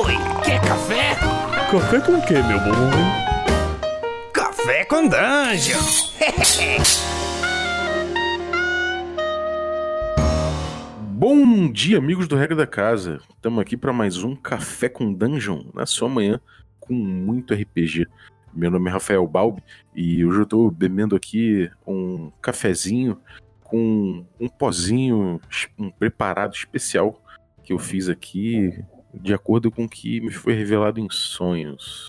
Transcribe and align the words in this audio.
Oi, 0.00 0.14
quer 0.44 0.60
café? 0.60 1.16
Café 1.72 2.00
com 2.00 2.12
o 2.12 2.24
que, 2.24 2.34
meu 2.34 2.60
bom? 2.60 2.72
Café 4.32 4.84
com 4.84 5.08
Dungeon! 5.08 5.80
Bom 11.10 11.72
dia, 11.72 11.98
amigos 11.98 12.28
do 12.28 12.36
Regra 12.36 12.54
da 12.54 12.64
Casa. 12.64 13.18
Estamos 13.28 13.58
aqui 13.58 13.76
para 13.76 13.92
mais 13.92 14.22
um 14.22 14.36
Café 14.36 14.88
com 14.88 15.12
Dungeon 15.12 15.64
na 15.74 15.84
sua 15.84 16.08
manhã 16.08 16.40
com 16.78 16.94
muito 16.94 17.52
RPG. 17.52 18.06
Meu 18.54 18.70
nome 18.70 18.88
é 18.88 18.92
Rafael 18.92 19.26
Balbi 19.26 19.64
e 19.96 20.24
hoje 20.24 20.38
eu 20.38 20.44
estou 20.44 20.70
bebendo 20.70 21.16
aqui 21.16 21.68
um 21.84 22.30
cafezinho 22.40 23.18
com 23.64 24.24
um 24.38 24.48
pozinho 24.48 25.40
um 25.76 25.90
preparado 25.90 26.54
especial 26.54 27.20
que 27.64 27.72
eu 27.72 27.80
fiz 27.80 28.08
aqui 28.08 28.80
de 29.12 29.34
acordo 29.34 29.70
com 29.70 29.84
o 29.84 29.88
que 29.88 30.20
me 30.20 30.30
foi 30.30 30.54
revelado 30.54 31.00
em 31.00 31.08
sonhos. 31.10 32.08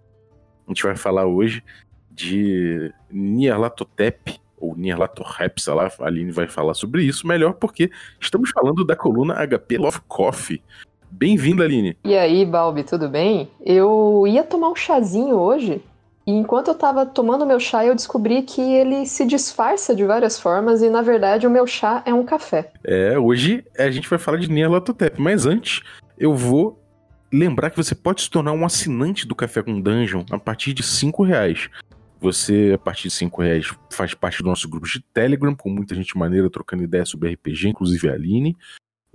A 0.68 0.72
gente 0.72 0.84
vai 0.84 0.96
falar 0.96 1.26
hoje 1.26 1.64
de 2.12 2.94
Nyarlathotep, 3.12 4.40
ou 4.60 4.76
Nyarlathotep, 4.76 5.62
sei 5.62 5.74
lá, 5.74 5.88
a 6.00 6.06
Aline 6.06 6.32
vai 6.32 6.48
falar 6.48 6.74
sobre 6.74 7.04
isso 7.04 7.26
melhor, 7.26 7.54
porque 7.54 7.90
estamos 8.20 8.52
falando 8.52 8.86
da 8.86 8.96
coluna 8.96 9.36
HP 9.48 9.78
Love 9.78 10.02
Coffee. 10.08 10.62
Bem-vinda, 11.10 11.64
Aline. 11.64 11.98
E 12.04 12.16
aí, 12.16 12.46
Balbi, 12.46 12.84
tudo 12.84 13.10
bem? 13.10 13.50
Eu 13.66 14.26
ia 14.28 14.44
tomar 14.44 14.70
um 14.70 14.76
chazinho 14.76 15.36
hoje, 15.36 15.82
e 16.28 16.32
enquanto 16.32 16.68
eu 16.68 16.76
tava 16.76 17.06
tomando 17.06 17.46
meu 17.46 17.60
chá, 17.60 17.84
eu 17.84 17.96
descobri 17.96 18.44
que 18.44 18.62
ele 18.62 19.06
se 19.08 19.26
disfarça 19.26 19.96
de 19.96 20.06
várias 20.06 20.40
formas, 20.40 20.84
e 20.84 20.90
na 20.90 21.02
verdade 21.02 21.48
o 21.48 21.50
meu 21.50 21.66
chá 21.66 22.04
é 22.06 22.14
um 22.14 22.24
café. 22.24 22.72
É, 22.84 23.18
hoje 23.18 23.66
a 23.78 23.90
gente 23.90 24.08
vai 24.08 24.20
falar 24.20 24.38
de 24.38 24.52
Nyarlathotep, 24.52 25.20
mas 25.20 25.48
antes 25.48 25.82
eu 26.18 26.36
vou 26.36 26.79
lembrar 27.32 27.70
que 27.70 27.78
você 27.78 27.94
pode 27.96 28.22
se 28.22 28.30
tornar 28.30 28.52
um 28.52 28.66
assinante 28.66 29.28
do 29.28 29.36
Café 29.36 29.62
com 29.62 29.80
Dungeon 29.80 30.26
a 30.32 30.40
partir 30.40 30.74
de 30.74 30.84
5 30.84 31.24
reais. 31.24 31.70
Você, 32.22 32.72
a 32.76 32.78
partir 32.78 33.04
de 33.04 33.14
5 33.14 33.42
reais, 33.42 33.74
faz 33.92 34.14
parte 34.14 34.44
do 34.44 34.50
nosso 34.50 34.68
grupo 34.68 34.88
de 34.88 35.02
Telegram, 35.14 35.56
com 35.56 35.70
muita 35.70 35.96
gente 35.96 36.18
maneira 36.18 36.50
trocando 36.50 36.84
ideias 36.84 37.10
sobre 37.10 37.32
RPG, 37.34 37.70
inclusive 37.70 38.10
a 38.10 38.14
Aline. 38.14 38.58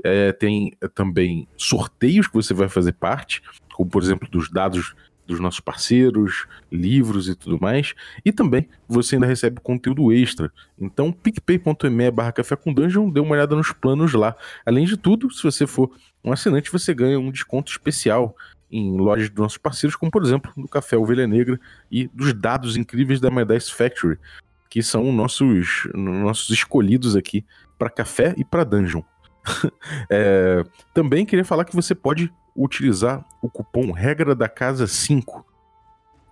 É, 0.03 0.33
tem 0.33 0.73
também 0.95 1.47
sorteios 1.57 2.27
que 2.27 2.35
você 2.35 2.53
vai 2.53 2.69
fazer 2.69 2.93
parte, 2.93 3.43
como 3.75 3.89
por 3.89 4.03
exemplo 4.03 4.29
dos 4.29 4.51
dados 4.51 4.95
dos 5.27 5.41
nossos 5.41 5.61
parceiros, 5.61 6.47
livros 6.71 7.29
e 7.29 7.35
tudo 7.35 7.59
mais. 7.61 7.95
E 8.25 8.33
também 8.33 8.69
você 8.89 9.17
ainda 9.17 9.27
recebe 9.27 9.61
conteúdo 9.61 10.13
extra. 10.13 10.53
Então, 10.79 11.13
picpay.me 11.13 12.11
barra 12.11 12.33
café 12.33 12.57
com 12.57 12.73
dungeon, 12.73 13.11
dê 13.11 13.21
uma 13.21 13.33
olhada 13.33 13.57
nos 13.57 13.73
planos 13.73 14.13
lá. 14.13 14.37
Além 14.65 14.85
de 14.85 14.97
tudo, 14.97 15.31
se 15.31 15.43
você 15.43 15.67
for 15.67 15.91
um 16.23 16.33
assinante, 16.33 16.71
você 16.71 16.95
ganha 16.95 17.19
um 17.19 17.31
desconto 17.31 17.71
especial 17.71 18.37
em 18.71 18.97
lojas 18.97 19.31
dos 19.31 19.39
nossos 19.39 19.59
parceiros, 19.59 19.95
como 19.95 20.11
por 20.11 20.23
exemplo 20.23 20.53
do 20.57 20.67
Café 20.67 20.97
Ovelha 20.97 21.27
Negra 21.27 21.61
e 21.91 22.09
dos 22.09 22.33
dados 22.33 22.77
incríveis 22.77 23.21
da 23.21 23.31
My 23.31 23.45
Dice 23.45 23.73
Factory, 23.73 24.19
que 24.69 24.83
são 24.83 25.13
nossos, 25.13 25.89
nossos 25.95 26.51
escolhidos 26.51 27.15
aqui 27.15 27.45
para 27.79 27.89
café 27.89 28.35
e 28.37 28.45
para 28.45 28.65
dungeon. 28.65 29.03
é, 30.11 30.65
também 30.93 31.25
queria 31.25 31.45
falar 31.45 31.65
que 31.65 31.77
você 31.77 31.95
pode 31.95 32.33
utilizar 32.55 33.25
o 33.43 33.49
cupom 33.49 33.91
Regra 33.93 34.35
da 34.35 34.49
Casa 34.49 34.87
5, 34.87 35.45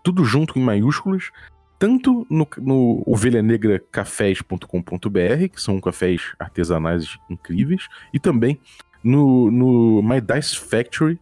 tudo 0.02 0.24
junto 0.24 0.58
em 0.58 0.62
maiúsculas, 0.62 1.30
tanto 1.78 2.26
no, 2.30 2.48
no 2.58 3.02
ovelhanegracafés.com.br, 3.06 5.48
que 5.52 5.60
são 5.60 5.80
cafés 5.80 6.32
artesanais 6.38 7.18
incríveis, 7.28 7.88
e 8.12 8.20
também 8.20 8.60
no, 9.02 9.50
no 9.50 10.02
My 10.02 10.20
Dice 10.20 10.58
Factory, 10.58 11.18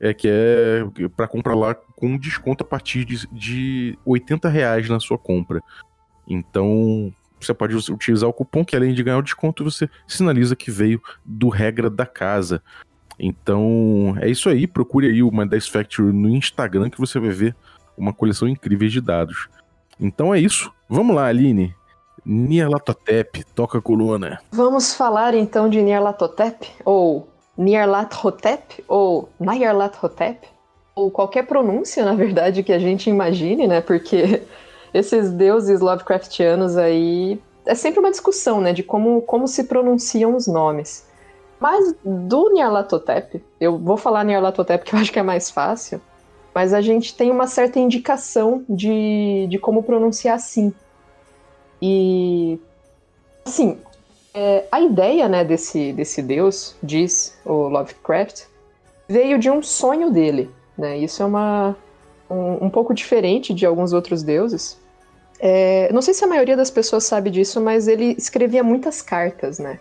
é, 0.00 0.12
que 0.12 0.28
é 0.28 0.82
para 1.16 1.28
comprar 1.28 1.54
lá 1.54 1.74
com 1.74 2.16
desconto 2.16 2.64
a 2.64 2.66
partir 2.66 3.04
de, 3.04 3.26
de 3.28 3.98
80 4.04 4.48
reais 4.48 4.88
na 4.88 4.98
sua 4.98 5.18
compra. 5.18 5.62
Então, 6.26 7.14
você 7.38 7.54
pode 7.54 7.76
utilizar 7.76 8.28
o 8.28 8.32
cupom 8.32 8.64
que 8.64 8.74
além 8.74 8.94
de 8.94 9.02
ganhar 9.02 9.18
o 9.18 9.22
desconto, 9.22 9.62
você 9.62 9.88
sinaliza 10.08 10.56
que 10.56 10.70
veio 10.70 11.00
do 11.24 11.48
regra 11.48 11.88
da 11.88 12.06
casa. 12.06 12.62
Então, 13.20 14.16
é 14.20 14.28
isso 14.28 14.48
aí. 14.48 14.66
Procure 14.66 15.06
aí 15.06 15.22
o 15.22 15.30
My 15.30 15.46
Dice 15.46 15.70
Factory 15.70 16.12
no 16.12 16.30
Instagram 16.30 16.88
que 16.88 16.98
você 16.98 17.20
vai 17.20 17.30
ver 17.30 17.54
uma 17.96 18.14
coleção 18.14 18.48
incrível 18.48 18.88
de 18.88 19.00
dados. 19.00 19.48
Então 20.00 20.34
é 20.34 20.40
isso. 20.40 20.72
Vamos 20.88 21.14
lá, 21.14 21.26
Aline. 21.26 21.74
Nyarlathotep, 22.24 23.44
toca 23.54 23.78
a 23.78 23.82
coluna. 23.82 24.40
Vamos 24.50 24.94
falar 24.94 25.34
então 25.34 25.68
de 25.68 25.80
Nyarlathotep, 25.80 26.70
ou 26.84 27.28
Nyarlathotep, 27.56 28.84
ou 28.88 29.28
Nyarlathotep, 29.38 30.48
ou 30.94 31.10
qualquer 31.10 31.46
pronúncia, 31.46 32.04
na 32.04 32.14
verdade, 32.14 32.62
que 32.62 32.72
a 32.72 32.78
gente 32.78 33.08
imagine, 33.08 33.66
né? 33.66 33.80
Porque 33.80 34.42
esses 34.92 35.30
deuses 35.30 35.80
Lovecraftianos 35.80 36.76
aí 36.76 37.40
é 37.66 37.74
sempre 37.74 38.00
uma 38.00 38.10
discussão, 38.10 38.60
né, 38.60 38.72
de 38.72 38.82
como, 38.82 39.22
como 39.22 39.46
se 39.46 39.64
pronunciam 39.64 40.34
os 40.34 40.46
nomes. 40.46 41.06
Mas 41.60 41.94
do 42.02 42.54
Nyarlathotep, 42.54 43.44
eu 43.60 43.78
vou 43.78 43.98
falar 43.98 44.24
Nyarlathotep 44.24 44.82
que 44.82 44.94
eu 44.94 44.98
acho 44.98 45.12
que 45.12 45.18
é 45.18 45.22
mais 45.22 45.50
fácil, 45.50 46.00
mas 46.54 46.72
a 46.72 46.80
gente 46.80 47.14
tem 47.14 47.30
uma 47.30 47.46
certa 47.46 47.78
indicação 47.78 48.64
de, 48.66 49.46
de 49.48 49.58
como 49.58 49.82
pronunciar 49.82 50.36
assim. 50.36 50.72
E, 51.80 52.58
assim, 53.44 53.78
é, 54.32 54.64
a 54.72 54.80
ideia 54.80 55.28
né, 55.28 55.44
desse, 55.44 55.92
desse 55.92 56.22
deus, 56.22 56.74
diz 56.82 57.38
o 57.44 57.68
Lovecraft, 57.68 58.44
veio 59.06 59.38
de 59.38 59.50
um 59.50 59.62
sonho 59.62 60.10
dele. 60.10 60.50
Né? 60.78 60.98
Isso 60.98 61.22
é 61.22 61.26
uma, 61.26 61.76
um, 62.28 62.66
um 62.66 62.70
pouco 62.70 62.94
diferente 62.94 63.52
de 63.52 63.66
alguns 63.66 63.92
outros 63.92 64.22
deuses. 64.22 64.78
É, 65.38 65.92
não 65.92 66.00
sei 66.00 66.14
se 66.14 66.24
a 66.24 66.28
maioria 66.28 66.56
das 66.56 66.70
pessoas 66.70 67.04
sabe 67.04 67.30
disso, 67.30 67.60
mas 67.60 67.86
ele 67.86 68.14
escrevia 68.16 68.62
muitas 68.62 69.00
cartas, 69.02 69.58
né? 69.58 69.78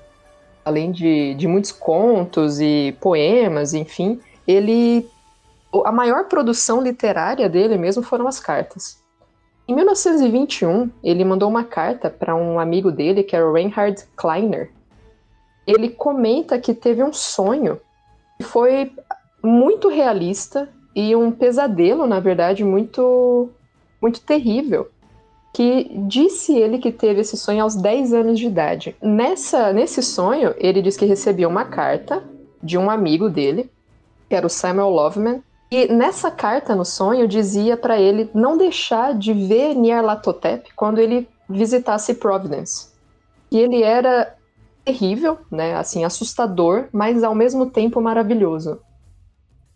Além 0.64 0.92
de, 0.92 1.34
de 1.36 1.48
muitos 1.48 1.72
contos 1.72 2.60
e 2.60 2.96
poemas, 3.00 3.74
enfim, 3.74 4.20
ele 4.48 5.08
a 5.86 5.92
maior 5.92 6.26
produção 6.26 6.82
literária 6.82 7.48
dele 7.48 7.78
mesmo 7.78 8.02
foram 8.02 8.28
as 8.28 8.40
cartas. 8.40 9.00
Em 9.68 9.76
1921, 9.76 10.90
ele 11.04 11.24
mandou 11.24 11.48
uma 11.48 11.64
carta 11.64 12.10
para 12.10 12.36
um 12.36 12.60
amigo 12.60 12.92
dele, 12.92 13.22
que 13.22 13.36
era 13.36 13.48
o 13.48 13.54
Reinhard 13.54 14.04
Kleiner. 14.16 14.72
Ele 15.68 15.90
comenta 15.90 16.58
que 16.58 16.74
teve 16.74 17.04
um 17.04 17.14
sonho 17.14 17.80
que 18.40 18.44
foi 18.44 18.92
muito 19.44 19.88
realista 19.88 20.68
e 20.96 21.16
um 21.16 21.32
pesadelo, 21.32 22.08
na 22.08 22.20
verdade, 22.20 22.64
muito 22.64 23.50
muito 24.02 24.22
terrível. 24.22 24.90
Que 25.54 25.92
disse 26.08 26.56
ele 26.56 26.78
que 26.78 26.92
teve 26.92 27.22
esse 27.22 27.36
sonho 27.36 27.64
aos 27.64 27.76
10 27.76 28.14
anos 28.14 28.40
de 28.40 28.46
idade. 28.46 28.96
Nessa, 29.02 29.74
nesse 29.74 30.02
sonho, 30.04 30.54
ele 30.58 30.82
diz 30.82 30.96
que 30.96 31.06
recebeu 31.06 31.50
uma 31.50 31.66
carta 31.66 32.24
de 32.62 32.78
um 32.78 32.90
amigo 32.90 33.30
dele, 33.30 33.70
que 34.28 34.36
era 34.36 34.46
o 34.46 34.50
Samuel 34.50 34.90
Loveman, 34.90 35.42
e 35.72 35.88
nessa 35.92 36.32
carta 36.32 36.76
no 36.76 36.84
sonho 36.84 37.28
dizia 37.28 37.78
para 37.78 38.00
ele 38.00 38.30
não 38.34 38.58
deixar 38.58 39.14
de 39.14 39.34
ver 39.34 39.76
Nyarlathotep 39.76 40.74
quando 40.76 41.00
ele 41.00 41.28
visitasse 41.48 42.16
Providence. 42.16 42.90
E 43.52 43.58
ele 43.60 43.84
era 43.84 44.36
terrível, 44.84 45.38
né, 45.52 45.76
assim, 45.76 46.04
assustador, 46.04 46.88
mas 46.92 47.24
ao 47.24 47.36
mesmo 47.36 47.68
tempo 47.68 48.02
maravilhoso. 48.02 48.80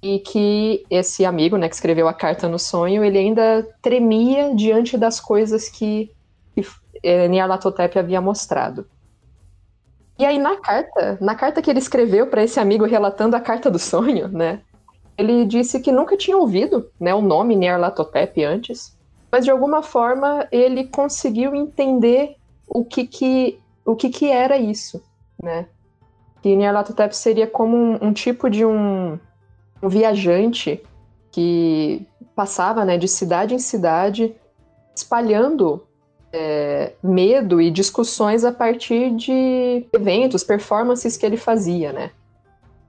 E 0.03 0.19
que 0.19 0.85
esse 0.89 1.23
amigo, 1.23 1.55
né, 1.55 1.69
que 1.69 1.75
escreveu 1.75 2.09
a 2.09 2.13
carta 2.13 2.49
no 2.49 2.59
sonho, 2.59 3.05
ele 3.05 3.17
ainda 3.17 3.65
tremia 3.81 4.53
diante 4.53 4.97
das 4.97 5.17
coisas 5.17 5.69
que, 5.69 6.11
que 6.53 6.65
Nyarlathotep 7.29 7.97
havia 7.97 8.19
mostrado. 8.19 8.85
E 10.19 10.25
aí 10.25 10.37
na 10.37 10.57
carta, 10.57 11.17
na 11.21 11.35
carta 11.35 11.61
que 11.61 11.69
ele 11.69 11.79
escreveu 11.79 12.27
para 12.27 12.43
esse 12.43 12.59
amigo 12.59 12.85
relatando 12.85 13.35
a 13.37 13.39
carta 13.39 13.71
do 13.71 13.79
sonho, 13.79 14.27
né, 14.27 14.61
ele 15.17 15.45
disse 15.45 15.79
que 15.79 15.91
nunca 15.91 16.17
tinha 16.17 16.37
ouvido 16.37 16.89
né, 16.99 17.15
o 17.15 17.21
nome 17.21 17.55
Nyarlathotep 17.55 18.43
antes, 18.43 18.97
mas 19.31 19.45
de 19.45 19.51
alguma 19.51 19.81
forma 19.81 20.47
ele 20.51 20.85
conseguiu 20.85 21.55
entender 21.55 22.35
o 22.67 22.83
que 22.83 23.05
que, 23.05 23.59
o 23.85 23.95
que, 23.95 24.09
que 24.09 24.29
era 24.29 24.57
isso, 24.57 25.03
né? 25.41 25.67
Que 26.41 26.55
Nyarlathotep 26.55 27.15
seria 27.15 27.47
como 27.47 27.75
um, 27.75 27.97
um 28.01 28.13
tipo 28.13 28.49
de 28.49 28.65
um, 28.65 29.17
um, 29.83 29.89
viajante 29.89 30.81
que 31.31 32.05
passava 32.35 32.85
né, 32.85 32.97
de 32.97 33.07
cidade 33.07 33.53
em 33.53 33.59
cidade 33.59 34.35
espalhando 34.95 35.85
é, 36.31 36.93
medo 37.01 37.61
e 37.61 37.69
discussões 37.69 38.43
a 38.43 38.51
partir 38.51 39.11
de 39.15 39.85
eventos, 39.93 40.43
performances 40.43 41.15
que 41.17 41.25
ele 41.25 41.37
fazia, 41.37 41.91
né? 41.91 42.11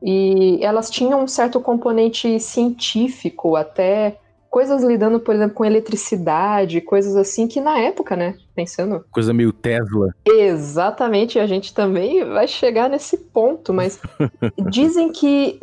E 0.03 0.59
elas 0.63 0.91
tinham 0.91 1.23
um 1.23 1.27
certo 1.29 1.61
componente 1.61 2.39
científico, 2.39 3.57
até 3.57 4.19
coisas 4.51 4.83
lidando, 4.83 5.19
por 5.19 5.35
exemplo, 5.35 5.55
com 5.55 5.65
eletricidade, 5.65 6.81
coisas 6.81 7.17
assim 7.17 7.49
que 7.49 7.61
na 7.61 7.79
época, 7.79 8.15
né, 8.15 8.37
pensando. 8.55 9.05
Coisa 9.11 9.33
meio 9.33 9.53
Tesla. 9.53 10.15
Exatamente, 10.25 11.39
a 11.39 11.47
gente 11.47 11.75
também 11.75 12.25
vai 12.25 12.47
chegar 12.47 12.89
nesse 12.89 13.17
ponto, 13.17 13.73
mas 13.73 14.01
dizem 14.71 15.13
que 15.13 15.61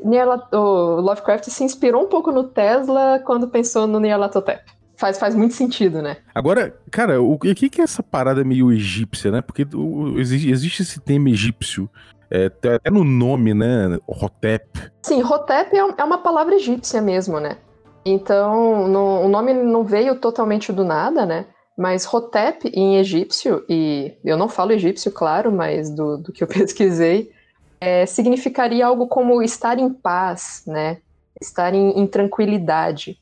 o 0.51 1.01
Lovecraft 1.01 1.45
se 1.45 1.63
inspirou 1.63 2.03
um 2.03 2.07
pouco 2.07 2.31
no 2.31 2.43
Tesla 2.43 3.21
quando 3.25 3.47
pensou 3.47 3.87
no 3.87 3.99
Nyarlathotep. 3.99 4.63
Faz, 4.97 5.17
faz 5.17 5.33
muito 5.33 5.55
sentido, 5.55 5.99
né? 5.99 6.17
Agora, 6.35 6.77
cara, 6.91 7.19
o 7.19 7.39
que, 7.39 7.69
que 7.69 7.81
é 7.81 7.83
essa 7.83 8.03
parada 8.03 8.43
meio 8.43 8.71
egípcia, 8.71 9.31
né? 9.31 9.41
Porque 9.41 9.65
o, 9.73 10.19
existe, 10.19 10.51
existe 10.51 10.83
esse 10.83 10.99
tema 10.99 11.29
egípcio. 11.29 11.89
É, 12.29 12.45
até 12.45 12.89
no 12.91 13.03
nome, 13.03 13.53
né? 13.53 13.97
Hotep. 14.07 14.91
Sim, 15.01 15.23
Hotep 15.23 15.75
é, 15.75 15.79
é 15.79 16.03
uma 16.03 16.19
palavra 16.19 16.53
egípcia 16.53 17.01
mesmo, 17.01 17.39
né? 17.39 17.57
Então, 18.05 18.87
no, 18.87 19.21
o 19.21 19.27
nome 19.27 19.53
não 19.53 19.83
veio 19.83 20.15
totalmente 20.15 20.71
do 20.71 20.83
nada, 20.83 21.25
né? 21.25 21.45
Mas 21.81 22.05
Hotep 22.05 22.69
em 22.75 22.97
egípcio, 22.97 23.65
e 23.67 24.13
eu 24.23 24.37
não 24.37 24.47
falo 24.47 24.71
egípcio, 24.71 25.11
claro, 25.11 25.51
mas 25.51 25.89
do, 25.89 26.15
do 26.15 26.31
que 26.31 26.43
eu 26.43 26.47
pesquisei, 26.47 27.31
é, 27.79 28.05
significaria 28.05 28.85
algo 28.85 29.07
como 29.07 29.41
estar 29.41 29.79
em 29.79 29.89
paz, 29.89 30.61
né? 30.67 30.97
Estar 31.41 31.73
em, 31.73 31.99
em 31.99 32.05
tranquilidade. 32.05 33.17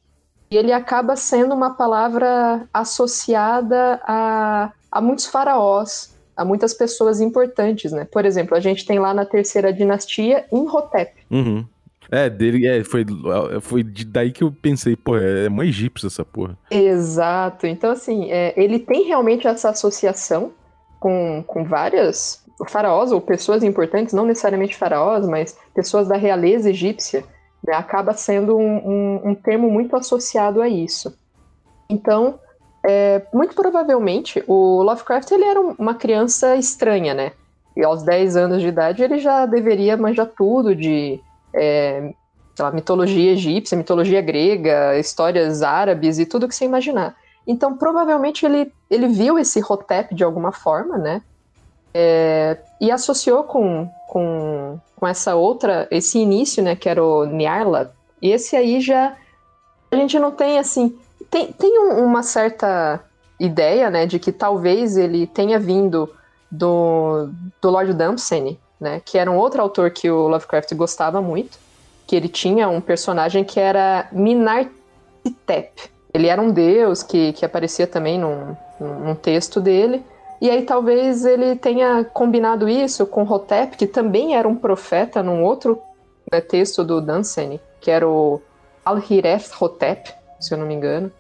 E 0.52 0.58
ele 0.58 0.74
acaba 0.74 1.16
sendo 1.16 1.56
uma 1.56 1.70
palavra 1.70 2.68
associada 2.74 4.02
a, 4.04 4.74
a 4.92 5.00
muitos 5.00 5.28
faraós, 5.28 6.14
a 6.36 6.44
muitas 6.44 6.74
pessoas 6.74 7.22
importantes, 7.22 7.94
né? 7.94 8.04
Por 8.12 8.26
exemplo, 8.26 8.58
a 8.58 8.60
gente 8.60 8.86
tem 8.86 9.00
lá 9.00 9.14
na 9.14 9.24
terceira 9.24 9.72
dinastia 9.72 10.46
Imhotep. 10.52 11.14
Uhum. 11.32 11.66
É, 12.12 12.30
dele, 12.30 12.66
é, 12.68 12.84
foi, 12.84 13.06
foi 13.62 13.84
daí 13.84 14.32
que 14.32 14.44
eu 14.44 14.52
pensei, 14.52 14.96
pô, 14.96 15.18
é, 15.18 15.46
é 15.46 15.48
uma 15.48 15.66
egípcia 15.66 16.08
essa 16.08 16.26
porra. 16.26 16.58
Exato. 16.72 17.68
Então, 17.68 17.92
assim, 17.92 18.32
é, 18.32 18.54
ele 18.58 18.80
tem 18.80 19.04
realmente 19.04 19.48
essa 19.48 19.70
associação 19.70 20.52
com, 21.00 21.44
com 21.46 21.64
várias 21.64 22.44
faraós 22.68 23.12
ou 23.12 23.22
pessoas 23.22 23.64
importantes, 23.64 24.14
não 24.14 24.26
necessariamente 24.26 24.76
faraós, 24.76 25.26
mas 25.28 25.58
pessoas 25.74 26.08
da 26.08 26.18
realeza 26.18 26.70
egípcia, 26.70 27.24
né, 27.66 27.74
acaba 27.74 28.14
sendo 28.14 28.58
um, 28.58 28.78
um, 28.78 29.30
um, 29.30 29.36
termo 29.36 29.70
muito 29.70 29.96
associado 29.96 30.62
a 30.62 30.68
isso. 30.68 31.16
Então, 31.90 32.40
é, 32.86 33.22
muito 33.34 33.56
provavelmente, 33.56 34.44
o 34.48 34.82
Lovecraft 34.84 35.32
ele 35.32 35.46
era 35.46 35.60
uma 35.60 35.94
criança 35.94 36.56
estranha, 36.56 37.14
né? 37.14 37.32
E 37.76 37.84
aos 37.84 38.04
10 38.04 38.36
anos 38.36 38.62
de 38.62 38.68
idade 38.68 39.04
ele 39.04 39.20
já 39.20 39.46
deveria 39.46 39.96
manjar 39.96 40.28
tudo 40.28 40.76
de 40.76 41.22
é, 41.54 42.14
lá, 42.58 42.72
mitologia 42.72 43.32
egípcia, 43.32 43.78
mitologia 43.78 44.22
grega, 44.22 44.98
histórias 44.98 45.62
árabes 45.62 46.20
e 46.20 46.26
tudo 46.26 46.48
que 46.48 46.56
você 46.56 46.66
imaginar. 46.66 47.16
Então, 47.48 47.76
provavelmente 47.76 48.46
ele, 48.46 48.72
ele 48.90 49.08
viu 49.08 49.40
esse 49.40 49.60
Hotep 49.60 50.14
de 50.14 50.24
alguma 50.24 50.52
forma, 50.52 50.98
né? 50.98 51.22
É, 51.94 52.58
e 52.80 52.92
associou 52.92 53.44
com, 53.44 53.90
com, 54.08 54.80
com 54.96 55.08
essa 55.08 55.36
outra, 55.36 55.88
esse 55.90 56.20
início, 56.20 56.64
né, 56.64 56.76
que 56.76 56.88
era 56.88 57.04
o 57.04 57.26
Nyarlath. 57.26 57.92
E 58.22 58.32
esse 58.32 58.56
aí 58.56 58.80
já 58.80 59.16
a 59.92 59.96
gente 59.96 60.20
não 60.20 60.32
tem 60.32 60.60
assim, 60.60 60.96
tem, 61.32 61.52
tem 61.52 61.80
um, 61.80 62.06
uma 62.06 62.22
certa 62.22 63.04
ideia, 63.40 63.90
né, 63.90 64.06
de 64.06 64.20
que 64.20 64.32
talvez 64.32 64.98
ele 64.98 65.26
tenha 65.26 65.58
vindo 65.58 66.14
do, 66.52 67.30
do 67.62 67.70
Lord 67.70 67.94
Dumpsany, 67.94 68.60
né? 68.80 69.02
Que 69.04 69.18
era 69.18 69.30
um 69.30 69.38
outro 69.38 69.62
autor 69.62 69.92
que 69.92 70.10
o 70.10 70.28
Lovecraft 70.28 70.74
gostava 70.76 71.22
muito. 71.22 71.58
Que 72.08 72.16
ele 72.16 72.28
tinha 72.28 72.68
um 72.70 72.82
personagem 72.82 73.44
que 73.44 73.60
era 73.60 74.08
Minartitep. 74.12 75.90
Ele 76.14 76.28
era 76.28 76.42
um 76.42 76.52
deus 76.52 77.04
que, 77.04 77.34
que 77.34 77.46
aparecia 77.46 77.86
também 77.86 78.18
num, 78.18 78.56
num 78.80 79.16
texto 79.16 79.62
dele. 79.62 80.04
E 80.42 80.50
aí 80.50 80.64
talvez 80.64 81.26
ele 81.26 81.56
tenha 81.56 82.04
combinado 82.06 82.70
isso 82.70 83.06
com 83.06 83.24
Hotep, 83.24 83.76
que 83.76 83.86
também 83.86 84.36
era 84.36 84.48
um 84.48 84.56
profeta 84.56 85.22
num 85.22 85.44
outro 85.44 85.80
né, 86.32 86.40
texto 86.40 86.84
do 86.84 87.02
Dunsany, 87.02 87.60
que 87.82 87.92
era 87.92 88.08
o 88.08 88.42
Alhireth 88.86 89.52
Hotep, 89.60 90.14
se 90.40 90.54
eu 90.54 90.58
não 90.58 90.66
me 90.66 90.74
engano. 90.74 91.12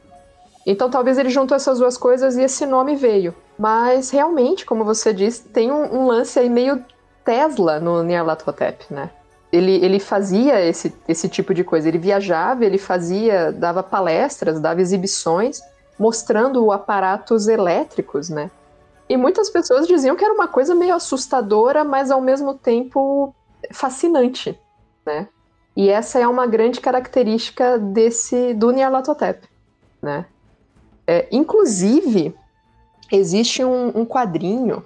Então 0.65 0.89
talvez 0.89 1.17
ele 1.17 1.29
juntou 1.29 1.55
essas 1.55 1.79
duas 1.79 1.97
coisas 1.97 2.37
e 2.37 2.43
esse 2.43 2.65
nome 2.65 2.95
veio. 2.95 3.35
Mas 3.57 4.09
realmente, 4.09 4.65
como 4.65 4.85
você 4.85 5.13
disse, 5.13 5.43
tem 5.49 5.69
um, 5.71 6.01
um 6.01 6.07
lance 6.07 6.39
aí 6.39 6.49
meio 6.49 6.83
Tesla 7.23 7.79
no 7.79 8.03
Nyarlathotep, 8.03 8.85
né? 8.93 9.09
Ele, 9.51 9.83
ele 9.83 9.99
fazia 9.99 10.61
esse, 10.61 10.95
esse 11.07 11.27
tipo 11.27 11.53
de 11.53 11.63
coisa. 11.63 11.87
Ele 11.87 11.97
viajava, 11.97 12.63
ele 12.63 12.77
fazia, 12.77 13.51
dava 13.51 13.81
palestras, 13.81 14.59
dava 14.59 14.81
exibições, 14.81 15.61
mostrando 15.97 16.71
aparatos 16.71 17.47
elétricos, 17.47 18.29
né? 18.29 18.51
E 19.07 19.17
muitas 19.17 19.49
pessoas 19.49 19.87
diziam 19.87 20.15
que 20.15 20.23
era 20.23 20.33
uma 20.33 20.47
coisa 20.47 20.75
meio 20.75 20.93
assustadora, 20.93 21.83
mas 21.83 22.11
ao 22.11 22.21
mesmo 22.21 22.53
tempo 22.53 23.33
fascinante, 23.71 24.57
né? 25.05 25.27
E 25.75 25.89
essa 25.89 26.19
é 26.19 26.27
uma 26.27 26.45
grande 26.45 26.79
característica 26.79 27.79
desse 27.79 28.53
do 28.53 28.71
Nyarlathotep, 28.71 29.47
né? 30.01 30.25
É, 31.07 31.27
inclusive, 31.31 32.35
existe 33.11 33.63
um, 33.63 33.87
um 33.95 34.05
quadrinho 34.05 34.85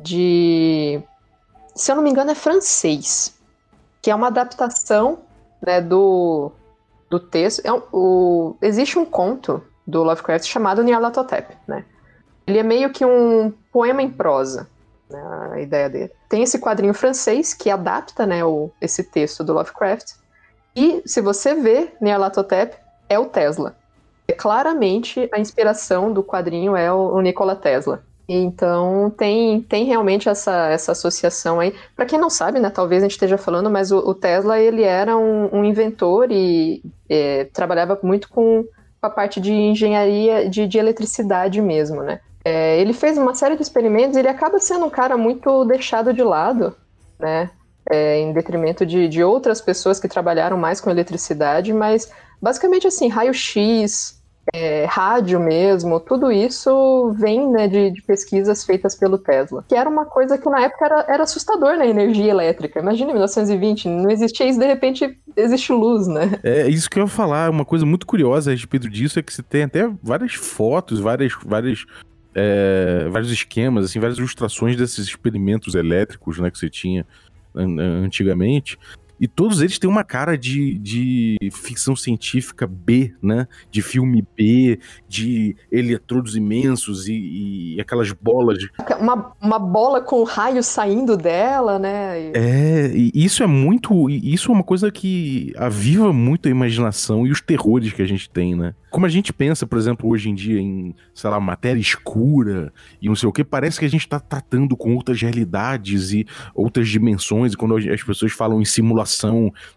de 0.00 1.02
se 1.74 1.90
eu 1.90 1.96
não 1.96 2.02
me 2.02 2.10
engano, 2.10 2.30
é 2.30 2.34
francês, 2.34 3.34
que 4.00 4.10
é 4.10 4.14
uma 4.14 4.26
adaptação 4.28 5.20
né, 5.60 5.80
do, 5.80 6.52
do 7.08 7.20
texto. 7.20 7.62
É 7.64 7.72
um, 7.72 7.82
o, 7.92 8.56
existe 8.60 8.98
um 8.98 9.04
conto 9.04 9.62
do 9.86 10.02
Lovecraft 10.02 10.46
chamado 10.46 10.82
Nyarlathotep, 10.82 11.56
né? 11.66 11.84
Ele 12.46 12.58
é 12.58 12.62
meio 12.62 12.90
que 12.90 13.04
um 13.04 13.52
poema 13.72 14.02
em 14.02 14.10
prosa, 14.10 14.68
né, 15.08 15.50
a 15.52 15.60
ideia 15.60 15.88
dele. 15.88 16.12
Tem 16.28 16.42
esse 16.42 16.58
quadrinho 16.58 16.92
francês 16.92 17.54
que 17.54 17.70
adapta 17.70 18.26
né, 18.26 18.44
o, 18.44 18.70
esse 18.80 19.04
texto 19.04 19.44
do 19.44 19.52
Lovecraft. 19.52 20.14
E, 20.74 21.02
se 21.06 21.20
você 21.20 21.54
vê 21.54 21.92
Nyarlathotep, 22.00 22.76
é 23.08 23.18
o 23.18 23.26
Tesla. 23.26 23.76
É 24.26 24.32
claramente 24.32 25.28
a 25.32 25.38
inspiração 25.38 26.12
do 26.12 26.22
quadrinho 26.22 26.76
é 26.76 26.92
o, 26.92 27.14
o 27.14 27.20
Nikola 27.20 27.54
Tesla. 27.54 28.02
Então 28.34 29.10
tem, 29.10 29.60
tem 29.62 29.84
realmente 29.84 30.28
essa, 30.28 30.68
essa 30.68 30.92
associação 30.92 31.60
aí. 31.60 31.74
Para 31.94 32.06
quem 32.06 32.18
não 32.18 32.30
sabe, 32.30 32.58
né, 32.60 32.70
talvez 32.70 33.02
a 33.02 33.06
gente 33.06 33.12
esteja 33.12 33.36
falando, 33.36 33.70
mas 33.70 33.90
o, 33.92 33.98
o 33.98 34.14
Tesla 34.14 34.58
ele 34.58 34.82
era 34.82 35.16
um, 35.16 35.48
um 35.56 35.64
inventor 35.64 36.30
e 36.30 36.82
é, 37.08 37.44
trabalhava 37.52 37.98
muito 38.02 38.28
com, 38.28 38.64
a 39.02 39.10
parte 39.10 39.40
de 39.40 39.52
engenharia 39.52 40.48
de, 40.48 40.66
de 40.66 40.78
eletricidade 40.78 41.60
mesmo, 41.60 42.02
né? 42.02 42.20
É, 42.44 42.80
ele 42.80 42.92
fez 42.92 43.18
uma 43.18 43.34
série 43.34 43.56
de 43.56 43.62
experimentos 43.62 44.16
ele 44.16 44.28
acaba 44.28 44.58
sendo 44.58 44.86
um 44.86 44.90
cara 44.90 45.16
muito 45.16 45.64
deixado 45.64 46.12
de 46.14 46.22
lado, 46.22 46.74
né? 47.18 47.50
É, 47.90 48.20
em 48.20 48.32
detrimento 48.32 48.86
de, 48.86 49.08
de 49.08 49.24
outras 49.24 49.60
pessoas 49.60 49.98
que 49.98 50.06
trabalharam 50.06 50.56
mais 50.56 50.80
com 50.80 50.88
eletricidade, 50.88 51.72
mas 51.72 52.08
basicamente 52.40 52.86
assim, 52.86 53.08
raio-x, 53.08 54.21
é, 54.52 54.84
rádio 54.86 55.38
mesmo, 55.38 56.00
tudo 56.00 56.32
isso 56.32 57.12
vem 57.16 57.50
né, 57.50 57.68
de, 57.68 57.92
de, 57.92 58.02
pesquisas 58.02 58.64
feitas 58.64 58.94
pelo 58.94 59.16
Tesla, 59.16 59.64
que 59.68 59.74
era 59.74 59.88
uma 59.88 60.04
coisa 60.04 60.36
que 60.36 60.48
na 60.48 60.62
época 60.62 60.84
era, 60.84 61.06
era 61.08 61.22
assustador 61.22 61.72
na 61.72 61.78
né, 61.78 61.88
energia 61.88 62.30
elétrica. 62.30 62.80
Imagina, 62.80 63.12
1920, 63.12 63.88
não 63.88 64.10
existia 64.10 64.48
isso, 64.48 64.58
de 64.58 64.66
repente 64.66 65.18
existe 65.36 65.72
luz, 65.72 66.08
né? 66.08 66.40
É 66.42 66.68
isso 66.68 66.90
que 66.90 66.98
eu 66.98 67.04
ia 67.04 67.08
falar, 67.08 67.50
uma 67.50 67.64
coisa 67.64 67.86
muito 67.86 68.06
curiosa 68.06 68.50
a 68.50 68.54
respeito 68.54 68.88
disso 68.88 69.18
é 69.18 69.22
que 69.22 69.32
você 69.32 69.42
tem 69.42 69.62
até 69.62 69.88
várias 70.02 70.34
fotos, 70.34 70.98
várias, 70.98 71.32
várias 71.44 71.84
é, 72.34 73.08
vários 73.10 73.30
esquemas, 73.30 73.84
assim, 73.84 74.00
várias 74.00 74.18
ilustrações 74.18 74.76
desses 74.76 75.06
experimentos 75.06 75.74
elétricos 75.74 76.38
né, 76.38 76.50
que 76.50 76.58
você 76.58 76.68
tinha 76.68 77.06
antigamente. 77.54 78.78
E 79.22 79.28
todos 79.28 79.60
eles 79.60 79.78
têm 79.78 79.88
uma 79.88 80.02
cara 80.02 80.36
de, 80.36 80.76
de 80.80 81.36
ficção 81.52 81.94
científica 81.94 82.66
B, 82.66 83.14
né? 83.22 83.46
De 83.70 83.80
filme 83.80 84.26
B, 84.36 84.80
de 85.08 85.54
eletrodos 85.70 86.34
imensos 86.34 87.06
e, 87.06 87.76
e 87.76 87.80
aquelas 87.80 88.10
bolas. 88.10 88.58
De... 88.58 88.68
Uma, 88.98 89.32
uma 89.40 89.60
bola 89.60 90.00
com 90.00 90.24
raios 90.24 90.66
saindo 90.66 91.16
dela, 91.16 91.78
né? 91.78 92.32
É, 92.34 92.90
e 92.92 93.12
isso 93.14 93.44
é 93.44 93.46
muito. 93.46 94.10
Isso 94.10 94.50
é 94.50 94.54
uma 94.56 94.64
coisa 94.64 94.90
que 94.90 95.52
aviva 95.56 96.12
muito 96.12 96.48
a 96.48 96.50
imaginação 96.50 97.24
e 97.24 97.30
os 97.30 97.40
terrores 97.40 97.92
que 97.92 98.02
a 98.02 98.06
gente 98.06 98.28
tem, 98.28 98.56
né? 98.56 98.74
Como 98.90 99.06
a 99.06 99.08
gente 99.08 99.32
pensa, 99.32 99.66
por 99.66 99.78
exemplo, 99.78 100.10
hoje 100.10 100.28
em 100.28 100.34
dia 100.34 100.60
em, 100.60 100.94
sei 101.14 101.30
lá, 101.30 101.40
matéria 101.40 101.80
escura 101.80 102.72
e 103.00 103.08
não 103.08 103.14
sei 103.14 103.26
o 103.26 103.32
que, 103.32 103.42
parece 103.42 103.78
que 103.78 103.86
a 103.86 103.88
gente 103.88 104.06
tá 104.06 104.20
tratando 104.20 104.76
com 104.76 104.94
outras 104.94 105.22
realidades 105.22 106.12
e 106.12 106.26
outras 106.54 106.88
dimensões. 106.88 107.52
E 107.52 107.56
quando 107.56 107.76
as 107.76 108.02
pessoas 108.02 108.32
falam 108.32 108.60
em 108.60 108.64
simulação 108.66 109.11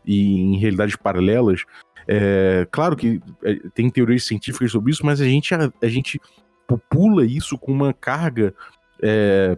e 0.06 0.40
em 0.40 0.58
realidades 0.58 0.96
paralelas, 0.96 1.64
é, 2.08 2.68
claro 2.72 2.96
que 2.96 3.22
é, 3.44 3.56
tem 3.74 3.90
teorias 3.90 4.24
científicas 4.26 4.72
sobre 4.72 4.92
isso, 4.92 5.06
mas 5.06 5.20
a 5.20 5.26
gente, 5.26 5.54
a, 5.54 5.72
a 5.82 5.88
gente 5.88 6.20
popula 6.68 7.26
isso 7.26 7.58
com 7.58 7.72
uma 7.72 7.94
carga 7.94 8.54
é, 9.02 9.56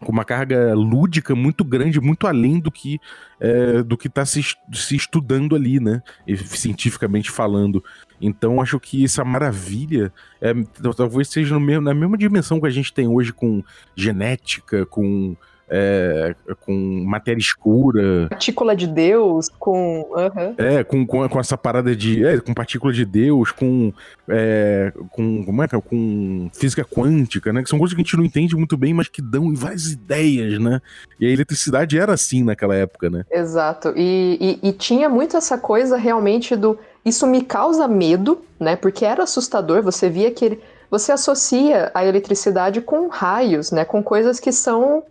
com 0.00 0.12
uma 0.12 0.24
carga 0.24 0.74
lúdica 0.74 1.34
muito 1.34 1.64
grande, 1.64 2.00
muito 2.00 2.26
além 2.26 2.60
do 2.60 2.70
que 2.70 3.00
é, 3.40 3.82
do 3.82 3.96
que 3.96 4.06
está 4.06 4.24
se, 4.24 4.40
se, 4.72 4.96
estudando 4.96 5.56
ali, 5.56 5.80
né? 5.80 6.02
Cientificamente 6.46 7.30
falando. 7.30 7.82
Então 8.20 8.60
acho 8.60 8.78
que 8.78 9.04
essa 9.04 9.24
maravilha 9.24 10.12
é, 10.40 10.52
talvez 10.96 11.28
seja 11.28 11.58
mesmo, 11.58 11.82
na 11.82 11.94
mesma 11.94 12.16
dimensão 12.16 12.60
que 12.60 12.66
a 12.66 12.70
gente 12.70 12.92
tem 12.92 13.08
hoje 13.08 13.32
com 13.32 13.62
genética, 13.96 14.86
com 14.86 15.36
é, 15.70 16.34
com 16.64 17.04
matéria 17.06 17.40
escura. 17.40 18.26
Partícula 18.28 18.74
de 18.74 18.86
Deus, 18.86 19.48
com. 19.58 20.00
Uhum. 20.10 20.54
É, 20.56 20.82
com, 20.82 21.06
com, 21.06 21.28
com, 21.28 21.40
essa 21.40 21.56
parada 21.58 21.94
de. 21.94 22.24
É, 22.24 22.40
com 22.40 22.54
partícula 22.54 22.92
de 22.92 23.04
Deus, 23.04 23.50
com. 23.52 23.92
É, 24.28 24.92
com. 25.10 25.44
Como 25.44 25.62
é 25.62 25.68
que 25.68 25.76
é? 25.76 25.80
Com 25.80 26.50
física 26.54 26.84
quântica, 26.84 27.52
né? 27.52 27.62
Que 27.62 27.68
são 27.68 27.78
coisas 27.78 27.94
que 27.94 28.00
a 28.00 28.04
gente 28.04 28.16
não 28.16 28.24
entende 28.24 28.56
muito 28.56 28.76
bem, 28.76 28.94
mas 28.94 29.08
que 29.08 29.20
dão 29.20 29.54
várias 29.54 29.92
ideias, 29.92 30.58
né? 30.58 30.80
E 31.20 31.26
a 31.26 31.30
eletricidade 31.30 31.98
era 31.98 32.14
assim 32.14 32.42
naquela 32.42 32.74
época, 32.74 33.10
né? 33.10 33.24
Exato. 33.30 33.92
E, 33.94 34.58
e, 34.62 34.68
e 34.68 34.72
tinha 34.72 35.08
muito 35.08 35.36
essa 35.36 35.58
coisa 35.58 35.96
realmente 35.96 36.56
do. 36.56 36.78
Isso 37.04 37.26
me 37.26 37.42
causa 37.42 37.86
medo, 37.86 38.42
né? 38.58 38.74
Porque 38.74 39.04
era 39.04 39.22
assustador, 39.22 39.82
você 39.82 40.08
via 40.08 40.30
que 40.30 40.44
ele. 40.44 40.60
Você 40.90 41.12
associa 41.12 41.90
a 41.92 42.06
eletricidade 42.06 42.80
com 42.80 43.08
raios, 43.08 43.70
né? 43.70 43.84
Com 43.84 44.02
coisas 44.02 44.40
que 44.40 44.50
são 44.50 45.02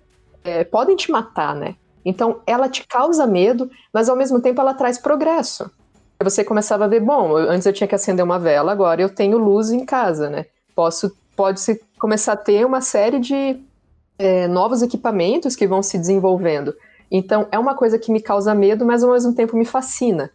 é, 0.47 0.63
podem 0.63 0.95
te 0.95 1.11
matar, 1.11 1.53
né? 1.53 1.75
Então, 2.05 2.39
ela 2.47 2.69
te 2.69 2.87
causa 2.87 3.27
medo, 3.27 3.69
mas 3.93 4.07
ao 4.07 4.15
mesmo 4.15 4.39
tempo 4.39 4.61
ela 4.61 4.73
traz 4.73 4.97
progresso. 4.97 5.69
Você 6.23 6.43
começava 6.43 6.85
a 6.85 6.87
ver, 6.87 7.01
bom, 7.01 7.35
antes 7.35 7.67
eu 7.67 7.73
tinha 7.73 7.87
que 7.87 7.93
acender 7.93 8.23
uma 8.23 8.39
vela, 8.39 8.71
agora 8.71 9.01
eu 9.01 9.09
tenho 9.09 9.37
luz 9.37 9.71
em 9.71 9.85
casa, 9.85 10.29
né? 10.29 10.45
Posso, 10.73 11.15
pode 11.35 11.59
se 11.59 11.81
começar 11.99 12.33
a 12.33 12.37
ter 12.37 12.65
uma 12.65 12.79
série 12.79 13.19
de 13.19 13.61
é, 14.17 14.47
novos 14.47 14.81
equipamentos 14.81 15.55
que 15.55 15.67
vão 15.67 15.83
se 15.83 15.97
desenvolvendo. 15.97 16.73
Então, 17.11 17.45
é 17.51 17.59
uma 17.59 17.75
coisa 17.75 17.99
que 17.99 18.11
me 18.11 18.21
causa 18.21 18.55
medo, 18.55 18.85
mas 18.85 19.03
ao 19.03 19.11
mesmo 19.11 19.33
tempo 19.33 19.57
me 19.57 19.65
fascina. 19.65 20.31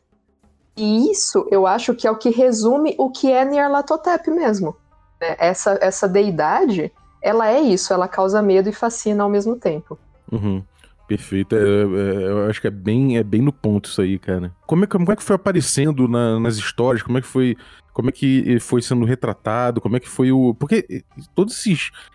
E 0.76 1.11
isso, 1.11 1.47
eu 1.50 1.66
acho 1.66 1.95
que 1.95 2.07
é 2.07 2.11
o 2.11 2.16
que 2.16 2.31
resume 2.31 2.95
o 2.99 3.11
que 3.11 3.33
é 3.33 3.45
Nyarlathotep 3.45 4.31
mesmo. 4.31 4.76
Né? 5.21 5.37
Essa, 5.38 5.78
essa 5.81 6.07
deidade, 6.07 6.92
ela 7.23 7.49
é 7.49 7.61
isso, 7.61 7.93
ela 7.93 8.09
causa 8.09 8.43
medo 8.43 8.69
e 8.69 8.73
fascina 8.73 9.23
ao 9.23 9.31
mesmo 9.31 9.57
tempo. 9.57 9.99
Uhum. 10.31 10.62
Perfeito. 11.07 11.55
É, 11.55 11.59
é, 11.59 12.31
eu 12.31 12.47
acho 12.47 12.61
que 12.61 12.67
é 12.67 12.71
bem, 12.71 13.19
é 13.19 13.23
bem 13.23 13.43
no 13.43 13.52
ponto 13.52 13.88
isso 13.88 14.00
aí, 14.00 14.19
cara. 14.19 14.50
Como 14.67 14.85
é, 14.85 14.87
como 14.87 15.12
é 15.12 15.17
que 15.17 15.23
foi 15.23 15.37
aparecendo 15.37 16.09
na, 16.09 16.41
nas 16.41 16.57
histórias? 16.57 17.02
Como 17.02 17.19
é 17.19 17.21
que 17.21 17.26
foi. 17.26 17.57
Como 17.93 18.09
é 18.09 18.12
que 18.12 18.59
foi 18.59 18.81
sendo 18.81 19.05
retratado? 19.05 19.81
Como 19.81 19.97
é 19.97 20.00
que 20.00 20.09
foi 20.09 20.33
o. 20.33 20.55
Porque 20.55 21.05
todas 21.35 21.62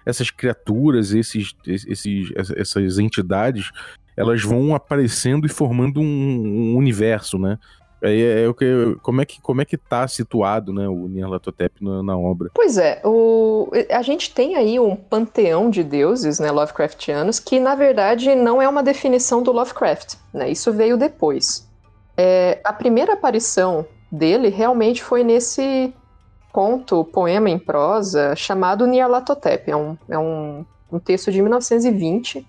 essas 0.04 0.32
criaturas, 0.32 1.12
esses, 1.14 1.56
esses, 1.66 2.32
essas 2.56 2.98
entidades, 2.98 3.72
elas 4.16 4.42
vão 4.42 4.74
aparecendo 4.74 5.46
e 5.46 5.50
formando 5.50 6.00
um, 6.00 6.04
um 6.04 6.76
universo, 6.76 7.38
né? 7.38 7.60
É, 8.01 8.44
é, 8.44 8.48
o 8.48 8.54
que, 8.54 8.96
como, 9.01 9.22
é 9.22 9.25
que, 9.25 9.42
como 9.42 9.62
é 9.62 9.66
que 9.66 9.77
tá 9.77 10.08
situado 10.08 10.72
né, 10.72 10.88
o 10.88 11.08
Nyarlathotep 11.08 11.84
na, 11.84 12.04
na, 12.04 12.18
obra? 12.18 12.51
Pois 12.54 12.77
é, 12.77 13.01
o, 13.04 13.70
a 13.89 14.01
gente 14.01 14.34
tem 14.34 14.56
aí 14.56 14.80
um 14.80 14.96
panteão 14.96 15.70
de 15.70 15.84
deuses 15.84 16.39
né, 16.39 16.51
Lovecraftianos 16.51 17.39
que, 17.39 17.60
na 17.60 17.75
verdade, 17.75 18.36
não 18.36 18.62
é 18.62 18.68
uma 18.68 18.84
definição 18.84 19.42
do 19.42 19.51
Lovecraft. 19.51 20.16
Né, 20.34 20.51
isso 20.51 20.72
veio 20.72 20.98
depois. 20.98 21.68
É, 22.16 22.60
a 22.63 22.72
primeira 22.72 23.13
aparição 23.13 23.86
dele 24.12 24.50
realmente 24.50 25.04
foi 25.04 25.24
nesse 25.24 25.94
conto, 26.51 27.04
poema 27.04 27.50
em 27.50 27.60
prosa, 27.60 28.36
chamado 28.36 28.88
Nyarlathotep. 28.88 29.70
É 29.70 29.75
um, 29.75 29.98
é 30.08 30.20
um, 30.20 30.66
um 30.92 31.00
texto 31.00 31.32
de 31.32 31.42
1920 31.42 32.46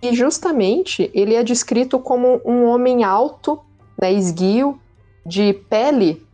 e 0.00 0.14
justamente 0.14 1.10
ele 1.12 1.34
é 1.34 1.42
descrito 1.42 1.98
como 1.98 2.40
um 2.44 2.64
homem 2.64 3.02
alto 3.02 3.60
né, 4.00 4.12
esguio, 4.12 4.80
de 5.24 5.52
pele 5.52 6.24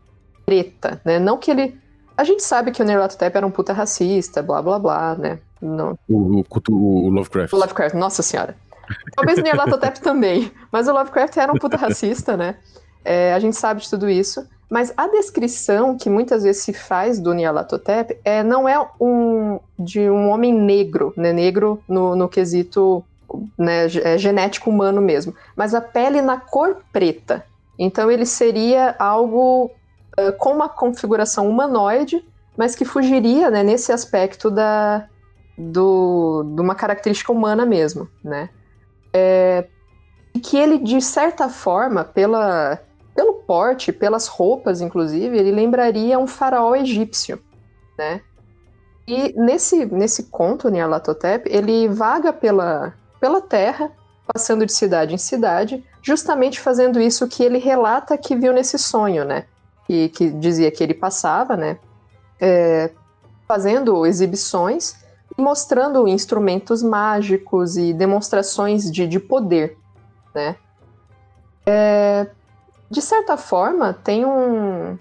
preta, 0.45 1.01
né? 1.05 1.19
Não 1.19 1.39
que 1.39 1.51
ele... 1.51 1.79
A 2.17 2.23
gente 2.23 2.43
sabe 2.43 2.71
que 2.71 2.81
o 2.81 2.85
Nyarlathotep 2.85 3.37
era 3.37 3.47
um 3.47 3.51
puta 3.51 3.73
racista, 3.73 4.43
blá, 4.43 4.63
blá, 4.63 4.79
blá, 4.79 5.15
né? 5.17 5.39
Não. 5.61 5.99
O, 6.09 6.41
o, 6.41 6.73
o 6.73 7.09
Lovecraft. 7.09 7.53
O 7.53 7.57
Lovecraft, 7.57 7.95
nossa 7.97 8.23
senhora. 8.23 8.57
Talvez 9.17 9.39
o 9.39 9.43
Nyarlathotep 9.43 10.01
também, 10.01 10.53
mas 10.71 10.87
o 10.87 10.93
Lovecraft 10.93 11.37
era 11.37 11.53
um 11.53 11.57
puta 11.57 11.77
racista, 11.77 12.37
né? 12.37 12.57
É, 13.05 13.33
a 13.35 13.39
gente 13.39 13.57
sabe 13.57 13.81
de 13.81 13.91
tudo 13.91 14.09
isso. 14.09 14.47
Mas 14.71 14.93
a 14.97 15.07
descrição 15.09 15.97
que 15.97 16.09
muitas 16.09 16.43
vezes 16.43 16.63
se 16.63 16.73
faz 16.73 17.21
do 17.21 17.33
Nyarlathotep 17.33 18.19
é, 18.25 18.43
não 18.43 18.69
é 18.69 18.79
um, 19.01 19.59
de 19.79 20.01
um 20.09 20.29
homem 20.31 20.53
negro, 20.53 21.13
né? 21.17 21.33
Negro 21.33 21.83
no, 21.89 22.15
no 22.15 22.29
quesito 22.29 23.05
né, 23.59 23.87
é 24.03 24.19
genético 24.19 24.71
humano 24.71 25.01
mesmo, 25.01 25.35
mas 25.57 25.75
a 25.75 25.81
pele 25.81 26.21
na 26.23 26.39
cor 26.39 26.79
preta. 26.93 27.45
Então 27.79 28.11
ele 28.11 28.27
seria 28.27 28.95
algo 28.99 29.71
uh, 30.19 30.33
com 30.39 30.53
uma 30.53 30.69
configuração 30.69 31.49
humanoide, 31.49 32.25
mas 32.57 32.75
que 32.75 32.85
fugiria 32.85 33.51
né, 33.51 33.63
nesse 33.63 33.93
aspecto 33.93 34.51
da, 34.51 35.09
do, 35.57 36.45
de 36.55 36.61
uma 36.61 36.75
característica 36.75 37.33
humana 37.33 37.67
mesmo, 37.67 38.09
né? 38.23 38.49
É, 39.13 39.67
e 40.35 40.41
que 40.41 40.57
ele, 40.57 40.79
de 40.79 41.01
certa 41.01 41.49
forma, 41.49 42.05
pela, 42.05 42.81
pelo 43.15 43.35
porte, 43.35 43.93
pelas 43.93 44.27
roupas, 44.27 44.81
inclusive, 44.81 45.39
ele 45.39 45.53
lembraria 45.53 46.19
um 46.19 46.27
faraó 46.27 46.75
egípcio, 46.75 47.41
né? 47.97 48.21
E 49.07 49.33
nesse, 49.37 49.85
nesse 49.85 50.25
conto, 50.25 50.69
Nyarlathotep, 50.69 51.49
ele 51.49 51.89
vaga 51.89 52.33
pela, 52.33 52.95
pela 53.21 53.41
terra, 53.41 53.93
passando 54.33 54.65
de 54.65 54.73
cidade 54.73 55.15
em 55.15 55.19
cidade, 55.19 55.85
justamente 56.05 56.61
fazendo 56.61 57.01
isso 57.01 57.27
que 57.27 57.43
ele 57.43 57.59
relata 57.59 58.17
que 58.19 58.37
viu 58.37 58.53
nesse 58.53 58.79
sonho, 58.79 59.25
né? 59.25 59.47
Que, 59.87 60.11
que 60.11 60.31
dizia 60.31 60.71
que 60.71 60.85
ele 60.85 60.93
passava, 60.93 61.57
né? 61.57 61.79
É, 62.39 62.91
fazendo 63.49 64.05
exibições 64.05 64.97
e 65.37 65.41
mostrando 65.41 66.07
instrumentos 66.07 66.83
mágicos 66.83 67.79
e 67.79 67.95
demonstrações 67.95 68.91
de, 68.91 69.07
de 69.07 69.19
poder, 69.19 69.79
né? 70.35 70.57
É, 71.65 72.27
de 72.91 73.01
certa 73.01 73.39
forma, 73.39 73.95
tem 73.95 74.27
um, 74.27 74.99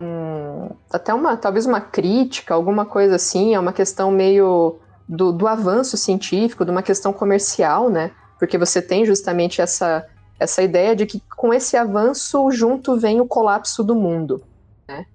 um, 0.00 0.70
até 0.90 1.12
uma 1.12 1.36
talvez 1.36 1.66
uma 1.66 1.82
crítica, 1.82 2.54
alguma 2.54 2.86
coisa 2.86 3.16
assim, 3.16 3.54
é 3.54 3.60
uma 3.60 3.74
questão 3.74 4.10
meio 4.10 4.78
do, 5.06 5.32
do 5.32 5.46
avanço 5.46 5.98
científico, 5.98 6.64
de 6.64 6.70
uma 6.70 6.82
questão 6.82 7.12
comercial, 7.12 7.90
né? 7.90 8.10
Porque 8.38 8.56
você 8.56 8.80
tem 8.80 9.04
justamente 9.04 9.60
essa 9.60 10.06
essa 10.38 10.62
ideia 10.62 10.94
de 10.94 11.06
que 11.06 11.20
com 11.36 11.52
esse 11.52 11.76
avanço 11.76 12.50
junto 12.50 12.98
vem 12.98 13.20
o 13.20 13.26
colapso 13.26 13.82
do 13.82 13.94
mundo. 13.94 14.42
Né? 14.88 15.06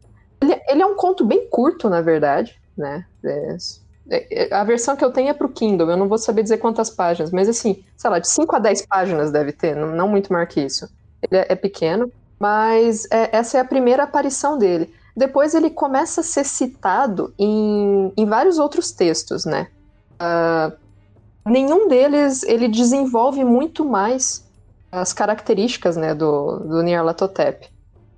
Ele, 0.42 0.62
ele, 0.68 0.82
é 0.82 0.86
um 0.86 0.96
conto 0.96 1.26
bem 1.26 1.48
curto, 1.50 1.90
na 1.90 2.02
verdade. 2.02 2.60
Né? 2.78 3.06
É, 3.24 3.58
é, 4.10 4.54
a 4.54 4.64
versão 4.64 4.96
que 4.96 5.06
eu 5.06 5.12
tenho 5.12 5.30
é 5.30 5.34
para 5.34 5.48
o 5.48 5.52
Kindle, 5.52 5.90
eu 5.90 5.98
não 5.98 6.08
vou 6.08 6.18
saber 6.18 6.44
dizer 6.44 6.58
quantas 6.58 6.90
páginas, 6.90 7.32
mas 7.32 7.48
assim, 7.48 7.84
sei 7.96 8.10
lá, 8.10 8.20
de 8.20 8.28
5 8.28 8.56
a 8.56 8.60
10 8.60 8.86
páginas 8.88 9.32
deve 9.32 9.52
ter, 9.52 9.76
não, 9.76 9.88
não 9.96 10.08
muito 10.08 10.34
maior 10.34 10.48
que 10.48 10.60
isso. 10.60 10.90
Ele 11.22 11.40
é, 11.40 11.46
é 11.50 11.56
pequeno, 11.56 12.12
mas 12.40 13.06
é, 13.12 13.36
essa 13.38 13.58
é 13.58 13.62
a 13.62 13.66
primeira 13.66 14.04
aparição 14.04 14.58
dele. 14.58 14.94
Depois 15.16 15.54
ele 15.54 15.70
começa 15.70 16.22
a 16.22 16.24
ser 16.24 16.44
citado 16.44 17.34
em, 17.38 18.12
em 18.18 18.26
vários 18.26 18.58
outros 18.58 18.92
textos, 18.92 19.46
né? 19.46 19.68
Uh, 20.14 20.76
nenhum 21.46 21.88
deles 21.88 22.44
ele 22.44 22.68
desenvolve 22.68 23.44
muito 23.44 23.84
mais 23.84 24.44
as 24.92 25.14
características 25.14 25.96
né, 25.96 26.14
do, 26.14 26.60
do 26.60 26.82
Nyarlathotep. 26.82 27.70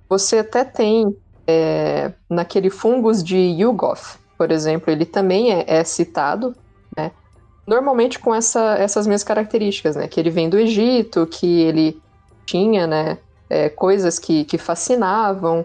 Você 0.08 0.38
até 0.38 0.64
tem 0.64 1.16
é, 1.46 2.12
naquele 2.28 2.70
fungos 2.70 3.22
de 3.22 3.36
Yugoth, 3.36 4.18
por 4.36 4.50
exemplo, 4.50 4.90
ele 4.90 5.04
também 5.04 5.52
é, 5.52 5.64
é 5.66 5.84
citado, 5.84 6.54
né? 6.96 7.12
Normalmente 7.66 8.18
com 8.18 8.34
essa, 8.34 8.74
essas 8.74 9.06
mesmas 9.06 9.24
características, 9.24 9.96
né? 9.96 10.08
Que 10.08 10.20
ele 10.20 10.30
vem 10.30 10.50
do 10.50 10.58
Egito, 10.58 11.26
que 11.26 11.62
ele 11.62 12.00
tinha, 12.44 12.86
né? 12.86 13.18
É, 13.48 13.68
coisas 13.68 14.18
que, 14.18 14.44
que 14.44 14.58
fascinavam, 14.58 15.64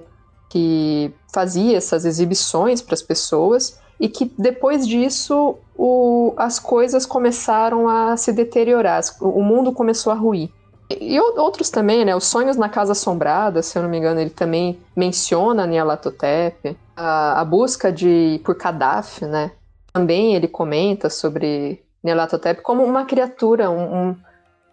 que 0.50 1.12
fazia 1.34 1.78
essas 1.78 2.06
exibições 2.06 2.82
para 2.82 2.94
as 2.94 3.01
pessoas 3.01 3.80
e 4.00 4.08
que 4.08 4.32
depois 4.38 4.88
disso 4.88 5.58
o, 5.78 6.34
as 6.38 6.60
coisas 6.60 7.06
começaram 7.06 7.88
a 7.89 8.16
se 8.16 8.32
deteriorar, 8.32 9.01
o 9.20 9.42
mundo 9.42 9.72
começou 9.72 10.12
a 10.12 10.16
ruir. 10.16 10.50
E 10.89 11.19
outros 11.19 11.69
também, 11.69 12.03
né? 12.03 12.15
Os 12.15 12.25
Sonhos 12.25 12.58
na 12.58 12.67
Casa 12.67 12.93
Assombrada, 12.93 13.62
se 13.62 13.77
eu 13.77 13.84
não 13.84 13.89
me 13.89 13.98
engano, 13.98 14.19
ele 14.19 14.31
também 14.31 14.79
menciona 14.96 15.67
Nyarlathotep. 15.67 16.75
A, 16.96 17.39
a 17.39 17.46
busca 17.46 17.91
de 17.91 18.41
por 18.43 18.55
Kadhafi, 18.55 19.25
né? 19.25 19.51
Também 19.93 20.36
ele 20.36 20.48
comenta 20.48 21.10
sobre 21.10 21.84
Nyarlathotep 22.03 22.62
como 22.62 22.84
uma 22.84 23.05
criatura, 23.05 23.69
um, 23.69 24.10
um, 24.10 24.15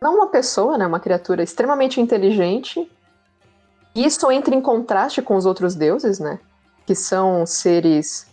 não 0.00 0.16
uma 0.16 0.28
pessoa, 0.28 0.78
né? 0.78 0.86
Uma 0.86 1.00
criatura 1.00 1.42
extremamente 1.42 2.00
inteligente. 2.00 2.90
Isso 3.94 4.30
entra 4.30 4.54
em 4.54 4.60
contraste 4.60 5.20
com 5.20 5.36
os 5.36 5.44
outros 5.44 5.74
deuses, 5.74 6.18
né? 6.18 6.38
Que 6.86 6.94
são 6.94 7.44
seres 7.44 8.26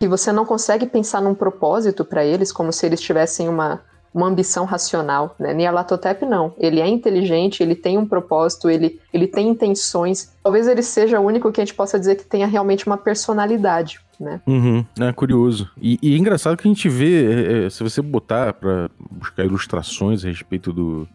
que 0.00 0.08
você 0.08 0.32
não 0.32 0.44
consegue 0.44 0.86
pensar 0.86 1.20
num 1.20 1.34
propósito 1.34 2.04
para 2.04 2.24
eles, 2.24 2.52
como 2.52 2.72
se 2.72 2.86
eles 2.86 3.00
tivessem 3.00 3.48
uma 3.48 3.80
uma 4.12 4.26
ambição 4.26 4.64
racional, 4.64 5.34
né? 5.38 5.52
Nyarlathotep 5.54 6.24
não. 6.24 6.54
Ele 6.58 6.80
é 6.80 6.88
inteligente, 6.88 7.62
ele 7.62 7.74
tem 7.74 7.98
um 7.98 8.06
propósito, 8.06 8.70
ele, 8.70 8.98
ele 9.12 9.26
tem 9.26 9.48
intenções. 9.48 10.32
Talvez 10.42 10.66
ele 10.66 10.82
seja 10.82 11.20
o 11.20 11.24
único 11.24 11.52
que 11.52 11.60
a 11.60 11.64
gente 11.64 11.74
possa 11.74 11.98
dizer 11.98 12.16
que 12.16 12.24
tenha 12.24 12.46
realmente 12.46 12.86
uma 12.86 12.96
personalidade, 12.96 14.00
né? 14.18 14.40
Uhum, 14.46 14.84
é 15.00 15.12
curioso. 15.12 15.70
E, 15.80 15.98
e 16.02 16.14
é 16.14 16.18
engraçado 16.18 16.56
que 16.56 16.66
a 16.66 16.70
gente 16.70 16.88
vê, 16.88 17.24
é, 17.24 17.66
é, 17.66 17.70
se 17.70 17.82
você 17.82 18.00
botar 18.00 18.54
para 18.54 18.90
buscar 19.10 19.44
ilustrações 19.44 20.24
a 20.24 20.28
respeito 20.28 20.72
do 20.72 21.08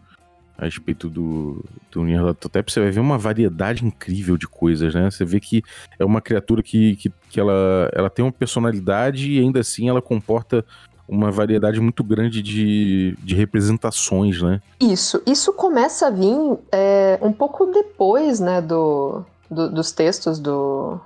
a 0.56 0.66
respeito 0.66 1.10
do, 1.10 1.64
do 1.90 2.04
Nyarlathotep, 2.04 2.70
você 2.70 2.80
vai 2.80 2.90
ver 2.90 3.00
uma 3.00 3.18
variedade 3.18 3.84
incrível 3.84 4.36
de 4.36 4.46
coisas, 4.46 4.94
né? 4.94 5.10
Você 5.10 5.24
vê 5.24 5.40
que 5.40 5.64
é 5.98 6.04
uma 6.04 6.20
criatura 6.20 6.62
que, 6.62 6.94
que, 6.94 7.12
que 7.28 7.40
ela, 7.40 7.90
ela 7.92 8.08
tem 8.08 8.24
uma 8.24 8.30
personalidade 8.30 9.32
e 9.32 9.40
ainda 9.40 9.58
assim 9.58 9.88
ela 9.88 10.00
comporta 10.00 10.64
uma 11.08 11.30
variedade 11.30 11.80
muito 11.80 12.02
grande 12.02 12.42
de, 12.42 13.16
de 13.22 13.34
representações, 13.34 14.40
né? 14.40 14.60
Isso. 14.80 15.22
Isso 15.26 15.52
começa 15.52 16.06
a 16.06 16.10
vir 16.10 16.58
é, 16.72 17.18
um 17.20 17.32
pouco 17.32 17.66
depois, 17.66 18.40
né, 18.40 18.60
do, 18.60 19.24
do, 19.50 19.70
dos 19.70 19.92
textos 19.92 20.38
do, 20.38 20.98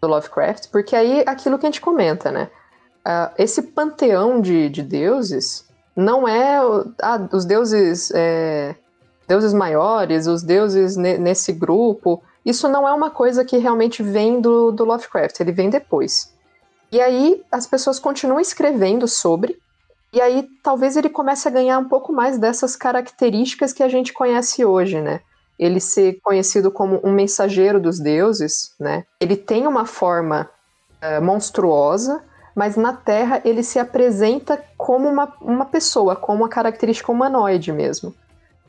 do 0.00 0.08
Lovecraft, 0.08 0.68
porque 0.70 0.96
aí 0.96 1.22
aquilo 1.26 1.58
que 1.58 1.66
a 1.66 1.70
gente 1.70 1.80
comenta, 1.80 2.30
né? 2.30 2.48
Uh, 3.06 3.34
esse 3.36 3.62
panteão 3.62 4.40
de, 4.40 4.68
de 4.68 4.80
deuses 4.80 5.66
não 5.94 6.26
é 6.26 6.58
ah, 7.02 7.28
os 7.32 7.44
deuses 7.44 8.12
é, 8.14 8.76
deuses 9.26 9.52
maiores, 9.52 10.26
os 10.26 10.42
deuses 10.42 10.96
ne, 10.96 11.18
nesse 11.18 11.52
grupo. 11.52 12.22
Isso 12.44 12.68
não 12.68 12.86
é 12.86 12.92
uma 12.92 13.10
coisa 13.10 13.44
que 13.44 13.56
realmente 13.56 14.02
vem 14.02 14.40
do, 14.40 14.70
do 14.72 14.84
Lovecraft, 14.84 15.40
ele 15.40 15.52
vem 15.52 15.70
depois. 15.70 16.31
E 16.92 17.00
aí 17.00 17.42
as 17.50 17.66
pessoas 17.66 17.98
continuam 17.98 18.38
escrevendo 18.38 19.08
sobre, 19.08 19.58
e 20.12 20.20
aí 20.20 20.46
talvez 20.62 20.94
ele 20.94 21.08
comece 21.08 21.48
a 21.48 21.50
ganhar 21.50 21.78
um 21.78 21.88
pouco 21.88 22.12
mais 22.12 22.36
dessas 22.36 22.76
características 22.76 23.72
que 23.72 23.82
a 23.82 23.88
gente 23.88 24.12
conhece 24.12 24.62
hoje, 24.62 25.00
né? 25.00 25.20
Ele 25.58 25.80
ser 25.80 26.20
conhecido 26.22 26.70
como 26.70 27.00
um 27.02 27.10
mensageiro 27.10 27.80
dos 27.80 27.98
deuses, 27.98 28.74
né? 28.78 29.04
Ele 29.18 29.36
tem 29.36 29.66
uma 29.66 29.86
forma 29.86 30.50
uh, 31.02 31.24
monstruosa, 31.24 32.22
mas 32.54 32.76
na 32.76 32.92
Terra 32.92 33.40
ele 33.42 33.62
se 33.62 33.78
apresenta 33.78 34.62
como 34.76 35.08
uma, 35.08 35.32
uma 35.40 35.64
pessoa, 35.64 36.14
como 36.14 36.42
uma 36.42 36.48
característica 36.48 37.10
humanoide 37.10 37.72
mesmo. 37.72 38.14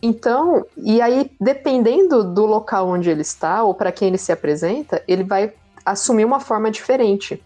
Então, 0.01 0.65
e 0.77 1.01
aí, 1.01 1.29
dependendo 1.41 2.23
do 2.23 2.45
local 2.45 2.87
onde 2.87 3.09
ele 3.09 3.21
está, 3.21 3.63
ou 3.63 3.73
para 3.73 3.91
quem 3.91 4.07
ele 4.09 4.17
se 4.17 4.31
apresenta, 4.31 5.03
ele 5.07 5.23
vai 5.23 5.53
assumir 5.85 6.23
uma 6.23 6.39
forma 6.39 6.71
diferente. 6.71 7.43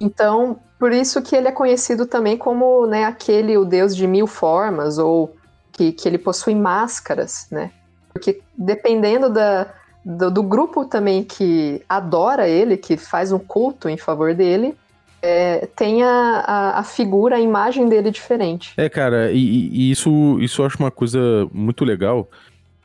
Então, 0.00 0.58
por 0.78 0.92
isso 0.92 1.22
que 1.22 1.34
ele 1.34 1.48
é 1.48 1.52
conhecido 1.52 2.06
também 2.06 2.36
como 2.36 2.86
né, 2.86 3.04
aquele, 3.04 3.56
o 3.56 3.64
deus 3.64 3.94
de 3.94 4.06
mil 4.06 4.26
formas, 4.26 4.98
ou 4.98 5.34
que, 5.72 5.92
que 5.92 6.08
ele 6.08 6.18
possui 6.18 6.54
máscaras, 6.54 7.46
né? 7.50 7.70
Porque 8.12 8.40
dependendo 8.56 9.28
da, 9.28 9.72
do, 10.04 10.30
do, 10.30 10.42
grupo 10.42 10.84
também 10.84 11.24
que 11.24 11.82
adora 11.88 12.48
ele, 12.48 12.76
que 12.76 12.96
faz 12.96 13.32
um 13.32 13.38
culto 13.38 13.88
em 13.88 13.96
favor 13.96 14.34
dele, 14.34 14.76
é, 15.20 15.66
tem 15.74 16.02
a, 16.02 16.44
a, 16.46 16.78
a, 16.78 16.84
figura, 16.84 17.36
a 17.36 17.40
imagem 17.40 17.88
dele 17.88 18.10
diferente. 18.10 18.72
É, 18.76 18.88
cara, 18.88 19.32
e, 19.32 19.38
e, 19.38 19.90
isso, 19.90 20.38
isso 20.38 20.62
eu 20.62 20.66
acho 20.66 20.78
uma 20.78 20.90
coisa 20.90 21.48
muito 21.52 21.84
legal, 21.84 22.28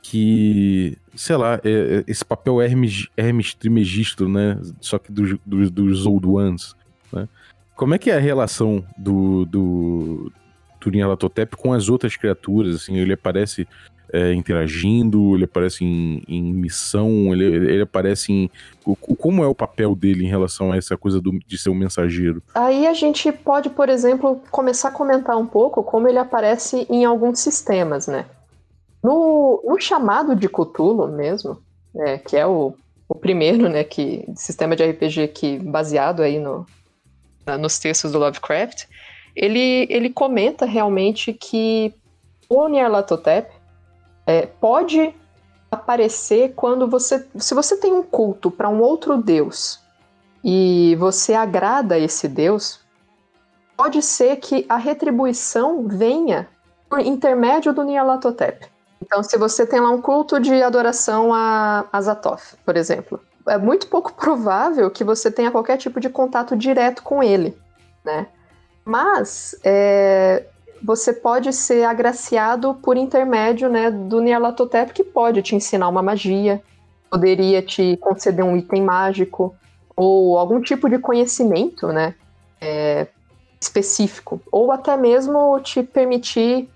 que, 0.02 0.98
sei 1.14 1.36
lá, 1.36 1.60
é, 1.64 1.70
é 1.70 2.04
esse 2.08 2.24
papel 2.24 2.62
Hermes, 2.62 3.08
Hermes 3.16 3.54
Trimegisto, 3.54 4.28
né? 4.28 4.58
Só 4.80 4.98
que 4.98 5.12
dos, 5.12 5.38
dos, 5.46 5.70
dos 5.70 6.06
Old 6.06 6.26
Ones. 6.26 6.79
Né? 7.80 7.86
Como 7.90 7.96
é 7.96 7.98
que 7.98 8.12
é 8.12 8.16
a 8.16 8.20
relação 8.20 8.84
do, 8.98 9.46
do, 9.46 10.32
Nyarlathotep 10.86 11.56
com 11.56 11.74
as 11.74 11.90
outras 11.90 12.16
criaturas? 12.16 12.76
Assim, 12.76 12.98
ele 12.98 13.14
aparece 13.14 13.68
é, 14.12 14.34
interagindo, 14.34 15.36
ele 15.36 15.46
aparece 15.46 15.86
em, 15.86 16.24
em 16.28 16.54
missão, 16.54 17.32
ele, 17.32 17.46
ele, 17.46 17.82
aparece 17.82 18.32
em. 18.32 18.52
O, 18.86 18.96
como 18.96 19.44
é 19.44 19.48
o 19.48 19.56
papel 19.56 19.96
dele 19.96 20.26
em 20.26 20.30
relação 20.30 20.72
a 20.72 20.78
essa 20.78 20.98
coisa 20.98 21.22
do, 21.22 21.32
de 21.46 21.58
ser 21.58 21.70
um 21.70 21.76
mensageiro? 21.76 22.42
Aí 22.56 22.88
a 22.88 22.94
gente 22.94 23.32
pode, 23.32 23.70
por 23.70 23.88
exemplo, 23.88 24.42
começar 24.52 24.90
a 24.90 24.92
comentar 24.92 25.38
um 25.38 25.46
pouco 25.46 25.84
como 25.84 26.08
ele 26.08 26.18
aparece 26.18 26.86
em 26.90 27.06
alguns 27.06 27.40
sistemas, 27.40 28.08
né? 28.08 28.26
No, 29.02 29.64
no 29.64 29.80
chamado 29.80 30.36
de 30.36 30.50
Cthulhu 30.50 31.08
mesmo, 31.08 31.58
é, 31.96 32.18
que 32.18 32.36
é 32.36 32.46
o, 32.46 32.74
o 33.08 33.16
primeiro, 33.16 33.70
né, 33.70 33.84
que 33.84 34.26
sistema 34.36 34.76
de 34.76 34.84
RPG 34.84 35.30
que 35.30 35.58
baseado 35.58 36.22
aí 36.22 36.38
no, 36.38 36.66
nos 37.58 37.80
textos 37.80 38.12
do 38.12 38.20
Lovecraft, 38.20 38.86
ele, 39.36 39.88
ele 39.90 40.10
comenta 40.10 40.66
realmente 40.66 41.34
que 41.34 41.94
o 42.50 42.68
Nyarlathotep 42.68 43.52
é, 44.26 44.46
pode 44.46 45.14
aparecer 45.72 46.54
quando 46.56 46.88
você. 46.88 47.26
Se 47.36 47.54
você 47.54 47.78
tem 47.78 47.94
um 47.94 48.04
culto 48.04 48.50
para 48.50 48.70
um 48.70 48.82
outro 48.82 49.18
deus 49.18 49.80
e 50.44 50.96
você 51.00 51.34
agrada 51.34 51.98
esse 51.98 52.28
deus, 52.28 52.80
pode 53.78 54.02
ser 54.02 54.38
que 54.38 54.66
a 54.68 54.78
retribuição 54.78 55.88
venha 55.88 56.50
por 56.90 57.00
intermédio 57.00 57.72
do 57.72 57.84
Nyarlathotep. 57.84 58.68
Então, 59.02 59.24
se 59.24 59.38
você 59.38 59.66
tem 59.66 59.80
lá 59.80 59.90
um 59.90 60.02
culto 60.02 60.40
de 60.40 60.62
adoração 60.62 61.34
a 61.34 61.86
Azathoth, 61.92 62.58
por 62.66 62.76
exemplo, 62.76 63.20
é 63.48 63.58
muito 63.58 63.88
pouco 63.88 64.14
provável 64.14 64.90
que 64.92 65.04
você 65.04 65.32
tenha 65.32 65.52
qualquer 65.52 65.78
tipo 65.78 66.00
de 66.00 66.10
contato 66.10 66.56
direto 66.56 67.04
com 67.04 67.24
ele, 67.24 67.58
né? 68.04 68.28
Mas 68.86 69.56
é, 69.64 70.46
você 70.82 71.14
pode 71.14 71.52
ser 71.54 71.84
agraciado 71.84 72.74
por 72.76 72.98
intermédio 72.98 73.70
né, 73.70 73.92
do 73.92 74.22
Nyarlathotep, 74.22 74.94
que 74.94 75.04
pode 75.04 75.42
te 75.42 75.56
ensinar 75.56 75.88
uma 75.88 76.02
magia, 76.02 76.62
poderia 77.10 77.62
te 77.62 77.98
conceder 77.98 78.44
um 78.44 78.56
item 78.56 78.84
mágico, 78.84 79.56
ou 79.96 80.38
algum 80.38 80.62
tipo 80.62 80.90
de 80.90 80.98
conhecimento 80.98 81.88
né, 81.88 82.16
é, 82.62 83.08
específico, 83.60 84.42
ou 84.52 84.72
até 84.72 84.96
mesmo 84.96 85.60
te 85.60 85.84
permitir 85.84 86.70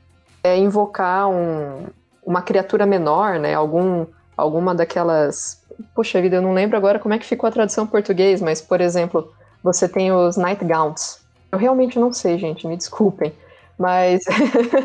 é, 0.43 0.57
invocar 0.57 1.29
um, 1.29 1.85
uma 2.25 2.41
criatura 2.41 2.85
menor, 2.85 3.39
né, 3.39 3.53
algum, 3.53 4.05
alguma 4.35 4.75
daquelas 4.75 5.62
Poxa 5.93 6.21
vida, 6.21 6.37
eu 6.37 6.41
não 6.41 6.53
lembro 6.53 6.77
agora 6.77 6.99
como 6.99 7.13
é 7.13 7.19
que 7.19 7.25
ficou 7.25 7.47
a 7.47 7.51
tradução 7.51 7.87
português, 7.87 8.41
mas, 8.41 8.61
por 8.61 8.81
exemplo, 8.81 9.33
você 9.63 9.87
tem 9.87 10.11
os 10.11 10.37
Nightgaunts. 10.37 11.19
Eu 11.51 11.57
realmente 11.57 11.99
não 11.99 12.11
sei, 12.11 12.37
gente, 12.37 12.67
me 12.67 12.75
desculpem. 12.75 13.33
Mas 13.77 14.23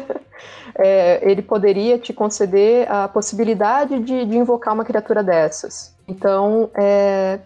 é, 0.79 1.21
ele 1.31 1.43
poderia 1.43 1.99
te 1.99 2.13
conceder 2.13 2.91
a 2.91 3.09
possibilidade 3.09 3.99
de, 4.01 4.25
de 4.25 4.37
invocar 4.37 4.75
uma 4.75 4.85
criatura 4.85 5.23
dessas. 5.23 5.95
Então, 6.07 6.71
é, 6.75 7.39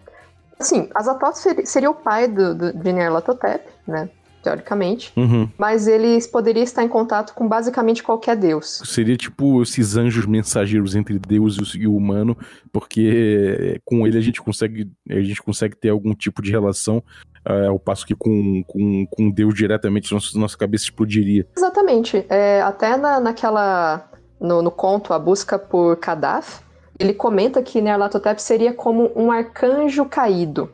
assim, 0.59 0.89
Azathoth 0.93 1.65
seria 1.65 1.89
o 1.89 1.95
pai 1.95 2.27
do, 2.27 2.55
do, 2.55 2.73
de 2.73 2.93
Nyarlathotep, 2.93 3.65
né? 3.87 4.09
Teoricamente, 4.43 5.11
uhum. 5.15 5.49
mas 5.57 5.87
eles 5.87 6.27
poderiam 6.27 6.63
estar 6.63 6.83
em 6.83 6.87
contato 6.87 7.33
com 7.33 7.47
basicamente 7.47 8.03
qualquer 8.03 8.35
deus. 8.35 8.81
Seria 8.85 9.15
tipo 9.15 9.61
esses 9.63 9.95
anjos 9.95 10.25
mensageiros 10.25 10.95
entre 10.95 11.17
Deus 11.17 11.73
e 11.75 11.87
o 11.87 11.95
humano, 11.95 12.37
porque 12.71 13.79
com 13.85 14.05
ele 14.05 14.17
a 14.17 14.21
gente 14.21 14.41
consegue, 14.41 14.91
a 15.09 15.21
gente 15.21 15.41
consegue 15.41 15.75
ter 15.75 15.89
algum 15.89 16.13
tipo 16.13 16.41
de 16.41 16.51
relação, 16.51 17.01
uh, 17.47 17.69
ao 17.69 17.79
passo 17.79 18.05
que 18.05 18.15
com, 18.15 18.63
com, 18.63 19.05
com 19.07 19.29
Deus 19.29 19.53
diretamente 19.53 20.11
nossa, 20.11 20.37
nossa 20.37 20.57
cabeça 20.57 20.85
explodiria. 20.85 21.47
Exatamente. 21.55 22.25
É, 22.29 22.61
até 22.61 22.97
na, 22.97 23.19
naquela. 23.19 24.09
No, 24.39 24.61
no 24.61 24.71
conto 24.71 25.13
A 25.13 25.19
Busca 25.19 25.57
por 25.57 25.95
Kadaf, 25.95 26.59
ele 26.99 27.13
comenta 27.13 27.61
que 27.61 27.81
Nerlatotep 27.81 28.41
seria 28.41 28.73
como 28.73 29.09
um 29.15 29.31
arcanjo 29.31 30.03
caído, 30.05 30.69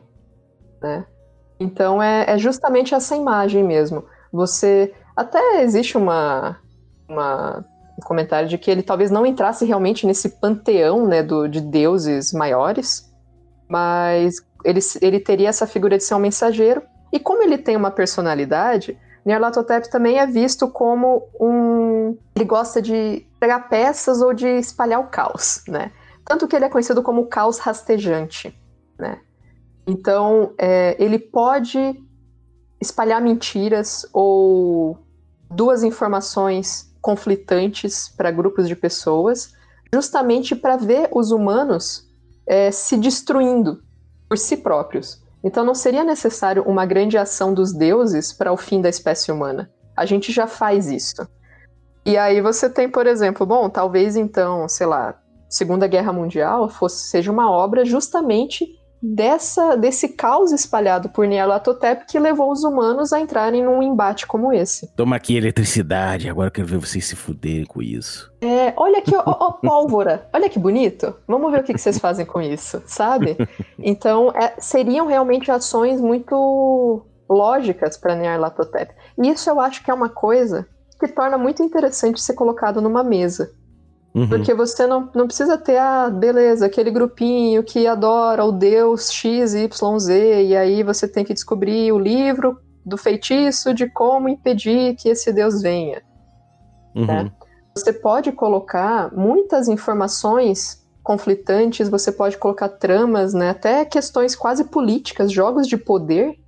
né? 0.82 1.04
Então 1.60 2.02
é, 2.02 2.24
é 2.26 2.38
justamente 2.38 2.94
essa 2.94 3.14
imagem 3.14 3.62
mesmo. 3.62 4.04
Você. 4.32 4.94
Até 5.14 5.62
existe 5.62 5.98
uma, 5.98 6.56
uma 7.06 7.64
um 8.00 8.06
comentário 8.06 8.48
de 8.48 8.56
que 8.56 8.70
ele 8.70 8.82
talvez 8.82 9.10
não 9.10 9.26
entrasse 9.26 9.66
realmente 9.66 10.06
nesse 10.06 10.30
panteão 10.40 11.06
né, 11.06 11.22
do, 11.22 11.46
de 11.46 11.60
deuses 11.60 12.32
maiores, 12.32 13.12
mas 13.68 14.36
ele, 14.64 14.80
ele 15.02 15.20
teria 15.20 15.50
essa 15.50 15.66
figura 15.66 15.98
de 15.98 16.04
ser 16.04 16.14
um 16.14 16.18
mensageiro. 16.18 16.82
E 17.12 17.18
como 17.18 17.42
ele 17.42 17.58
tem 17.58 17.76
uma 17.76 17.90
personalidade, 17.90 18.98
Nyarlathotep 19.26 19.90
também 19.90 20.18
é 20.18 20.26
visto 20.26 20.68
como 20.68 21.28
um. 21.38 22.16
Ele 22.34 22.44
gosta 22.44 22.80
de 22.80 23.26
pegar 23.38 23.68
peças 23.68 24.22
ou 24.22 24.32
de 24.32 24.46
espalhar 24.46 25.00
o 25.00 25.08
caos, 25.08 25.62
né? 25.68 25.92
Tanto 26.24 26.48
que 26.48 26.56
ele 26.56 26.64
é 26.64 26.68
conhecido 26.68 27.02
como 27.02 27.22
o 27.22 27.26
caos 27.26 27.58
rastejante, 27.58 28.56
né? 28.98 29.18
Então, 29.90 30.54
é, 30.56 30.94
ele 31.02 31.18
pode 31.18 32.00
espalhar 32.80 33.20
mentiras 33.20 34.06
ou 34.12 34.96
duas 35.50 35.82
informações 35.82 36.94
conflitantes 37.02 38.08
para 38.08 38.30
grupos 38.30 38.68
de 38.68 38.76
pessoas, 38.76 39.52
justamente 39.92 40.54
para 40.54 40.76
ver 40.76 41.08
os 41.12 41.32
humanos 41.32 42.08
é, 42.46 42.70
se 42.70 42.96
destruindo 42.96 43.82
por 44.28 44.38
si 44.38 44.58
próprios. 44.58 45.20
Então, 45.42 45.64
não 45.64 45.74
seria 45.74 46.04
necessário 46.04 46.62
uma 46.62 46.86
grande 46.86 47.18
ação 47.18 47.52
dos 47.52 47.72
deuses 47.72 48.32
para 48.32 48.52
o 48.52 48.56
fim 48.56 48.80
da 48.80 48.88
espécie 48.88 49.32
humana. 49.32 49.68
A 49.96 50.06
gente 50.06 50.30
já 50.30 50.46
faz 50.46 50.86
isso. 50.86 51.28
E 52.06 52.16
aí 52.16 52.40
você 52.40 52.70
tem, 52.70 52.88
por 52.88 53.08
exemplo, 53.08 53.44
bom, 53.44 53.68
talvez 53.68 54.14
então, 54.14 54.68
sei 54.68 54.86
lá, 54.86 55.20
Segunda 55.48 55.88
Guerra 55.88 56.12
Mundial 56.12 56.68
fosse, 56.68 57.08
seja 57.08 57.32
uma 57.32 57.50
obra 57.50 57.84
justamente 57.84 58.79
dessa 59.02 59.76
desse 59.76 60.08
caos 60.08 60.52
espalhado 60.52 61.08
por 61.08 61.26
Nyarlathotep 61.26 62.06
que 62.06 62.18
levou 62.18 62.50
os 62.52 62.62
humanos 62.64 63.12
a 63.12 63.20
entrarem 63.20 63.62
num 63.62 63.82
embate 63.82 64.26
como 64.26 64.52
esse. 64.52 64.94
Toma 64.94 65.16
aqui 65.16 65.36
eletricidade, 65.36 66.28
agora 66.28 66.48
eu 66.48 66.52
quero 66.52 66.66
ver 66.66 66.78
vocês 66.78 67.06
se 67.06 67.16
fuderem 67.16 67.64
com 67.64 67.80
isso. 67.80 68.30
É, 68.40 68.72
olha 68.76 68.98
aqui, 68.98 69.14
ó, 69.14 69.22
ó, 69.26 69.52
pólvora, 69.52 70.28
olha 70.32 70.48
que 70.48 70.58
bonito. 70.58 71.14
Vamos 71.26 71.50
ver 71.52 71.60
o 71.60 71.62
que, 71.62 71.74
que 71.74 71.80
vocês 71.80 71.98
fazem 71.98 72.24
com 72.26 72.40
isso, 72.40 72.82
sabe? 72.86 73.36
Então, 73.78 74.30
é, 74.30 74.54
seriam 74.58 75.06
realmente 75.06 75.50
ações 75.50 76.00
muito 76.00 77.02
lógicas 77.28 77.96
para 77.96 78.14
Nyarlathotep. 78.14 78.92
E 79.18 79.28
isso 79.28 79.48
eu 79.48 79.60
acho 79.60 79.82
que 79.82 79.90
é 79.90 79.94
uma 79.94 80.08
coisa 80.08 80.66
que 80.98 81.08
torna 81.08 81.38
muito 81.38 81.62
interessante 81.62 82.20
ser 82.20 82.34
colocado 82.34 82.80
numa 82.80 83.02
mesa. 83.02 83.52
Uhum. 84.14 84.28
Porque 84.28 84.52
você 84.52 84.86
não, 84.86 85.08
não 85.14 85.26
precisa 85.26 85.56
ter 85.56 85.76
a 85.76 86.06
ah, 86.06 86.10
beleza, 86.10 86.66
aquele 86.66 86.90
grupinho 86.90 87.62
que 87.62 87.86
adora 87.86 88.44
o 88.44 88.50
deus 88.50 89.12
X, 89.12 89.54
Y, 89.54 89.98
Z, 89.98 90.44
e 90.44 90.56
aí 90.56 90.82
você 90.82 91.06
tem 91.06 91.24
que 91.24 91.32
descobrir 91.32 91.92
o 91.92 91.98
livro 91.98 92.58
do 92.84 92.96
feitiço 92.96 93.72
de 93.72 93.88
como 93.88 94.28
impedir 94.28 94.96
que 94.96 95.08
esse 95.08 95.32
deus 95.32 95.62
venha. 95.62 96.02
Uhum. 96.94 97.06
Né? 97.06 97.32
Você 97.76 97.92
pode 97.92 98.32
colocar 98.32 99.14
muitas 99.14 99.68
informações 99.68 100.84
conflitantes, 101.02 101.88
você 101.88 102.10
pode 102.10 102.36
colocar 102.36 102.68
tramas, 102.68 103.32
né, 103.32 103.50
até 103.50 103.84
questões 103.84 104.36
quase 104.36 104.64
políticas, 104.64 105.32
jogos 105.32 105.66
de 105.66 105.76
poder, 105.76 106.38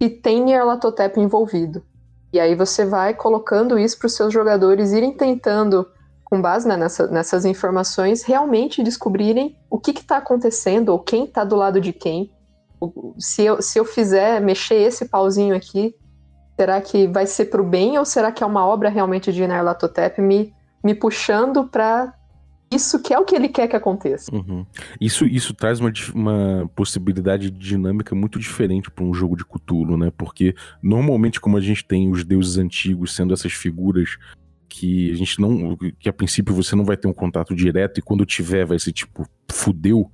e 0.00 0.08
tem 0.08 0.44
Nyarlathotep 0.44 1.20
envolvido. 1.20 1.82
E 2.32 2.40
aí 2.40 2.54
você 2.54 2.84
vai 2.84 3.12
colocando 3.14 3.78
isso 3.78 3.98
para 3.98 4.06
os 4.06 4.14
seus 4.14 4.32
jogadores 4.32 4.92
irem 4.92 5.12
tentando 5.12 5.86
com 6.30 6.40
base 6.40 6.66
né, 6.66 6.76
nessa, 6.76 7.08
nessas 7.08 7.44
informações, 7.44 8.22
realmente 8.22 8.84
descobrirem 8.84 9.58
o 9.68 9.80
que 9.80 9.90
está 9.90 10.18
acontecendo 10.18 10.90
ou 10.90 11.00
quem 11.00 11.24
está 11.24 11.42
do 11.42 11.56
lado 11.56 11.80
de 11.80 11.92
quem. 11.92 12.30
Se 13.18 13.44
eu, 13.44 13.60
se 13.60 13.78
eu 13.78 13.84
fizer 13.84 14.40
mexer 14.40 14.76
esse 14.76 15.08
pauzinho 15.08 15.56
aqui, 15.56 15.92
será 16.56 16.80
que 16.80 17.08
vai 17.08 17.26
ser 17.26 17.46
para 17.46 17.60
o 17.60 17.64
bem 17.64 17.98
ou 17.98 18.04
será 18.04 18.30
que 18.30 18.44
é 18.44 18.46
uma 18.46 18.64
obra 18.64 18.88
realmente 18.88 19.32
de 19.32 19.44
Nyarlathotep 19.44 20.20
me, 20.22 20.54
me 20.84 20.94
puxando 20.94 21.66
para 21.66 22.14
isso 22.72 23.02
que 23.02 23.12
é 23.12 23.18
o 23.18 23.24
que 23.24 23.34
ele 23.34 23.48
quer 23.48 23.66
que 23.66 23.74
aconteça. 23.74 24.32
Uhum. 24.32 24.64
Isso, 25.00 25.26
isso 25.26 25.52
traz 25.52 25.80
uma, 25.80 25.92
uma 26.14 26.70
possibilidade 26.76 27.50
de 27.50 27.58
dinâmica 27.58 28.14
muito 28.14 28.38
diferente 28.38 28.88
para 28.88 29.04
um 29.04 29.12
jogo 29.12 29.36
de 29.36 29.44
Cthulhu, 29.44 29.96
né? 29.96 30.12
Porque 30.16 30.54
normalmente, 30.80 31.40
como 31.40 31.56
a 31.56 31.60
gente 31.60 31.84
tem 31.84 32.08
os 32.08 32.22
deuses 32.22 32.58
antigos 32.58 33.12
sendo 33.12 33.34
essas 33.34 33.52
figuras 33.52 34.16
que 34.70 35.10
a 35.10 35.16
gente 35.16 35.40
não. 35.40 35.76
que 35.98 36.08
a 36.08 36.12
princípio 36.12 36.54
você 36.54 36.76
não 36.76 36.84
vai 36.84 36.96
ter 36.96 37.08
um 37.08 37.12
contato 37.12 37.54
direto 37.54 37.98
e 37.98 38.02
quando 38.02 38.24
tiver 38.24 38.64
vai 38.64 38.78
ser 38.78 38.92
tipo, 38.92 39.28
fudeu. 39.50 40.10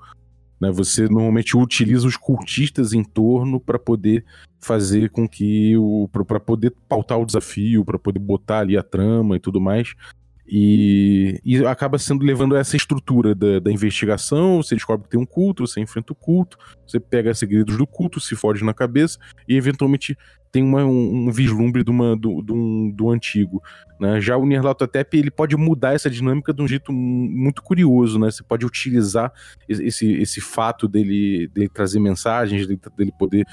Né? 0.59 0.71
Você 0.73 1.03
normalmente 1.03 1.57
utiliza 1.57 2.09
os 2.09 2.17
cultistas 2.17 2.95
em 2.95 3.05
torno 3.05 3.61
para 3.61 3.79
poder 3.79 4.25
fazer 4.59 5.11
com 5.11 5.29
que 5.29 5.77
o. 5.77 6.09
para 6.11 6.41
poder 6.41 6.75
pautar 6.89 7.21
o 7.21 7.27
desafio, 7.27 7.85
para 7.85 7.99
poder 7.99 8.19
botar 8.19 8.61
ali 8.61 8.77
a 8.77 8.83
trama 8.83 9.37
e 9.37 9.41
tudo 9.41 9.61
mais. 9.61 9.95
E, 10.49 11.41
e 11.45 11.65
acaba 11.67 11.99
sendo 11.99 12.25
levando 12.25 12.57
essa 12.57 12.77
estrutura 12.77 13.35
da, 13.35 13.59
da, 13.59 13.73
investigação. 13.73 14.63
Você 14.63 14.75
descobre 14.75 15.05
que 15.05 15.11
tem 15.11 15.21
um 15.21 15.27
culto, 15.27 15.67
você 15.67 15.81
enfrenta 15.81 16.13
o 16.13 16.17
culto, 16.17 16.57
você 16.87 17.01
pega 17.01 17.35
segredos 17.35 17.77
do 17.77 17.87
culto, 17.87 18.21
se 18.21 18.37
fode 18.37 18.65
na 18.65 18.73
cabeça 18.73 19.19
e 19.49 19.57
eventualmente 19.57 20.17
tem 20.53 20.63
uma, 20.63 20.85
um, 20.85 21.29
um, 21.29 21.31
vislumbre 21.31 21.85
de 21.85 21.91
uma, 21.91 22.17
do, 22.17 22.41
do, 22.41 22.91
do 22.95 23.11
antigo. 23.11 23.63
Né? 24.01 24.21
Já 24.21 24.37
o 24.37 24.47
Nyarlathotep 24.47 25.19
ele 25.19 25.31
pode 25.31 25.57
mudar 25.57 25.95
essa 25.95 26.09
dinâmica 26.09 26.55
de 26.55 26.63
um 26.63 26.69
jeito 26.69 26.93
muito 26.93 27.63
curioso. 27.63 28.19
Né? 28.19 28.31
Você 28.31 28.43
pode 28.43 28.65
utilizar 28.65 29.33
esse, 29.69 30.11
esse 30.15 30.41
fato 30.41 30.89
dele, 30.89 31.49
dele 31.53 31.69
trazer 31.69 31.99
mensagens, 31.99 32.67
dele, 32.67 32.81
dele 32.97 33.13
poder 33.19 33.45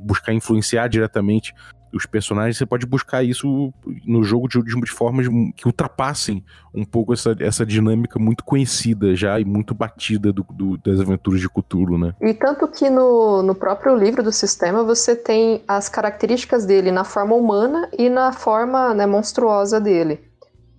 buscar 0.00 0.34
influenciar 0.34 0.88
diretamente 0.88 1.54
os 1.96 2.06
personagens, 2.06 2.56
você 2.56 2.66
pode 2.66 2.86
buscar 2.86 3.22
isso 3.22 3.72
no 4.04 4.22
jogo 4.22 4.48
de, 4.48 4.62
de 4.62 4.90
formas 4.90 5.26
que 5.56 5.66
ultrapassem 5.66 6.44
um 6.74 6.84
pouco 6.84 7.12
essa, 7.12 7.36
essa 7.40 7.64
dinâmica 7.64 8.18
muito 8.18 8.44
conhecida 8.44 9.14
já 9.14 9.38
e 9.38 9.44
muito 9.44 9.74
batida 9.74 10.32
do, 10.32 10.44
do, 10.50 10.76
das 10.78 11.00
aventuras 11.00 11.40
de 11.40 11.48
Cthulhu, 11.48 11.98
né? 11.98 12.14
E 12.20 12.34
tanto 12.34 12.66
que 12.68 12.90
no, 12.90 13.42
no 13.42 13.54
próprio 13.54 13.96
livro 13.96 14.22
do 14.22 14.32
sistema 14.32 14.82
você 14.82 15.14
tem 15.14 15.62
as 15.68 15.88
características 15.88 16.66
dele 16.66 16.90
na 16.90 17.04
forma 17.04 17.34
humana 17.34 17.88
e 17.96 18.08
na 18.08 18.32
forma 18.32 18.92
né, 18.94 19.06
monstruosa 19.06 19.80
dele. 19.80 20.20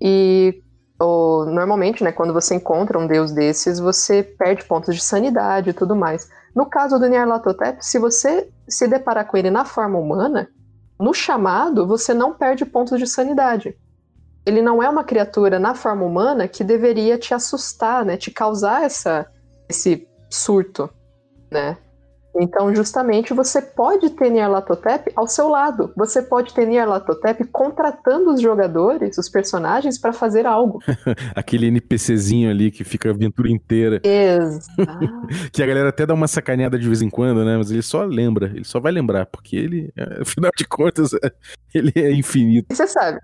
E 0.01 0.61
ou, 0.97 1.45
normalmente, 1.45 2.03
né, 2.03 2.11
quando 2.11 2.33
você 2.33 2.55
encontra 2.55 2.97
um 2.97 3.05
deus 3.05 3.31
desses, 3.31 3.79
você 3.79 4.23
perde 4.23 4.63
pontos 4.63 4.95
de 4.95 5.03
sanidade 5.03 5.69
e 5.69 5.73
tudo 5.73 5.95
mais. 5.95 6.29
No 6.55 6.65
caso 6.65 6.97
do 6.97 7.07
Nyarlathotep, 7.07 7.85
se 7.85 7.99
você 7.99 8.49
se 8.67 8.87
deparar 8.87 9.27
com 9.27 9.35
ele 9.35 9.51
na 9.51 9.65
forma 9.65 9.99
humana, 9.99 10.47
no 10.99 11.13
chamado, 11.13 11.85
você 11.85 12.13
não 12.13 12.33
perde 12.33 12.65
pontos 12.65 12.99
de 12.99 13.07
sanidade. 13.07 13.77
Ele 14.45 14.61
não 14.61 14.81
é 14.81 14.89
uma 14.89 15.03
criatura 15.03 15.59
na 15.59 15.73
forma 15.73 16.05
humana 16.05 16.47
que 16.47 16.63
deveria 16.63 17.17
te 17.17 17.33
assustar, 17.33 18.05
né? 18.05 18.15
Te 18.15 18.31
causar 18.31 18.83
essa, 18.83 19.29
esse 19.67 20.07
surto, 20.29 20.89
né? 21.51 21.77
Então, 22.37 22.73
justamente, 22.75 23.33
você 23.33 23.61
pode 23.61 24.09
ter 24.09 24.29
Nyarlathotep 24.29 25.11
ao 25.15 25.27
seu 25.27 25.47
lado. 25.47 25.93
Você 25.95 26.21
pode 26.21 26.53
ter 26.53 26.67
Nyarlathotep 26.67 27.45
contratando 27.45 28.33
os 28.33 28.41
jogadores, 28.41 29.17
os 29.17 29.29
personagens, 29.29 29.97
para 29.97 30.11
fazer 30.11 30.45
algo. 30.45 30.79
Aquele 31.33 31.67
NPCzinho 31.67 32.49
ali 32.49 32.71
que 32.71 32.83
fica 32.83 33.09
a 33.09 33.13
aventura 33.13 33.49
inteira. 33.49 34.01
Exato. 34.03 34.75
que 35.51 35.63
a 35.63 35.65
galera 35.65 35.89
até 35.89 36.05
dá 36.05 36.13
uma 36.13 36.27
sacaneada 36.27 36.77
de 36.77 36.87
vez 36.87 37.01
em 37.01 37.09
quando, 37.09 37.45
né? 37.45 37.57
Mas 37.57 37.71
ele 37.71 37.81
só 37.81 38.03
lembra, 38.03 38.47
ele 38.47 38.65
só 38.65 38.79
vai 38.79 38.91
lembrar, 38.91 39.25
porque 39.25 39.55
ele, 39.55 39.93
afinal 40.21 40.51
de 40.57 40.65
contas, 40.65 41.11
ele 41.73 41.93
é 41.95 42.11
infinito. 42.11 42.67
E 42.69 42.75
você 42.75 42.87
sabe, 42.87 43.19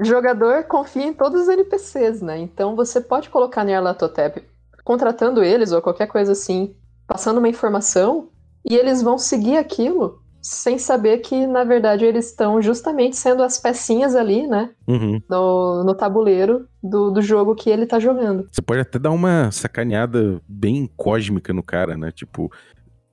jogador 0.00 0.64
confia 0.64 1.04
em 1.04 1.12
todos 1.12 1.42
os 1.42 1.48
NPCs, 1.48 2.22
né? 2.22 2.38
Então 2.38 2.74
você 2.74 3.00
pode 3.00 3.30
colocar 3.30 3.64
Nyarlathotep 3.64 4.42
contratando 4.84 5.44
eles 5.44 5.70
ou 5.70 5.82
qualquer 5.82 6.06
coisa 6.06 6.32
assim, 6.32 6.74
passando 7.06 7.38
uma 7.38 7.48
informação 7.48 8.30
e 8.64 8.74
eles 8.74 9.02
vão 9.02 9.18
seguir 9.18 9.56
aquilo 9.56 10.20
sem 10.40 10.78
saber 10.78 11.18
que, 11.18 11.46
na 11.46 11.64
verdade, 11.64 12.04
eles 12.04 12.26
estão 12.26 12.62
justamente 12.62 13.16
sendo 13.16 13.42
as 13.42 13.58
pecinhas 13.58 14.14
ali, 14.14 14.46
né? 14.46 14.70
Uhum. 14.86 15.20
No, 15.28 15.84
no 15.84 15.94
tabuleiro 15.94 16.66
do, 16.82 17.10
do 17.10 17.20
jogo 17.20 17.54
que 17.54 17.68
ele 17.68 17.86
tá 17.86 17.98
jogando. 17.98 18.46
Você 18.50 18.62
pode 18.62 18.80
até 18.80 18.98
dar 18.98 19.10
uma 19.10 19.50
sacaneada 19.50 20.40
bem 20.48 20.88
cósmica 20.96 21.52
no 21.52 21.62
cara, 21.62 21.96
né? 21.96 22.12
Tipo, 22.12 22.50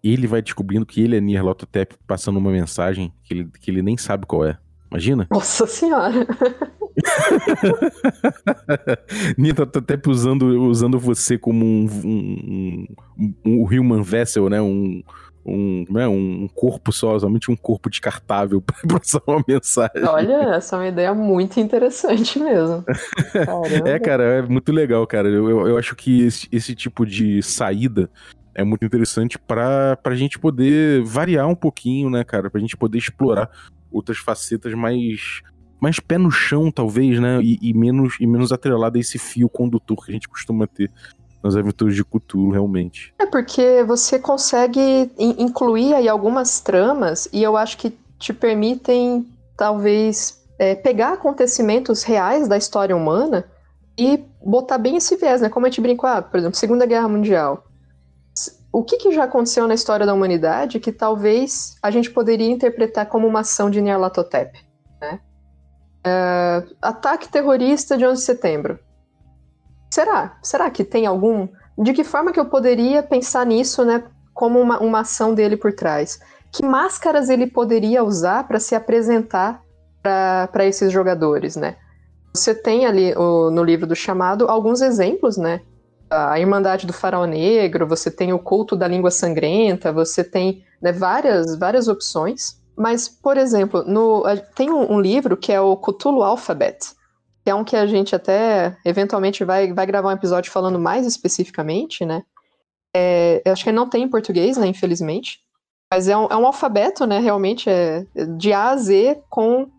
ele 0.04 0.28
vai 0.28 0.42
descobrindo 0.42 0.86
que 0.86 1.02
ele 1.02 1.18
é 1.18 1.22
Nirlototep 1.22 1.96
passando 2.08 2.38
uma 2.38 2.52
mensagem 2.52 3.12
que 3.24 3.34
ele, 3.34 3.50
que 3.60 3.72
ele 3.72 3.82
nem 3.82 3.98
sabe 3.98 4.26
qual 4.26 4.46
é. 4.46 4.58
Imagina? 4.90 5.28
Nossa 5.32 5.66
senhora! 5.66 6.28
Nirlototep 9.38 10.10
usando, 10.10 10.62
usando 10.62 11.00
você 11.00 11.38
como 11.38 11.66
um, 11.66 11.88
um, 12.06 12.86
um, 13.18 13.34
um 13.46 13.64
human 13.64 14.02
vessel, 14.02 14.50
né? 14.50 14.62
Um, 14.62 15.04
um, 15.46 15.86
né, 15.90 16.08
um 16.08 16.48
corpo 16.48 16.92
só, 16.92 17.20
somente 17.20 17.52
um 17.52 17.56
corpo 17.56 17.90
descartável 17.90 18.60
para 18.66 18.98
passar 18.98 19.22
uma 19.28 19.44
mensagem. 19.48 20.04
Olha, 20.04 20.56
essa 20.56 20.76
é 20.76 20.80
uma 20.80 20.88
ideia 20.88 21.14
muito 21.14 21.60
interessante 21.60 22.40
mesmo. 22.40 22.84
é, 23.86 24.00
cara, 24.00 24.24
é 24.24 24.42
muito 24.42 24.72
legal, 24.72 25.06
cara. 25.06 25.30
Eu, 25.30 25.50
eu, 25.50 25.68
eu 25.68 25.78
acho 25.78 25.96
que 25.96 26.22
esse, 26.22 26.48
esse, 26.52 26.74
tipo 26.74 27.06
de 27.06 27.44
saída 27.44 28.10
é 28.56 28.64
muito 28.64 28.84
interessante 28.84 29.38
para 29.38 29.98
a 30.04 30.16
gente 30.16 30.40
poder 30.40 31.04
variar 31.04 31.48
um 31.48 31.56
pouquinho, 31.56 32.10
né, 32.10 32.24
cara? 32.24 32.50
Pra 32.50 32.60
gente 32.60 32.76
poder 32.76 32.98
explorar 32.98 33.50
outras 33.92 34.18
facetas 34.18 34.74
mais 34.74 35.42
mais 35.80 36.00
pé 36.00 36.18
no 36.18 36.32
chão, 36.32 36.72
talvez, 36.72 37.20
né? 37.20 37.40
E, 37.44 37.60
e, 37.62 37.74
menos, 37.74 38.16
e 38.20 38.26
menos 38.26 38.52
atrelado 38.52 38.98
a 38.98 39.00
esse 39.00 39.20
fio 39.20 39.48
condutor 39.48 40.04
que 40.04 40.12
a 40.12 40.14
gente 40.14 40.28
costuma 40.28 40.66
ter 40.66 40.90
nas 41.46 41.56
aventuras 41.56 41.94
de 41.94 42.04
Cthulhu, 42.04 42.50
realmente. 42.50 43.14
É 43.20 43.26
porque 43.28 43.84
você 43.84 44.18
consegue 44.18 45.12
incluir 45.16 45.94
aí 45.94 46.10
algumas 46.10 46.60
tramas 46.60 47.30
e 47.32 47.44
eu 47.44 47.56
acho 47.56 47.78
que 47.78 47.96
te 48.18 48.34
permitem, 48.34 49.28
talvez, 49.56 50.44
é, 50.58 50.74
pegar 50.74 51.14
acontecimentos 51.14 52.02
reais 52.02 52.48
da 52.48 52.58
história 52.58 52.98
humana 52.98 53.46
e 53.96 54.24
botar 54.44 54.80
bem 54.80 54.98
esse 54.98 55.16
viés, 55.18 55.40
né? 55.40 55.48
Como 55.48 55.68
a 55.68 55.70
gente 55.70 55.82
brincou, 55.82 56.10
ah, 56.10 56.20
por 56.20 56.40
exemplo, 56.40 56.58
Segunda 56.58 56.84
Guerra 56.88 57.08
Mundial. 57.08 57.64
O 58.74 58.84
que, 58.84 58.98
que, 58.98 59.14
já 59.14 59.26
aconteceu 59.26 59.68
na 59.68 59.76
história 59.76 60.06
da 60.06 60.14
humanidade 60.16 60.80
que 60.80 60.92
talvez 60.92 61.76
a 61.82 61.92
gente 61.92 62.10
poderia 62.10 62.50
interpretar 62.50 63.06
como 63.06 63.28
uma 63.28 63.42
ação 63.42 63.70
de 63.70 63.80
Nyarlathotep, 63.82 64.60
né? 65.00 65.20
Uh, 66.06 66.76
ataque 66.82 67.30
terrorista 67.30 67.98
de 67.98 68.06
11 68.06 68.20
de 68.20 68.26
setembro. 68.26 68.80
Será? 69.96 70.38
Será 70.42 70.70
que 70.70 70.84
tem 70.84 71.06
algum? 71.06 71.48
De 71.78 71.94
que 71.94 72.04
forma 72.04 72.34
que 72.34 72.40
eu 72.40 72.48
poderia 72.48 73.02
pensar 73.02 73.46
nisso, 73.46 73.86
né? 73.86 74.04
Como 74.34 74.60
uma, 74.60 74.78
uma 74.80 75.00
ação 75.00 75.34
dele 75.34 75.56
por 75.56 75.72
trás? 75.72 76.20
Que 76.52 76.66
máscaras 76.66 77.30
ele 77.30 77.48
poderia 77.48 78.04
usar 78.04 78.46
para 78.46 78.60
se 78.60 78.76
apresentar 78.76 79.64
para 80.04 80.66
esses 80.66 80.92
jogadores, 80.92 81.56
né? 81.56 81.78
Você 82.34 82.54
tem 82.54 82.86
ali 82.86 83.16
o, 83.16 83.50
no 83.50 83.64
livro 83.64 83.88
do 83.88 83.96
chamado 83.96 84.50
alguns 84.50 84.82
exemplos, 84.82 85.38
né? 85.38 85.62
A 86.10 86.38
Irmandade 86.38 86.86
do 86.86 86.92
Faraó 86.92 87.24
Negro, 87.24 87.88
você 87.88 88.12
tem 88.12 88.34
o 88.34 88.40
culto 88.40 88.76
da 88.76 88.90
língua 88.90 89.12
sangrenta, 89.12 89.94
você 89.94 90.26
tem 90.26 90.66
né, 90.82 90.92
várias, 90.92 91.58
várias 91.58 91.88
opções. 91.88 92.62
Mas, 92.76 93.08
por 93.08 93.38
exemplo, 93.38 93.82
no, 93.88 94.26
tem 94.56 94.70
um, 94.70 94.96
um, 94.96 95.00
livro 95.00 95.38
que 95.38 95.54
é 95.54 95.62
o 95.62 95.78
Cthulhu 95.78 96.22
Alphabet, 96.22 96.94
que 97.46 97.50
é 97.52 97.54
um 97.54 97.64
que 97.64 97.76
a 97.76 97.86
gente 97.86 98.16
até 98.16 98.76
eventualmente 98.84 99.46
vai, 99.46 99.72
vai 99.72 99.86
gravar 99.86 100.10
um 100.10 100.14
episódio 100.14 100.52
falando 100.52 100.80
mais 100.80 101.06
especificamente, 101.06 102.04
né? 102.04 102.24
É, 102.92 103.44
eu 103.46 103.54
acho 103.54 103.64
que 103.64 103.72
não 103.72 103.88
tem 103.88 104.02
em 104.02 104.10
português, 104.10 104.58
né, 104.58 104.66
infelizmente. 104.66 105.42
Mas 105.94 106.08
é 106.08 106.18
um, 106.18 106.26
é 106.26 106.36
um 106.36 106.48
alfabeto, 106.48 107.06
né, 107.06 107.20
realmente, 107.20 107.70
é 107.70 108.04
de 108.36 108.52
A 108.52 108.70
a 108.70 108.78
Z 108.78 109.22
com 109.30 109.70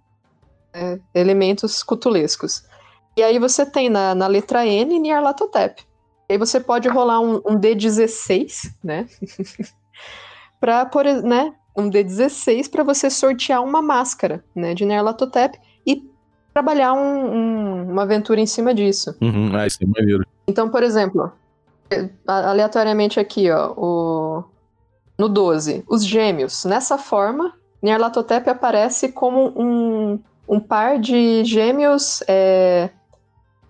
é, 0.72 1.00
elementos 1.12 1.82
cutulescos. 1.82 2.62
E 3.16 3.22
aí 3.24 3.36
você 3.36 3.66
tem 3.66 3.90
na, 3.90 4.14
na 4.14 4.28
letra 4.28 4.64
N 4.64 4.96
Nyarlathotep. 5.00 5.82
E 6.28 6.34
aí 6.34 6.38
você 6.38 6.60
pode 6.60 6.88
rolar 6.88 7.18
um, 7.18 7.38
um 7.38 7.58
D16, 7.58 8.72
né? 8.80 9.08
para 10.60 10.86
por, 10.86 11.04
né, 11.04 11.52
um 11.76 11.90
D16 11.90 12.70
para 12.70 12.84
você 12.84 13.10
sortear 13.10 13.60
uma 13.60 13.82
máscara, 13.82 14.44
né, 14.54 14.72
de 14.72 14.84
Nyarlathotep 14.84 15.58
e 15.84 16.14
trabalhar 16.56 16.94
um, 16.94 17.34
um, 17.36 17.90
uma 17.90 18.04
aventura 18.04 18.40
em 18.40 18.46
cima 18.46 18.72
disso. 18.72 19.14
Uhum, 19.20 19.54
ah, 19.54 19.66
isso 19.66 19.76
é 19.82 19.86
maneiro. 19.86 20.26
Então, 20.48 20.70
por 20.70 20.82
exemplo, 20.82 21.30
aleatoriamente 22.26 23.20
aqui, 23.20 23.50
ó, 23.50 23.74
o 23.76 24.44
no 25.18 25.28
12, 25.28 25.84
os 25.86 26.02
gêmeos. 26.02 26.64
Nessa 26.64 26.96
forma, 26.96 27.52
Nyarlathotep 27.82 28.48
aparece 28.48 29.12
como 29.12 29.52
um, 29.54 30.18
um 30.48 30.58
par 30.58 30.98
de 30.98 31.44
gêmeos, 31.44 32.22
é, 32.26 32.88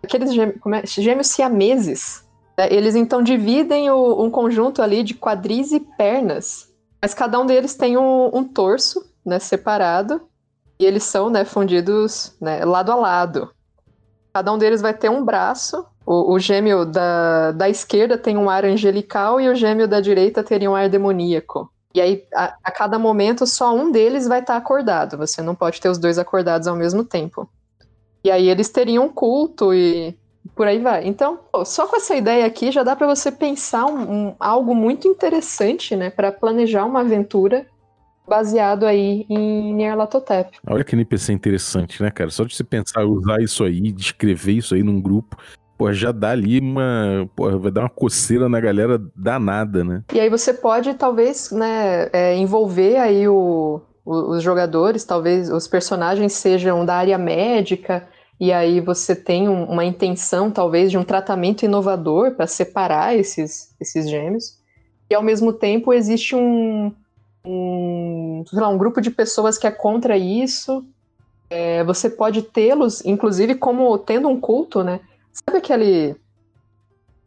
aqueles 0.00 0.32
gêmeos, 0.32 0.60
é, 0.64 0.86
gêmeos 0.86 1.26
siameses. 1.26 2.24
Né? 2.56 2.72
Eles 2.72 2.94
então 2.94 3.20
dividem 3.20 3.90
o, 3.90 4.22
um 4.22 4.30
conjunto 4.30 4.80
ali 4.80 5.02
de 5.02 5.14
quadris 5.14 5.72
e 5.72 5.80
pernas, 5.80 6.72
mas 7.02 7.14
cada 7.14 7.36
um 7.40 7.46
deles 7.46 7.74
tem 7.74 7.96
um, 7.96 8.30
um 8.32 8.44
torso 8.44 9.04
né, 9.24 9.40
separado 9.40 10.20
e 10.78 10.84
eles 10.84 11.04
são 11.04 11.30
né, 11.30 11.44
fundidos 11.44 12.34
né, 12.40 12.64
lado 12.64 12.92
a 12.92 12.94
lado. 12.94 13.50
Cada 14.32 14.52
um 14.52 14.58
deles 14.58 14.82
vai 14.82 14.92
ter 14.92 15.10
um 15.10 15.24
braço. 15.24 15.84
O, 16.04 16.34
o, 16.34 16.38
gêmeo 16.38 16.84
da, 16.84 17.52
da 17.52 17.68
esquerda 17.68 18.16
tem 18.16 18.36
um 18.36 18.48
ar 18.48 18.64
angelical 18.64 19.40
e 19.40 19.48
o 19.48 19.54
gêmeo 19.54 19.88
da 19.88 20.00
direita 20.00 20.42
teria 20.42 20.70
um 20.70 20.76
ar 20.76 20.88
demoníaco. 20.88 21.70
E 21.94 22.00
aí, 22.00 22.24
a, 22.34 22.54
a 22.62 22.70
cada 22.70 22.98
momento, 22.98 23.46
só 23.46 23.74
um 23.74 23.90
deles 23.90 24.28
vai 24.28 24.40
estar 24.40 24.52
tá 24.52 24.58
acordado. 24.58 25.16
Você 25.16 25.40
não 25.40 25.54
pode 25.54 25.80
ter 25.80 25.88
os 25.88 25.98
dois 25.98 26.18
acordados 26.18 26.68
ao 26.68 26.76
mesmo 26.76 27.02
tempo. 27.02 27.48
E 28.22 28.30
aí 28.30 28.48
eles 28.48 28.68
teriam 28.68 29.06
um 29.06 29.08
culto 29.08 29.72
e 29.72 30.16
por 30.54 30.66
aí 30.66 30.78
vai. 30.78 31.06
Então, 31.06 31.40
só 31.64 31.86
com 31.86 31.96
essa 31.96 32.14
ideia 32.14 32.44
aqui 32.44 32.70
já 32.70 32.82
dá 32.82 32.94
para 32.94 33.06
você 33.06 33.32
pensar 33.32 33.86
um, 33.86 34.28
um, 34.28 34.34
algo 34.38 34.74
muito 34.74 35.08
interessante, 35.08 35.96
né, 35.96 36.10
para 36.10 36.30
planejar 36.30 36.84
uma 36.84 37.00
aventura 37.00 37.66
baseado 38.28 38.84
aí 38.84 39.26
em 39.28 39.74
Nyarlathotep. 39.74 40.58
Olha 40.66 40.84
que 40.84 40.94
NPC 40.94 41.32
interessante, 41.32 42.02
né, 42.02 42.10
cara? 42.10 42.30
Só 42.30 42.44
de 42.44 42.54
você 42.54 42.64
pensar, 42.64 43.04
usar 43.04 43.40
isso 43.40 43.64
aí, 43.64 43.92
descrever 43.92 44.52
isso 44.52 44.74
aí 44.74 44.82
num 44.82 45.00
grupo, 45.00 45.36
pô, 45.76 45.92
já 45.92 46.12
dá 46.12 46.30
ali 46.30 46.58
uma. 46.58 47.28
Pô, 47.36 47.58
vai 47.58 47.70
dar 47.70 47.82
uma 47.82 47.90
coceira 47.90 48.48
na 48.48 48.60
galera 48.60 49.00
danada, 49.14 49.84
né? 49.84 50.02
E 50.12 50.20
aí 50.20 50.28
você 50.28 50.52
pode, 50.52 50.94
talvez, 50.94 51.50
né, 51.50 52.08
é, 52.12 52.36
envolver 52.36 52.96
aí 52.96 53.28
o, 53.28 53.80
o, 54.04 54.14
os 54.32 54.42
jogadores, 54.42 55.04
talvez 55.04 55.50
os 55.50 55.68
personagens 55.68 56.32
sejam 56.32 56.84
da 56.84 56.96
área 56.96 57.18
médica, 57.18 58.08
e 58.38 58.52
aí 58.52 58.80
você 58.80 59.14
tem 59.14 59.48
um, 59.48 59.64
uma 59.64 59.84
intenção, 59.84 60.50
talvez, 60.50 60.90
de 60.90 60.98
um 60.98 61.04
tratamento 61.04 61.64
inovador 61.64 62.32
para 62.32 62.46
separar 62.46 63.16
esses, 63.16 63.74
esses 63.80 64.08
gêmeos. 64.08 64.56
E 65.08 65.14
ao 65.14 65.22
mesmo 65.22 65.52
tempo 65.52 65.92
existe 65.92 66.34
um, 66.34 66.92
um, 67.46 68.44
lá, 68.52 68.68
um 68.68 68.78
grupo 68.78 69.00
de 69.00 69.10
pessoas 69.10 69.56
que 69.56 69.66
é 69.66 69.70
contra 69.70 70.16
isso. 70.16 70.84
É, 71.48 71.84
você 71.84 72.10
pode 72.10 72.42
tê-los, 72.42 73.04
inclusive, 73.04 73.54
como 73.54 73.96
tendo 73.98 74.28
um 74.28 74.40
culto, 74.40 74.82
né? 74.82 75.00
Sabe 75.32 75.58
aquele. 75.58 76.16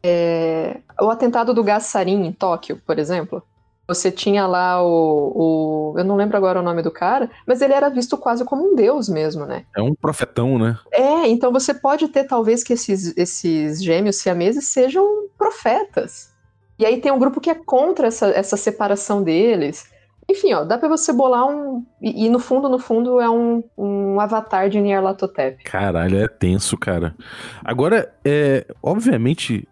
É, 0.02 0.80
o 1.00 1.10
atentado 1.10 1.54
do 1.54 1.64
gás 1.64 1.84
sarin 1.84 2.24
em 2.26 2.32
Tóquio, 2.32 2.80
por 2.86 2.98
exemplo? 2.98 3.42
Você 3.90 4.10
tinha 4.10 4.46
lá 4.46 4.80
o, 4.84 5.32
o, 5.34 5.98
Eu 5.98 6.04
não 6.04 6.14
lembro 6.14 6.36
agora 6.36 6.60
o 6.60 6.62
nome 6.62 6.80
do 6.80 6.92
cara, 6.92 7.28
mas 7.44 7.60
ele 7.60 7.72
era 7.72 7.88
visto 7.88 8.16
quase 8.16 8.44
como 8.44 8.70
um 8.70 8.76
deus 8.76 9.08
mesmo, 9.08 9.44
né? 9.44 9.64
É 9.76 9.82
um 9.82 9.94
profetão, 9.94 10.58
né? 10.58 10.78
É, 10.92 11.26
então 11.26 11.50
você 11.50 11.74
pode 11.74 12.06
ter 12.06 12.24
talvez 12.24 12.62
que 12.62 12.74
esses, 12.74 13.16
esses 13.16 13.82
gêmeos 13.82 14.16
siameses 14.16 14.68
sejam 14.68 15.04
profetas. 15.36 16.30
E 16.78 16.86
aí 16.86 17.00
tem 17.00 17.10
um 17.10 17.18
grupo 17.18 17.40
que 17.40 17.50
é 17.50 17.54
contra 17.54 18.06
essa, 18.06 18.28
essa 18.28 18.56
separação 18.56 19.24
deles. 19.24 19.89
Enfim, 20.30 20.52
ó, 20.52 20.64
dá 20.64 20.78
pra 20.78 20.88
você 20.88 21.12
bolar 21.12 21.44
um. 21.44 21.84
E, 22.00 22.26
e 22.26 22.30
no 22.30 22.38
fundo, 22.38 22.68
no 22.68 22.78
fundo, 22.78 23.20
é 23.20 23.28
um, 23.28 23.64
um 23.76 24.20
avatar 24.20 24.70
de 24.70 24.80
Nyarlathotep. 24.80 25.64
Caralho, 25.64 26.18
é 26.18 26.28
tenso, 26.28 26.78
cara. 26.78 27.16
Agora, 27.64 28.14
é, 28.24 28.64
obviamente, 28.80 29.66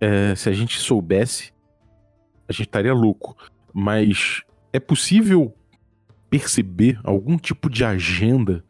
é, 0.00 0.36
se 0.36 0.48
a 0.48 0.52
gente 0.52 0.78
soubesse, 0.78 1.52
a 2.48 2.52
gente 2.52 2.66
estaria 2.66 2.94
louco. 2.94 3.36
Mas 3.72 4.42
é 4.72 4.78
possível 4.78 5.52
perceber 6.30 6.96
algum 7.02 7.36
tipo 7.36 7.68
de 7.68 7.84
agenda 7.84 8.64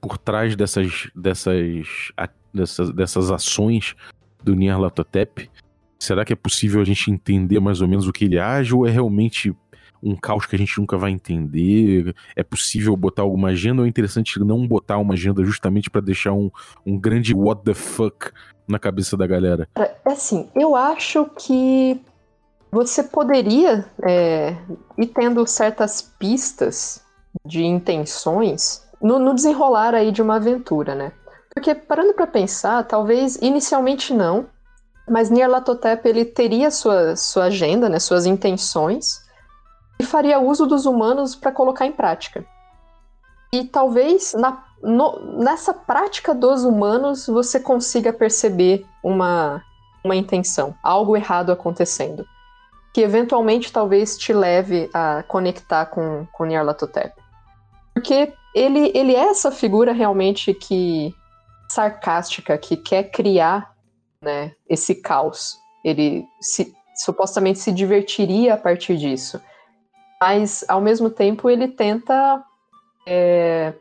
por 0.00 0.16
trás 0.16 0.54
dessas, 0.54 1.10
dessas, 1.12 2.12
dessas, 2.52 2.90
dessas 2.90 3.32
ações 3.32 3.96
do 4.44 4.54
Nyarlathotep? 4.54 5.50
Será 5.98 6.24
que 6.24 6.32
é 6.32 6.36
possível 6.36 6.80
a 6.80 6.84
gente 6.84 7.10
entender 7.10 7.58
mais 7.58 7.80
ou 7.80 7.88
menos 7.88 8.06
o 8.06 8.12
que 8.12 8.26
ele 8.26 8.38
age 8.38 8.72
ou 8.72 8.86
é 8.86 8.90
realmente 8.92 9.52
um 10.04 10.14
caos 10.14 10.44
que 10.44 10.54
a 10.54 10.58
gente 10.58 10.78
nunca 10.78 10.98
vai 10.98 11.10
entender? 11.10 12.14
É 12.36 12.42
possível 12.42 12.94
botar 12.96 13.22
alguma 13.22 13.48
agenda 13.48 13.80
ou 13.80 13.86
é 13.86 13.88
interessante 13.88 14.38
não 14.38 14.68
botar 14.68 14.98
uma 14.98 15.14
agenda 15.14 15.42
justamente 15.44 15.88
para 15.88 16.02
deixar 16.02 16.32
um, 16.32 16.50
um 16.84 16.98
grande 16.98 17.34
what 17.34 17.62
the 17.64 17.72
fuck 17.72 18.30
na 18.68 18.78
cabeça 18.78 19.16
da 19.16 19.26
galera? 19.26 19.66
É 19.76 19.90
assim, 20.04 20.48
eu 20.54 20.76
acho 20.76 21.24
que 21.38 21.98
você 22.70 23.02
poderia 23.02 23.86
é, 24.02 24.56
ir 24.98 25.06
tendo 25.06 25.46
certas 25.46 26.02
pistas 26.18 27.02
de 27.46 27.64
intenções 27.64 28.84
no, 29.00 29.18
no 29.18 29.34
desenrolar 29.34 29.94
aí 29.94 30.12
de 30.12 30.20
uma 30.20 30.36
aventura, 30.36 30.94
né? 30.94 31.12
Porque 31.54 31.74
parando 31.74 32.12
para 32.14 32.26
pensar, 32.26 32.82
talvez 32.84 33.36
inicialmente 33.36 34.12
não, 34.12 34.46
mas 35.08 35.30
Nyarlathotep 35.30 36.06
ele 36.08 36.24
teria 36.24 36.70
sua, 36.70 37.14
sua 37.14 37.44
agenda, 37.44 37.88
né, 37.88 37.98
suas 37.98 38.26
intenções, 38.26 39.23
e 39.98 40.04
faria 40.04 40.40
uso 40.40 40.66
dos 40.66 40.86
humanos 40.86 41.34
para 41.34 41.52
colocar 41.52 41.86
em 41.86 41.92
prática. 41.92 42.44
E 43.52 43.64
talvez 43.64 44.34
na, 44.34 44.64
no, 44.82 45.38
nessa 45.38 45.72
prática 45.72 46.34
dos 46.34 46.64
humanos 46.64 47.26
você 47.26 47.60
consiga 47.60 48.12
perceber 48.12 48.84
uma, 49.02 49.62
uma 50.04 50.16
intenção, 50.16 50.74
algo 50.82 51.16
errado 51.16 51.52
acontecendo, 51.52 52.26
que 52.92 53.00
eventualmente 53.00 53.72
talvez 53.72 54.18
te 54.18 54.32
leve 54.32 54.90
a 54.92 55.22
conectar 55.22 55.86
com, 55.86 56.26
com 56.32 56.44
Nyarlathotep. 56.44 57.14
Porque 57.92 58.32
ele, 58.54 58.90
ele 58.94 59.14
é 59.14 59.28
essa 59.28 59.52
figura 59.52 59.92
realmente 59.92 60.52
que 60.52 61.14
sarcástica, 61.68 62.58
que 62.58 62.76
quer 62.76 63.04
criar 63.04 63.72
né, 64.20 64.52
esse 64.68 64.96
caos. 64.96 65.56
Ele 65.84 66.24
se, 66.40 66.72
supostamente 66.96 67.60
se 67.60 67.70
divertiria 67.70 68.54
a 68.54 68.56
partir 68.56 68.96
disso 68.96 69.40
mas 70.20 70.64
ao 70.68 70.80
mesmo 70.80 71.10
tempo 71.10 71.50
ele 71.50 71.68
tenta 71.68 72.42
é, 73.06 73.74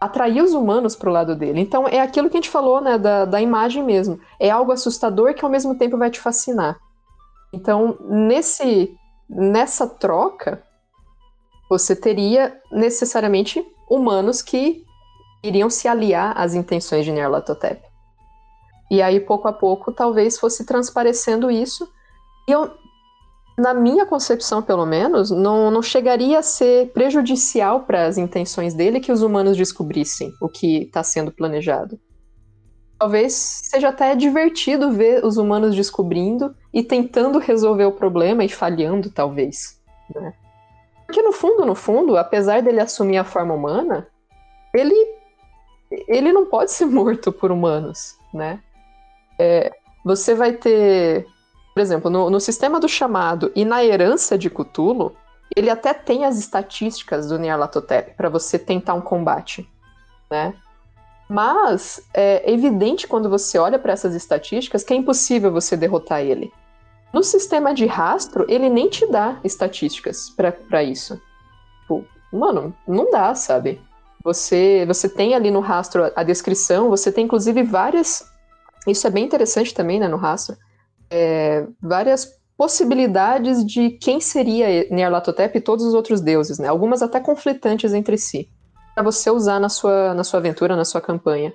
atrair 0.00 0.42
os 0.42 0.52
humanos 0.52 0.96
para 0.96 1.08
o 1.08 1.12
lado 1.12 1.36
dele. 1.36 1.60
Então 1.60 1.86
é 1.86 2.00
aquilo 2.00 2.28
que 2.28 2.36
a 2.36 2.40
gente 2.40 2.50
falou, 2.50 2.80
né, 2.80 2.98
da, 2.98 3.24
da 3.24 3.40
imagem 3.40 3.82
mesmo. 3.82 4.20
É 4.38 4.50
algo 4.50 4.72
assustador 4.72 5.34
que 5.34 5.44
ao 5.44 5.50
mesmo 5.50 5.76
tempo 5.76 5.96
vai 5.96 6.10
te 6.10 6.20
fascinar. 6.20 6.78
Então 7.52 7.96
nesse 8.00 8.96
nessa 9.28 9.86
troca 9.86 10.62
você 11.70 11.96
teria 11.96 12.60
necessariamente 12.70 13.64
humanos 13.88 14.42
que 14.42 14.84
iriam 15.42 15.70
se 15.70 15.88
aliar 15.88 16.34
às 16.36 16.54
intenções 16.54 17.04
de 17.04 17.12
Nyarlathotep. 17.12 17.82
E 18.90 19.00
aí 19.00 19.20
pouco 19.20 19.48
a 19.48 19.52
pouco 19.52 19.90
talvez 19.90 20.38
fosse 20.38 20.66
transparecendo 20.66 21.50
isso. 21.50 21.88
E 22.46 22.52
eu 22.52 22.70
na 23.58 23.74
minha 23.74 24.06
concepção, 24.06 24.62
pelo 24.62 24.86
menos, 24.86 25.30
não, 25.30 25.70
não 25.70 25.82
chegaria 25.82 26.38
a 26.38 26.42
ser 26.42 26.90
prejudicial 26.92 27.80
para 27.80 28.06
as 28.06 28.16
intenções 28.16 28.74
dele 28.74 29.00
que 29.00 29.12
os 29.12 29.22
humanos 29.22 29.56
descobrissem 29.56 30.32
o 30.40 30.48
que 30.48 30.84
está 30.84 31.02
sendo 31.02 31.30
planejado. 31.30 31.98
Talvez 32.98 33.32
seja 33.34 33.88
até 33.88 34.14
divertido 34.14 34.92
ver 34.92 35.24
os 35.24 35.36
humanos 35.36 35.74
descobrindo 35.74 36.54
e 36.72 36.82
tentando 36.82 37.38
resolver 37.38 37.84
o 37.84 37.92
problema 37.92 38.44
e 38.44 38.48
falhando, 38.48 39.10
talvez. 39.10 39.80
Né? 40.14 40.32
Porque 41.04 41.20
no 41.20 41.32
fundo, 41.32 41.66
no 41.66 41.74
fundo, 41.74 42.16
apesar 42.16 42.62
dele 42.62 42.80
assumir 42.80 43.18
a 43.18 43.24
forma 43.24 43.54
humana, 43.54 44.06
ele 44.72 44.94
ele 46.08 46.32
não 46.32 46.46
pode 46.46 46.72
ser 46.72 46.86
morto 46.86 47.32
por 47.32 47.50
humanos, 47.50 48.16
né? 48.32 48.60
É, 49.38 49.70
você 50.04 50.34
vai 50.34 50.52
ter, 50.52 51.26
por 51.74 51.80
exemplo, 51.80 52.10
no, 52.10 52.28
no, 52.28 52.40
sistema 52.40 52.78
do 52.78 52.88
chamado 52.88 53.50
e 53.54 53.64
na 53.64 53.84
herança 53.84 54.36
de 54.36 54.50
Cthulhu, 54.50 55.16
ele 55.56 55.70
até 55.70 55.94
tem 55.94 56.24
as 56.24 56.38
estatísticas 56.38 57.28
do 57.28 57.38
Nyarlathotep 57.38 58.14
para 58.16 58.28
você 58.28 58.58
tentar 58.58 58.94
um 58.94 59.00
combate, 59.00 59.68
né? 60.30 60.54
Mas 61.28 62.02
é 62.12 62.50
evidente 62.50 63.06
quando 63.06 63.30
você 63.30 63.58
olha 63.58 63.78
para 63.78 63.92
essas 63.92 64.14
estatísticas 64.14 64.84
que 64.84 64.92
é 64.92 64.96
impossível 64.96 65.50
você 65.50 65.76
derrotar 65.76 66.20
ele. 66.20 66.52
No 67.12 67.22
sistema 67.22 67.74
de 67.74 67.86
rastro, 67.86 68.44
ele 68.48 68.68
nem 68.68 68.88
te 68.88 69.06
dá 69.06 69.38
estatísticas 69.44 70.30
para 70.30 70.82
isso. 70.82 71.20
Tipo, 71.82 72.04
mano, 72.32 72.74
não 72.86 73.10
dá, 73.10 73.34
sabe? 73.34 73.80
Você, 74.24 74.84
você 74.86 75.08
tem 75.08 75.34
ali 75.34 75.50
no 75.50 75.60
rastro 75.60 76.04
a, 76.04 76.12
a 76.16 76.22
descrição, 76.22 76.88
você 76.88 77.10
tem 77.10 77.24
inclusive 77.24 77.62
várias. 77.62 78.30
Isso 78.86 79.06
é 79.06 79.10
bem 79.10 79.24
interessante 79.24 79.74
também, 79.74 80.00
né, 80.00 80.08
no 80.08 80.16
rastro. 80.16 80.56
É, 81.12 81.66
várias 81.80 82.26
possibilidades 82.56 83.64
de 83.66 83.90
quem 83.90 84.20
seria 84.20 84.88
Nyarlathotep 84.90 85.58
e 85.58 85.60
todos 85.60 85.84
os 85.84 85.94
outros 85.94 86.20
deuses, 86.20 86.58
né? 86.58 86.68
Algumas 86.68 87.02
até 87.02 87.20
conflitantes 87.20 87.92
entre 87.92 88.16
si, 88.16 88.48
para 88.94 89.02
você 89.02 89.30
usar 89.30 89.60
na 89.60 89.68
sua, 89.68 90.14
na 90.14 90.24
sua 90.24 90.40
aventura, 90.40 90.76
na 90.76 90.84
sua 90.84 91.00
campanha. 91.00 91.52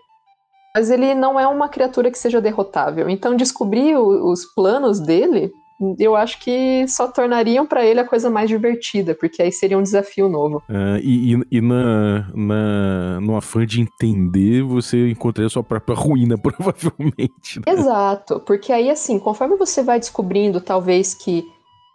Mas 0.75 0.91
ele 0.91 1.15
não 1.15 1.39
é 1.39 1.47
uma 1.47 1.69
criatura 1.69 2.11
que 2.11 2.19
seja 2.19 2.39
derrotável. 2.39 3.09
Então 3.09 3.35
descobrir 3.35 3.97
os 3.97 4.45
planos 4.53 4.99
dele 4.99 5.51
eu 5.99 6.15
acho 6.15 6.39
que 6.39 6.87
só 6.87 7.07
tornariam 7.07 7.65
para 7.65 7.85
ele 7.85 7.99
a 7.99 8.05
coisa 8.05 8.29
mais 8.29 8.49
divertida, 8.49 9.13
porque 9.13 9.41
aí 9.41 9.51
seria 9.51 9.77
um 9.77 9.83
desafio 9.83 10.27
novo. 10.27 10.57
Uh, 10.67 10.97
e, 11.01 11.35
e, 11.35 11.41
e, 11.51 11.61
na, 11.61 12.31
na, 12.33 13.21
no 13.21 13.37
afã 13.37 13.65
de 13.65 13.81
entender, 13.81 14.63
você 14.63 15.09
encontraria 15.09 15.49
sua 15.49 15.63
própria 15.63 15.93
ruína, 15.95 16.37
provavelmente. 16.37 17.59
Né? 17.59 17.63
Exato, 17.67 18.39
porque 18.39 18.73
aí, 18.73 18.89
assim, 18.89 19.19
conforme 19.19 19.55
você 19.55 19.83
vai 19.83 19.99
descobrindo, 19.99 20.59
talvez, 20.59 21.13
que 21.13 21.43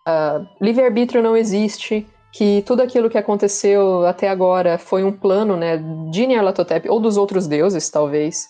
uh, 0.06 0.46
livre-arbítrio 0.60 1.22
não 1.22 1.36
existe, 1.36 2.06
que 2.32 2.62
tudo 2.64 2.82
aquilo 2.82 3.10
que 3.10 3.18
aconteceu 3.18 4.06
até 4.06 4.28
agora 4.28 4.78
foi 4.78 5.02
um 5.04 5.12
plano, 5.12 5.56
né, 5.56 5.76
de 6.10 6.26
Nyarlathotep, 6.26 6.88
ou 6.88 7.00
dos 7.00 7.16
outros 7.16 7.48
deuses, 7.48 7.90
talvez, 7.90 8.48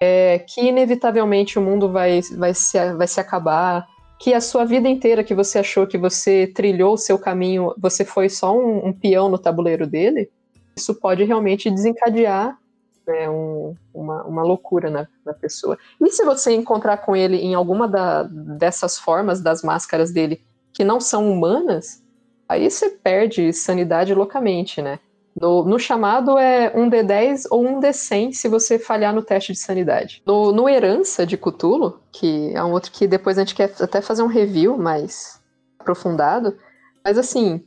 é, 0.00 0.38
que 0.38 0.60
inevitavelmente 0.60 1.58
o 1.58 1.62
mundo 1.62 1.90
vai, 1.90 2.20
vai, 2.36 2.54
se, 2.54 2.92
vai 2.92 3.06
se 3.06 3.18
acabar, 3.18 3.86
que 4.18 4.32
a 4.32 4.40
sua 4.40 4.64
vida 4.64 4.88
inteira 4.88 5.22
que 5.22 5.34
você 5.34 5.58
achou 5.58 5.86
que 5.86 5.98
você 5.98 6.46
trilhou 6.46 6.94
o 6.94 6.98
seu 6.98 7.18
caminho, 7.18 7.74
você 7.78 8.04
foi 8.04 8.28
só 8.28 8.56
um, 8.56 8.86
um 8.86 8.92
peão 8.92 9.28
no 9.28 9.38
tabuleiro 9.38 9.86
dele, 9.86 10.30
isso 10.76 10.94
pode 10.94 11.24
realmente 11.24 11.70
desencadear 11.70 12.58
né, 13.06 13.30
um, 13.30 13.74
uma, 13.94 14.24
uma 14.24 14.42
loucura 14.42 14.90
na, 14.90 15.08
na, 15.24 15.32
pessoa. 15.32 15.78
E 16.00 16.10
se 16.10 16.24
você 16.24 16.52
encontrar 16.52 16.98
com 16.98 17.14
ele 17.14 17.36
em 17.36 17.54
alguma 17.54 17.86
da, 17.86 18.24
dessas 18.24 18.98
formas 18.98 19.40
das 19.40 19.62
máscaras 19.62 20.10
dele 20.12 20.44
que 20.72 20.84
não 20.84 21.00
são 21.00 21.30
humanas, 21.30 22.02
aí 22.48 22.70
você 22.70 22.90
perde 22.90 23.52
sanidade 23.52 24.12
loucamente, 24.12 24.82
né? 24.82 24.98
No, 25.38 25.64
no, 25.64 25.78
chamado 25.78 26.38
é 26.38 26.72
um 26.74 26.88
D10 26.88 27.44
ou 27.50 27.66
um 27.66 27.78
D100 27.78 28.32
se 28.32 28.48
você 28.48 28.78
falhar 28.78 29.14
no 29.14 29.22
teste 29.22 29.52
de 29.52 29.58
sanidade. 29.58 30.22
No, 30.24 30.50
no 30.50 30.66
Herança 30.66 31.26
de 31.26 31.36
Cthulhu, 31.36 32.00
que 32.10 32.52
é 32.54 32.64
um 32.64 32.72
outro 32.72 32.90
que 32.90 33.06
depois 33.06 33.36
a 33.36 33.42
gente 33.42 33.54
quer 33.54 33.70
até 33.80 34.00
fazer 34.00 34.22
um 34.22 34.28
review 34.28 34.78
mais 34.78 35.38
aprofundado, 35.78 36.56
mas 37.04 37.18
assim, 37.18 37.62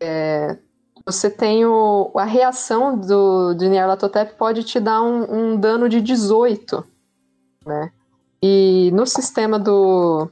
é, 0.00 0.58
você 1.06 1.30
tem 1.30 1.64
o, 1.64 2.10
a 2.16 2.24
reação 2.24 2.98
do, 2.98 3.54
de 3.54 3.68
Nyarlathotep 3.68 4.34
pode 4.34 4.64
te 4.64 4.80
dar 4.80 5.00
um, 5.02 5.52
um 5.52 5.56
dano 5.56 5.88
de 5.88 6.00
18, 6.00 6.84
né? 7.64 7.92
E 8.42 8.90
no 8.92 9.06
sistema 9.06 9.58
do, 9.58 10.28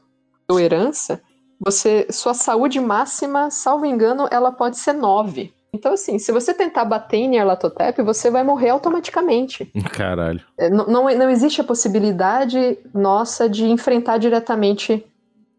do 0.49 0.59
Herança, 0.59 1.23
você, 1.61 2.09
sua 2.11 2.35
saúde 2.35 2.81
máxima, 2.81 3.51
salvo 3.51 3.87
engano, 3.87 4.27
ela 4.31 4.51
pode 4.51 4.79
ser 4.79 4.93
9. 4.93 5.55
Então, 5.73 5.93
assim, 5.93 6.19
se 6.19 6.33
você 6.33 6.53
tentar 6.53 6.85
bater 6.85 7.19
em 7.19 7.29
Nyarlathotep, 7.29 8.03
você 8.03 8.31
vai 8.31 8.43
morrer 8.43 8.71
automaticamente. 8.71 9.67
Caralho. 9.93 10.41
É, 10.59 10.69
não, 10.69 10.87
não, 10.87 11.15
não 11.15 11.31
existe 11.31 11.61
a 11.61 11.65
possibilidade 11.65 12.79
nossa 12.93 13.49
de 13.49 13.65
enfrentar 13.67 14.19
diretamente 14.19 15.05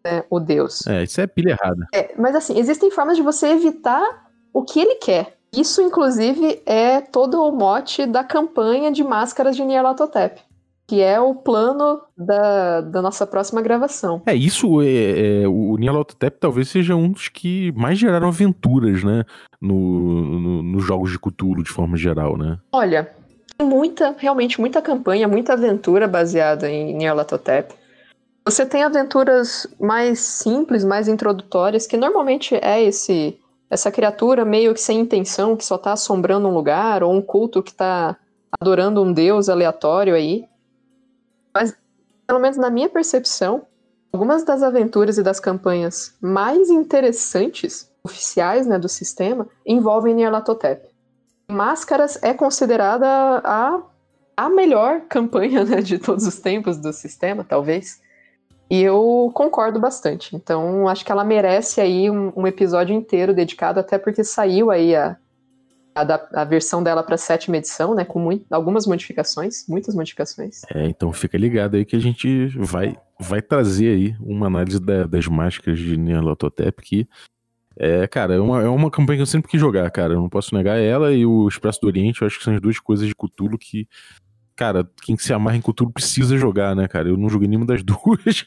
né, 0.03 0.23
o 0.29 0.39
Deus. 0.39 0.85
É, 0.87 1.03
isso 1.03 1.21
é 1.21 1.27
pilha 1.27 1.51
errada. 1.51 1.87
É, 1.93 2.13
mas, 2.17 2.35
assim, 2.35 2.57
existem 2.57 2.91
formas 2.91 3.15
de 3.15 3.23
você 3.23 3.47
evitar 3.47 4.29
o 4.53 4.63
que 4.63 4.79
ele 4.79 4.95
quer. 4.95 5.37
Isso, 5.53 5.81
inclusive, 5.81 6.61
é 6.65 7.01
todo 7.01 7.41
o 7.41 7.51
mote 7.51 8.05
da 8.05 8.23
campanha 8.23 8.91
de 8.91 9.03
máscaras 9.03 9.55
de 9.55 9.63
Nyarlathotep 9.63 10.41
que 10.91 10.99
é 10.99 11.17
o 11.21 11.33
plano 11.33 12.01
da, 12.17 12.81
da 12.81 13.01
nossa 13.01 13.25
próxima 13.25 13.61
gravação. 13.61 14.21
É, 14.25 14.35
isso 14.35 14.81
é, 14.81 15.43
é 15.43 15.47
o 15.47 15.77
Nyarlathotep 15.77 16.37
talvez 16.37 16.67
seja 16.67 16.97
um 16.97 17.09
dos 17.09 17.29
que 17.29 17.71
mais 17.71 17.97
geraram 17.97 18.27
aventuras, 18.27 19.01
né, 19.01 19.23
no, 19.61 20.39
no, 20.39 20.63
nos 20.63 20.83
jogos 20.83 21.11
de 21.11 21.19
Cthulhu 21.19 21.63
de 21.63 21.69
forma 21.69 21.95
geral, 21.95 22.37
né? 22.37 22.57
Olha, 22.71 23.13
muita, 23.61 24.15
realmente 24.17 24.59
muita 24.59 24.81
campanha, 24.81 25.27
muita 25.27 25.53
aventura 25.53 26.07
baseada 26.07 26.69
em 26.69 26.97
Nyarlathotep. 26.97 27.75
Você 28.45 28.65
tem 28.65 28.83
aventuras 28.83 29.67
mais 29.79 30.19
simples, 30.19 30.83
mais 30.83 31.07
introdutórias, 31.07 31.85
que 31.85 31.95
normalmente 31.95 32.55
é 32.55 32.83
esse 32.83 33.37
essa 33.69 33.89
criatura 33.89 34.43
meio 34.43 34.73
que 34.73 34.81
sem 34.81 34.99
intenção, 34.99 35.55
que 35.55 35.63
só 35.63 35.77
tá 35.77 35.93
assombrando 35.93 36.45
um 36.45 36.53
lugar, 36.53 37.03
ou 37.03 37.13
um 37.13 37.21
culto 37.21 37.63
que 37.63 37.73
tá 37.73 38.17
adorando 38.59 39.01
um 39.01 39.13
deus 39.13 39.47
aleatório 39.47 40.13
aí. 40.13 40.43
Mas, 41.53 41.73
pelo 42.27 42.39
menos 42.39 42.57
na 42.57 42.69
minha 42.69 42.89
percepção, 42.89 43.65
algumas 44.11 44.43
das 44.43 44.61
aventuras 44.61 45.17
e 45.17 45.23
das 45.23 45.39
campanhas 45.39 46.17
mais 46.19 46.69
interessantes, 46.69 47.89
oficiais 48.03 48.65
né, 48.65 48.77
do 48.79 48.89
sistema, 48.89 49.47
envolvem 49.65 50.15
Nyarlathotep. 50.15 50.87
Máscaras 51.49 52.21
é 52.23 52.33
considerada 52.33 53.07
a, 53.43 53.81
a 54.37 54.49
melhor 54.49 55.01
campanha 55.01 55.63
né, 55.63 55.81
de 55.81 55.99
todos 55.99 56.25
os 56.25 56.39
tempos 56.39 56.77
do 56.77 56.91
sistema, 56.93 57.43
talvez. 57.43 58.01
E 58.69 58.81
eu 58.81 59.29
concordo 59.33 59.79
bastante. 59.79 60.33
Então, 60.33 60.87
acho 60.87 61.03
que 61.03 61.11
ela 61.11 61.25
merece 61.25 61.81
aí 61.81 62.09
um, 62.09 62.31
um 62.35 62.47
episódio 62.47 62.95
inteiro 62.95 63.33
dedicado, 63.33 63.81
até 63.81 63.97
porque 63.97 64.23
saiu 64.23 64.71
aí 64.71 64.95
a, 64.95 65.17
a, 65.93 66.41
a 66.41 66.43
versão 66.45 66.81
dela 66.81 67.03
para 67.03 67.17
sétima 67.17 67.57
edição, 67.57 67.93
né? 67.93 68.05
Com 68.05 68.19
muito, 68.19 68.45
algumas 68.49 68.87
modificações, 68.87 69.65
muitas 69.67 69.93
modificações. 69.93 70.61
É, 70.73 70.87
então 70.87 71.11
fica 71.11 71.37
ligado 71.37 71.75
aí 71.75 71.83
que 71.83 71.97
a 71.97 71.99
gente 71.99 72.47
vai, 72.57 72.95
vai 73.19 73.41
trazer 73.41 73.89
aí 73.89 74.15
uma 74.21 74.47
análise 74.47 74.79
da, 74.79 75.05
das 75.05 75.27
máscaras 75.27 75.77
de 75.77 75.97
Nyarlathotep 75.97 76.81
que 76.81 77.09
é, 77.77 78.07
cara, 78.07 78.35
é 78.35 78.39
uma, 78.39 78.61
é 78.61 78.67
uma 78.67 78.91
campanha 78.91 79.17
que 79.17 79.21
eu 79.21 79.27
sempre 79.27 79.49
quis 79.49 79.59
jogar, 79.59 79.89
cara. 79.91 80.13
Eu 80.13 80.21
não 80.21 80.29
posso 80.29 80.55
negar 80.55 80.79
ela 80.79 81.11
e 81.13 81.25
o 81.25 81.47
Expresso 81.47 81.81
do 81.81 81.87
Oriente, 81.87 82.21
eu 82.21 82.27
acho 82.27 82.37
que 82.37 82.43
são 82.43 82.53
as 82.53 82.61
duas 82.61 82.79
coisas 82.79 83.07
de 83.07 83.15
Cthulhu 83.15 83.57
que, 83.57 83.87
cara, 84.55 84.87
quem 85.03 85.17
se 85.17 85.33
amarra 85.33 85.57
em 85.57 85.61
Cthulhu 85.61 85.91
precisa 85.91 86.37
jogar, 86.37 86.75
né, 86.75 86.87
cara? 86.87 87.09
Eu 87.09 87.17
não 87.17 87.29
joguei 87.29 87.47
nenhuma 87.47 87.65
das 87.65 87.81
duas. 87.83 88.43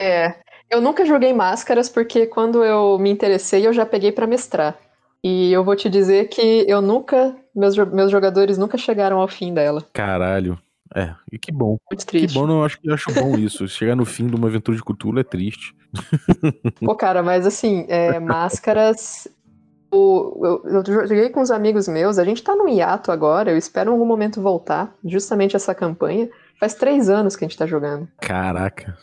é, 0.00 0.36
eu 0.70 0.80
nunca 0.80 1.04
joguei 1.04 1.32
máscaras 1.32 1.88
porque 1.88 2.26
quando 2.26 2.64
eu 2.64 2.98
me 2.98 3.10
interessei 3.10 3.66
eu 3.66 3.72
já 3.72 3.84
peguei 3.84 4.12
para 4.12 4.26
mestrar. 4.26 4.78
E 5.24 5.52
eu 5.52 5.62
vou 5.62 5.76
te 5.76 5.88
dizer 5.88 6.28
que 6.28 6.64
eu 6.68 6.82
nunca. 6.82 7.36
Meus, 7.54 7.76
meus 7.76 8.10
jogadores 8.10 8.58
nunca 8.58 8.76
chegaram 8.76 9.20
ao 9.20 9.28
fim 9.28 9.54
dela. 9.54 9.86
Caralho. 9.92 10.58
É, 10.94 11.14
e 11.30 11.38
que 11.38 11.50
bom. 11.50 11.78
Muito 11.90 12.06
triste. 12.06 12.28
Que 12.28 12.34
bom, 12.34 12.48
eu 12.50 12.64
acho, 12.64 12.78
eu 12.84 12.94
acho 12.94 13.12
bom 13.12 13.36
isso. 13.36 13.66
Chegar 13.66 13.96
no 13.96 14.04
fim 14.04 14.26
de 14.26 14.36
uma 14.36 14.48
aventura 14.48 14.76
de 14.76 14.82
Cthulhu 14.82 15.20
é 15.20 15.24
triste. 15.24 15.74
Pô, 16.84 16.94
cara, 16.94 17.22
mas 17.22 17.46
assim, 17.46 17.86
é, 17.88 18.18
máscaras. 18.20 19.28
O, 19.90 20.40
eu, 20.46 20.62
eu 20.64 21.06
joguei 21.06 21.28
com 21.28 21.42
os 21.42 21.50
amigos 21.50 21.86
meus, 21.86 22.18
a 22.18 22.24
gente 22.24 22.42
tá 22.42 22.56
no 22.56 22.66
hiato 22.66 23.12
agora, 23.12 23.50
eu 23.50 23.58
espero 23.58 23.90
em 23.90 23.92
algum 23.92 24.06
momento 24.06 24.40
voltar, 24.40 24.94
justamente 25.04 25.54
essa 25.54 25.74
campanha. 25.74 26.30
Faz 26.58 26.74
três 26.74 27.10
anos 27.10 27.36
que 27.36 27.44
a 27.44 27.48
gente 27.48 27.58
tá 27.58 27.66
jogando. 27.66 28.08
Caraca. 28.18 28.96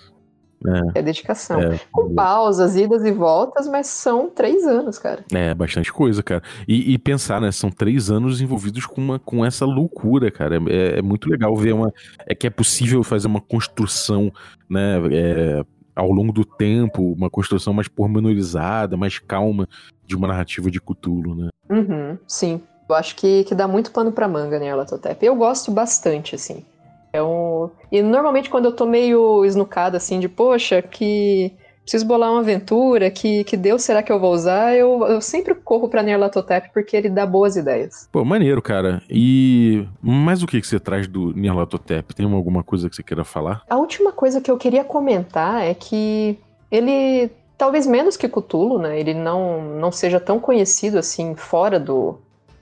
É, 0.66 1.00
é 1.00 1.02
dedicação. 1.02 1.60
É, 1.62 1.80
Com 1.92 2.14
pausas, 2.14 2.76
idas 2.76 3.06
e 3.06 3.12
voltas, 3.12 3.68
mas 3.68 3.88
são 3.88 4.30
três 4.30 4.66
anos, 4.66 5.00
cara. 5.00 5.24
É, 5.34 5.54
bastante 5.54 5.92
coisa, 5.92 6.22
cara. 6.22 6.44
E, 6.68 6.94
e 6.94 6.98
pensar, 6.98 7.40
né? 7.40 7.52
São 7.52 7.72
três 7.72 8.12
anos 8.12 8.42
envolvidos 8.42 8.86
com, 8.86 9.02
uma, 9.02 9.20
com 9.20 9.46
essa 9.46 9.66
loucura, 9.66 10.30
cara. 10.30 10.58
É, 10.68 11.00
é 11.00 11.02
muito 11.02 11.30
legal 11.30 11.56
ver 11.56 11.74
uma. 11.74 11.94
É 12.28 12.36
que 12.36 12.48
é 12.48 12.50
possível 12.50 13.04
fazer 13.04 13.28
uma 13.28 13.42
construção, 13.42 14.32
né? 14.70 14.98
É, 15.12 15.64
ao 15.96 16.12
longo 16.12 16.32
do 16.32 16.46
tempo, 16.46 17.14
uma 17.14 17.30
construção 17.30 17.74
mais 17.74 17.88
pormenorizada, 17.88 18.96
mais 18.96 19.20
calma 19.20 19.68
de 20.06 20.16
uma 20.16 20.28
narrativa 20.28 20.72
de 20.72 20.80
Cthulhu, 20.80 21.36
né? 21.36 21.50
Uhum, 21.70 22.18
sim. 22.28 22.62
Eu 22.88 22.96
acho 22.96 23.16
que, 23.16 23.44
que 23.44 23.54
dá 23.54 23.68
muito 23.68 23.92
pano 23.92 24.12
pra 24.12 24.28
manga, 24.28 24.58
né, 24.58 24.74
Latotep. 24.74 25.24
Eu 25.24 25.36
gosto 25.36 25.72
bastante, 25.72 26.34
assim. 26.34 26.66
É 27.12 27.22
um... 27.22 27.70
E 27.92 28.02
normalmente 28.02 28.50
quando 28.50 28.66
eu 28.66 28.72
tô 28.72 28.86
meio 28.86 29.44
esnucada, 29.46 29.98
assim, 29.98 30.20
de 30.20 30.30
poxa, 30.30 30.82
que, 30.82 31.54
preciso 31.90 32.06
bolar 32.06 32.32
uma 32.32 32.42
aventura, 32.42 33.10
que, 33.10 33.44
que 33.44 33.58
Deus 33.58 33.82
será 33.82 34.04
que 34.04 34.12
eu 34.12 34.20
vou 34.20 34.32
usar? 34.32 34.76
Eu, 34.76 35.06
eu 35.08 35.20
sempre 35.20 35.56
corro 35.56 35.90
pra 35.90 36.04
Nyarlathotep 36.04 36.70
porque 36.72 36.96
ele 36.96 37.10
dá 37.10 37.26
boas 37.26 37.56
ideias. 37.56 38.08
Pô, 38.12 38.24
maneiro, 38.24 38.62
cara. 38.62 39.02
E 39.10 39.88
mais 40.00 40.44
o 40.44 40.48
que, 40.48 40.62
que 40.62 40.68
você 40.68 40.80
traz 40.80 41.08
do 41.08 41.34
Nyarlathotep? 41.34 42.14
Tem 42.14 42.32
alguma 42.32 42.64
coisa 42.64 42.88
que 42.90 42.96
você 42.96 43.02
queira 43.02 43.24
falar? 43.24 43.64
A 43.68 43.78
última 43.78 44.12
coisa 44.12 44.40
que 44.40 44.52
eu 44.52 44.58
queria 44.58 44.84
comentar 44.84 45.64
é 45.64 45.74
que 45.74 46.38
ele, 46.70 47.32
talvez 47.58 47.88
menos 47.88 48.16
que 48.16 48.30
Cthulhu, 48.30 48.78
né? 48.78 49.00
Ele 49.00 49.16
não, 49.16 49.62
não 49.76 49.92
seja 49.92 50.20
tão 50.20 50.40
conhecido 50.40 51.00
assim 51.00 51.34
fora 51.36 51.80
do 51.80 52.20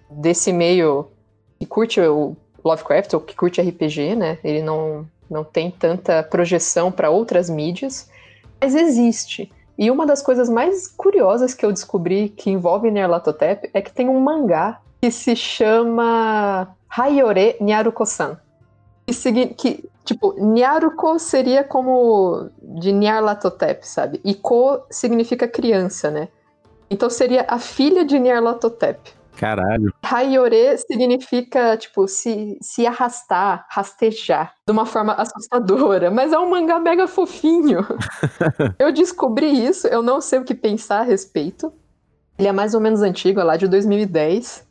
desse 0.09 0.53
meio 0.53 1.07
que 1.59 1.65
curte 1.65 1.99
o 1.99 2.37
Lovecraft 2.63 3.13
ou 3.13 3.21
que 3.21 3.35
curte 3.35 3.61
RPG, 3.61 4.15
né? 4.15 4.37
Ele 4.43 4.61
não, 4.61 5.07
não 5.29 5.43
tem 5.43 5.71
tanta 5.71 6.23
projeção 6.23 6.91
para 6.91 7.09
outras 7.09 7.49
mídias, 7.49 8.09
mas 8.59 8.75
existe. 8.75 9.51
E 9.77 9.91
uma 9.91 10.05
das 10.05 10.21
coisas 10.21 10.49
mais 10.49 10.87
curiosas 10.87 11.53
que 11.53 11.65
eu 11.65 11.71
descobri 11.71 12.29
que 12.29 12.49
envolve 12.49 12.89
Nyarlathotep 12.89 13.69
é 13.73 13.81
que 13.81 13.91
tem 13.91 14.09
um 14.09 14.19
mangá 14.19 14.81
que 14.99 15.11
se 15.11 15.35
chama 15.35 16.75
Hayore 16.89 17.57
Nyaruko-san. 17.61 18.37
Que, 19.05 19.47
que, 19.47 19.89
tipo, 20.03 20.33
Nyaruko 20.37 21.19
seria 21.19 21.63
como 21.63 22.49
de 22.61 22.91
Nyarlathotep, 22.91 23.87
sabe? 23.87 24.19
E 24.25 24.33
Ko 24.33 24.81
significa 24.89 25.47
criança, 25.47 26.09
né? 26.09 26.27
Então 26.89 27.09
seria 27.09 27.45
a 27.47 27.59
filha 27.59 28.03
de 28.03 28.17
Nyarlathotep. 28.17 29.16
Caralho. 29.37 29.93
Hayore 30.01 30.77
significa, 30.79 31.77
tipo, 31.77 32.07
se, 32.07 32.57
se 32.59 32.87
arrastar, 32.87 33.67
rastejar, 33.69 34.53
de 34.65 34.71
uma 34.71 34.85
forma 34.85 35.13
assustadora. 35.13 36.09
Mas 36.09 36.33
é 36.33 36.39
um 36.39 36.49
mangá 36.49 36.79
mega 36.79 37.07
fofinho. 37.07 37.85
eu 38.79 38.91
descobri 38.91 39.65
isso, 39.65 39.87
eu 39.87 40.01
não 40.01 40.19
sei 40.19 40.39
o 40.39 40.43
que 40.43 40.55
pensar 40.55 41.01
a 41.01 41.03
respeito. 41.03 41.71
Ele 42.37 42.47
é 42.47 42.51
mais 42.51 42.73
ou 42.73 42.81
menos 42.81 43.01
antigo, 43.01 43.39
é 43.39 43.43
lá 43.43 43.57
de 43.57 43.67
2010. 43.67 44.65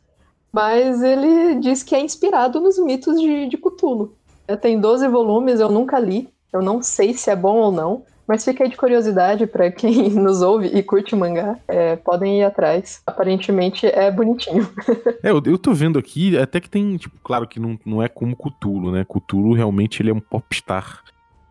Mas 0.51 1.01
ele 1.01 1.55
diz 1.55 1.81
que 1.83 1.95
é 1.95 2.01
inspirado 2.01 2.59
nos 2.59 2.77
mitos 2.77 3.19
de, 3.19 3.47
de 3.47 3.57
Cthulhu. 3.57 4.15
Tem 4.61 4.79
12 4.79 5.07
volumes, 5.07 5.59
eu 5.59 5.69
nunca 5.69 5.99
li. 5.99 6.29
Eu 6.51 6.61
não 6.61 6.81
sei 6.81 7.13
se 7.13 7.29
é 7.29 7.35
bom 7.35 7.57
ou 7.57 7.71
não. 7.71 8.03
Mas 8.27 8.43
fica 8.43 8.63
aí 8.63 8.69
de 8.69 8.75
curiosidade 8.75 9.47
para 9.47 9.71
quem 9.71 10.09
nos 10.19 10.41
ouve 10.41 10.67
e 10.67 10.83
curte 10.83 11.15
mangá, 11.15 11.57
é, 11.67 11.95
podem 11.95 12.41
ir 12.41 12.43
atrás. 12.43 13.01
Aparentemente 13.05 13.87
é 13.87 14.11
bonitinho. 14.11 14.67
é, 15.23 15.31
eu, 15.31 15.41
eu 15.45 15.57
tô 15.57 15.73
vendo 15.73 15.97
aqui, 15.97 16.37
até 16.37 16.59
que 16.59 16.69
tem, 16.69 16.97
tipo, 16.97 17.15
claro 17.23 17.47
que 17.47 17.59
não, 17.59 17.79
não 17.85 18.03
é 18.03 18.09
como 18.09 18.35
Cthulhu, 18.35 18.91
né? 18.91 19.05
Cthulhu 19.05 19.53
realmente 19.53 20.01
ele 20.01 20.09
é 20.09 20.13
um 20.13 20.19
popstar 20.19 21.03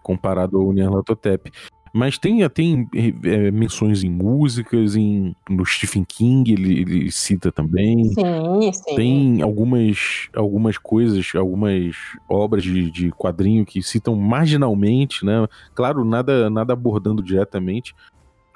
comparado 0.02 0.58
ao 0.58 0.72
Nyarlathotep. 0.72 1.50
Mas 1.92 2.18
tem, 2.18 2.46
tem 2.50 2.88
é, 3.24 3.50
menções 3.50 4.02
em 4.02 4.10
músicas, 4.10 4.96
em, 4.96 5.34
no 5.48 5.64
Stephen 5.64 6.04
King 6.04 6.52
ele, 6.52 6.80
ele, 6.80 7.10
cita 7.10 7.50
também. 7.50 8.04
Sim, 8.10 8.72
sim. 8.72 8.94
Tem 8.94 9.42
algumas, 9.42 10.28
algumas 10.34 10.76
coisas, 10.76 11.32
algumas 11.34 11.96
obras 12.28 12.62
de, 12.62 12.90
de 12.90 13.10
quadrinho 13.12 13.64
que 13.64 13.82
citam 13.82 14.14
marginalmente, 14.14 15.24
né? 15.24 15.46
Claro, 15.74 16.04
nada, 16.04 16.50
nada 16.50 16.72
abordando 16.72 17.22
diretamente, 17.22 17.94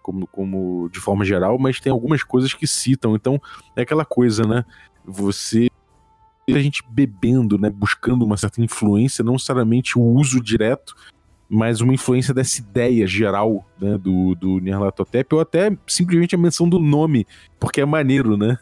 como, 0.02 0.26
como 0.26 0.88
de 0.90 1.00
forma 1.00 1.24
geral, 1.24 1.58
mas 1.58 1.80
tem 1.80 1.90
algumas 1.90 2.22
coisas 2.22 2.52
que 2.52 2.66
citam. 2.66 3.14
Então, 3.14 3.40
é 3.74 3.82
aquela 3.82 4.04
coisa, 4.04 4.44
né? 4.44 4.64
Você 5.06 5.68
a 6.48 6.58
gente 6.58 6.82
bebendo, 6.90 7.56
né, 7.56 7.70
buscando 7.70 8.24
uma 8.24 8.36
certa 8.36 8.60
influência, 8.60 9.22
não 9.22 9.34
necessariamente 9.34 9.96
o 9.96 10.02
uso 10.02 10.40
direto, 10.40 10.96
mas 11.50 11.80
uma 11.80 11.92
influência 11.92 12.32
dessa 12.32 12.60
ideia 12.60 13.04
geral 13.08 13.66
né, 13.80 13.98
do, 13.98 14.36
do 14.36 14.60
Nyarlathotep, 14.60 15.34
ou 15.34 15.40
até 15.40 15.76
simplesmente 15.84 16.36
a 16.36 16.38
menção 16.38 16.68
do 16.68 16.78
nome, 16.78 17.26
porque 17.58 17.80
é 17.80 17.84
maneiro, 17.84 18.36
né? 18.36 18.56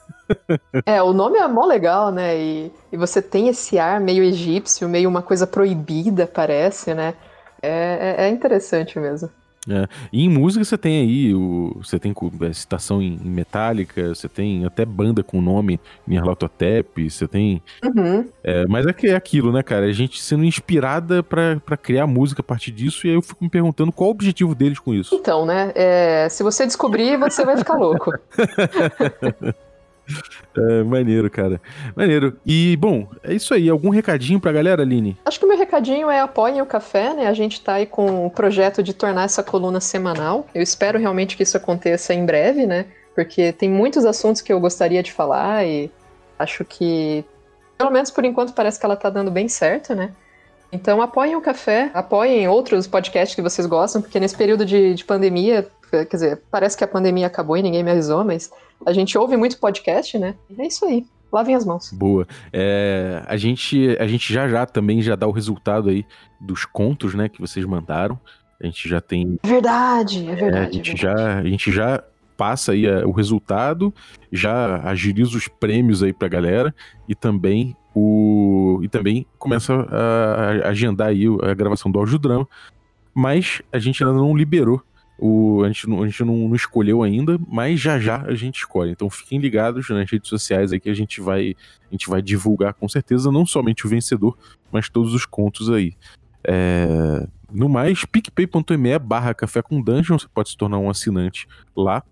é, 0.87 1.03
o 1.03 1.13
nome 1.13 1.39
é 1.39 1.47
mó 1.47 1.67
legal, 1.67 2.11
né? 2.11 2.39
E, 2.39 2.73
e 2.91 2.97
você 2.97 3.21
tem 3.21 3.49
esse 3.49 3.79
ar 3.79 4.01
meio 4.01 4.25
egípcio, 4.25 4.89
meio 4.89 5.09
uma 5.09 5.21
coisa 5.21 5.47
proibida, 5.47 6.27
parece, 6.27 6.95
né? 6.95 7.15
É, 7.63 8.17
é, 8.19 8.25
é 8.25 8.29
interessante 8.31 8.99
mesmo. 8.99 9.29
É. 9.69 9.87
E 10.13 10.25
em 10.25 10.29
música 10.29 10.65
você 10.65 10.79
tem 10.79 11.01
aí, 11.01 11.35
o, 11.35 11.77
você 11.83 11.99
tem 11.99 12.15
é, 12.43 12.53
citação 12.53 13.03
em, 13.03 13.19
em 13.23 13.29
Metallica, 13.29 14.15
você 14.15 14.29
tem 14.29 14.65
até 14.65 14.85
banda 14.85 15.23
com 15.23 15.41
nome 15.41 15.81
em 16.07 16.17
Arlautotep, 16.17 17.11
você 17.11 17.27
tem. 17.27 17.63
Uhum. 17.85 18.29
É, 18.43 18.67
mas 18.67 18.87
é 18.87 18.93
que 18.93 19.09
é 19.09 19.15
aquilo, 19.15 19.53
né, 19.53 19.63
cara? 19.63 19.87
A 19.87 19.93
gente 19.93 20.21
sendo 20.23 20.45
inspirada 20.45 21.23
para 21.23 21.77
criar 21.77 22.07
música 22.07 22.41
a 22.41 22.45
partir 22.45 22.71
disso, 22.71 23.07
e 23.07 23.11
aí 23.11 23.17
eu 23.17 23.23
fico 23.23 23.43
me 23.45 23.51
perguntando 23.51 23.93
qual 23.93 24.09
o 24.09 24.13
objetivo 24.13 24.55
deles 24.55 24.79
com 24.79 24.95
isso. 24.95 25.15
Então, 25.15 25.45
né? 25.45 25.73
É, 25.75 26.29
se 26.29 26.43
você 26.43 26.67
descobrir, 26.67 27.17
você 27.19 27.45
vai 27.45 27.57
ficar 27.57 27.75
louco. 27.75 28.13
É, 30.57 30.83
maneiro, 30.83 31.31
cara. 31.31 31.61
Maneiro. 31.95 32.37
E, 32.45 32.77
bom, 32.79 33.07
é 33.23 33.33
isso 33.33 33.55
aí. 33.55 33.69
Algum 33.69 33.91
recadinho 33.91 34.41
pra 34.41 34.51
galera, 34.51 34.83
Aline? 34.83 35.17
Acho 35.25 35.39
que 35.39 35.45
o 35.45 35.49
meu 35.49 35.57
recadinho 35.57 36.11
é 36.11 36.21
apoiem 36.21 36.61
o 36.61 36.67
café, 36.67 37.15
né? 37.15 37.29
A 37.29 37.33
gente 37.33 37.61
tá 37.61 37.75
aí 37.75 37.87
com 37.87 38.27
o 38.27 38.31
projeto 38.31 38.83
de 38.83 38.93
tornar 38.93 39.25
essa 39.25 39.41
coluna 39.41 39.81
semanal. 39.81 40.49
Eu 40.53 40.61
espero 40.61 40.99
realmente 40.99 41.37
que 41.37 41.45
isso 41.45 41.57
aconteça 41.57 42.13
em 42.13 42.27
breve, 42.27 42.67
né? 42.67 42.87
Porque 43.15 43.53
tem 43.53 43.71
muitos 43.71 44.05
assuntos 44.05 44.43
que 44.43 44.53
eu 44.53 44.59
gostaria 44.59 45.01
de 45.01 45.13
falar 45.13 45.65
e 45.65 45.93
acho 46.39 46.65
que, 46.65 47.25
pelo 47.77 47.91
menos 47.91 48.11
por 48.11 48.25
enquanto, 48.25 48.53
parece 48.53 48.81
que 48.81 48.87
ela 48.87 48.97
tá 48.97 49.11
dando 49.11 49.31
bem 49.31 49.49
certo, 49.49 49.95
né? 49.95 50.11
Então 50.73 51.01
apoiem 51.01 51.37
o 51.37 51.41
café, 51.41 51.91
apoiem 51.95 52.47
outros 52.49 52.87
podcasts 52.87 53.35
que 53.35 53.43
vocês 53.43 53.67
gostam, 53.67 54.03
porque 54.03 54.21
nesse 54.21 54.37
período 54.37 54.65
de, 54.65 54.95
de 54.95 55.05
pandemia, 55.05 55.69
quer 55.91 56.07
dizer, 56.07 56.43
parece 56.51 56.77
que 56.77 56.85
a 56.85 56.89
pandemia 56.89 57.27
acabou 57.27 57.57
e 57.57 57.63
ninguém 57.63 57.83
me 57.83 57.91
avisou, 57.91 58.23
mas 58.23 58.51
a 58.85 58.93
gente 58.93 59.17
ouve 59.17 59.37
muito 59.37 59.59
podcast, 59.59 60.19
né? 60.19 60.35
É 60.57 60.67
isso 60.67 60.85
aí. 60.85 61.07
Lavem 61.31 61.55
as 61.55 61.65
mãos. 61.65 61.93
Boa. 61.93 62.27
É, 62.53 63.23
a, 63.27 63.37
gente, 63.37 63.97
a 64.01 64.07
gente 64.07 64.33
já 64.33 64.49
já 64.49 64.65
também 64.65 65.03
já 65.03 65.15
dá 65.15 65.27
o 65.27 65.31
resultado 65.31 65.91
aí 65.91 66.05
dos 66.41 66.65
contos, 66.65 67.15
né, 67.15 67.29
que 67.29 67.41
vocês 67.41 67.65
mandaram. 67.67 68.19
A 68.61 68.67
gente 68.67 68.89
já 68.89 69.01
tem. 69.01 69.39
É 69.43 69.47
verdade, 69.47 70.27
é 70.27 70.35
verdade. 70.35 70.57
É, 70.57 70.69
a, 70.69 70.73
gente 70.73 70.91
é 70.91 70.95
verdade. 70.95 71.23
Já, 71.23 71.39
a 71.39 71.45
gente 71.45 71.73
já 71.73 72.05
passa 72.37 72.73
aí 72.73 72.89
a, 72.89 73.07
o 73.07 73.11
resultado, 73.11 73.93
já 74.33 74.81
agiliza 74.89 75.37
os 75.37 75.49
prêmios 75.49 76.03
aí 76.03 76.13
pra 76.13 76.29
galera 76.29 76.75
e 77.09 77.15
também 77.15 77.77
o 77.95 78.81
e 78.83 78.89
também 78.89 79.27
começa 79.39 79.75
a, 79.75 80.67
a 80.67 80.69
agendar 80.69 81.09
aí 81.09 81.25
a 81.43 81.53
gravação 81.53 81.91
do 81.91 81.99
audiodrama, 81.99 82.49
mas 83.13 83.61
a 83.73 83.79
gente 83.79 84.03
ainda 84.03 84.17
não 84.17 84.37
liberou 84.37 84.83
o, 85.19 85.65
a 85.65 85.67
gente, 85.67 85.89
não, 85.89 86.03
a 86.03 86.07
gente 86.07 86.25
não, 86.25 86.49
não, 86.49 86.55
escolheu 86.55 87.03
ainda, 87.03 87.39
mas 87.49 87.81
já 87.81 87.99
já 87.99 88.23
a 88.23 88.35
gente 88.35 88.59
escolhe. 88.59 88.93
Então 88.93 89.11
fiquem 89.11 89.41
ligados 89.41 89.89
nas 89.91 90.09
redes 90.09 90.29
sociais 90.29 90.73
aí 90.73 90.79
que 90.79 90.89
a 90.89 90.95
gente 90.95 91.21
vai, 91.21 91.57
a 91.89 91.91
gente 91.91 92.09
vai 92.09 92.23
divulgar 92.23 92.73
com 92.75 92.89
certeza 92.89 93.33
não 93.33 93.45
somente 93.45 93.85
o 93.85 93.89
vencedor, 93.89 94.39
mas 94.71 94.89
todos 94.89 95.13
os 95.13 95.27
contos 95.27 95.71
aí. 95.71 95.95
É... 96.45 97.27
No 97.53 97.69
mais, 97.69 98.05
picpay.me 98.05 98.99
barra 98.99 99.35
café 99.35 99.61
com 99.63 99.81
dungeon, 99.81 100.19
você 100.19 100.29
pode 100.33 100.51
se 100.51 100.57
tornar 100.57 100.79
um 100.79 100.89
assinante 100.89 101.49
lá. 101.75 102.05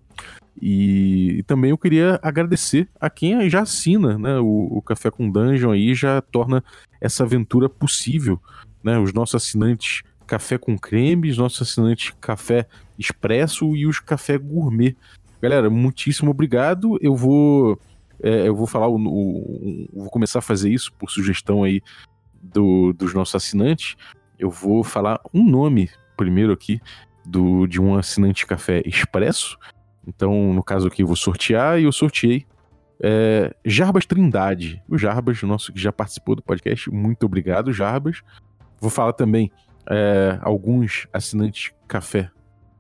E, 0.60 1.36
e, 1.38 1.42
também 1.42 1.70
eu 1.70 1.78
queria 1.78 2.18
agradecer 2.22 2.88
a 2.98 3.10
quem 3.10 3.48
já 3.50 3.60
assina 3.60 4.18
né, 4.18 4.38
o, 4.38 4.78
o 4.78 4.82
Café 4.82 5.10
com 5.10 5.30
Dungeon 5.30 5.70
aí, 5.70 5.94
já 5.94 6.22
torna 6.22 6.64
essa 6.98 7.24
aventura 7.24 7.68
possível. 7.68 8.40
Né, 8.82 8.98
os 8.98 9.12
nossos 9.12 9.34
assinantes 9.34 10.02
Café 10.26 10.56
com 10.56 10.78
Creme, 10.78 11.30
os 11.30 11.36
nossos 11.36 11.68
assinantes 11.68 12.14
Café 12.20 12.66
Expresso 12.98 13.74
e 13.76 13.86
os 13.86 14.00
Café 14.00 14.38
Gourmet. 14.38 14.96
Galera, 15.40 15.68
muitíssimo 15.70 16.30
obrigado. 16.30 16.98
Eu 17.00 17.14
vou 17.14 17.78
é, 18.22 18.48
eu 18.48 18.56
vou 18.56 18.66
falar, 18.66 18.88
o, 18.88 18.96
o, 18.96 19.88
vou 19.92 20.10
começar 20.10 20.38
a 20.38 20.42
fazer 20.42 20.70
isso 20.70 20.92
por 20.94 21.10
sugestão 21.10 21.62
aí 21.62 21.82
do, 22.34 22.92
dos 22.92 23.12
nossos 23.12 23.34
assinantes. 23.34 23.96
Eu 24.38 24.50
vou 24.50 24.82
falar 24.82 25.20
um 25.32 25.44
nome 25.44 25.90
primeiro 26.16 26.52
aqui 26.52 26.80
do, 27.24 27.66
de 27.66 27.80
um 27.80 27.96
assinante 27.96 28.46
Café 28.46 28.82
Expresso 28.86 29.58
então, 30.06 30.54
no 30.54 30.62
caso 30.62 30.86
aqui, 30.86 31.02
eu 31.02 31.06
vou 31.06 31.16
sortear 31.16 31.80
e 31.80 31.84
eu 31.84 31.92
sorteei 31.92 32.46
é, 33.02 33.54
Jarbas 33.64 34.06
Trindade. 34.06 34.80
O 34.88 34.96
Jarbas, 34.96 35.42
nosso 35.42 35.72
que 35.72 35.80
já 35.80 35.90
participou 35.90 36.36
do 36.36 36.42
podcast. 36.42 36.88
Muito 36.90 37.26
obrigado, 37.26 37.72
Jarbas. 37.72 38.22
Vou 38.80 38.90
falar 38.90 39.12
também 39.14 39.50
é, 39.90 40.38
alguns 40.40 41.08
assinantes 41.12 41.72
café 41.88 42.30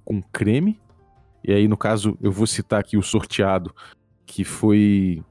com 0.06 0.22
creme. 0.22 0.80
E 1.44 1.52
aí, 1.52 1.68
no 1.68 1.76
caso, 1.76 2.16
eu 2.22 2.32
vou 2.32 2.46
citar 2.46 2.80
aqui 2.80 2.96
o 2.96 3.02
sorteado, 3.02 3.74
que 4.24 4.44
foi 4.44 5.22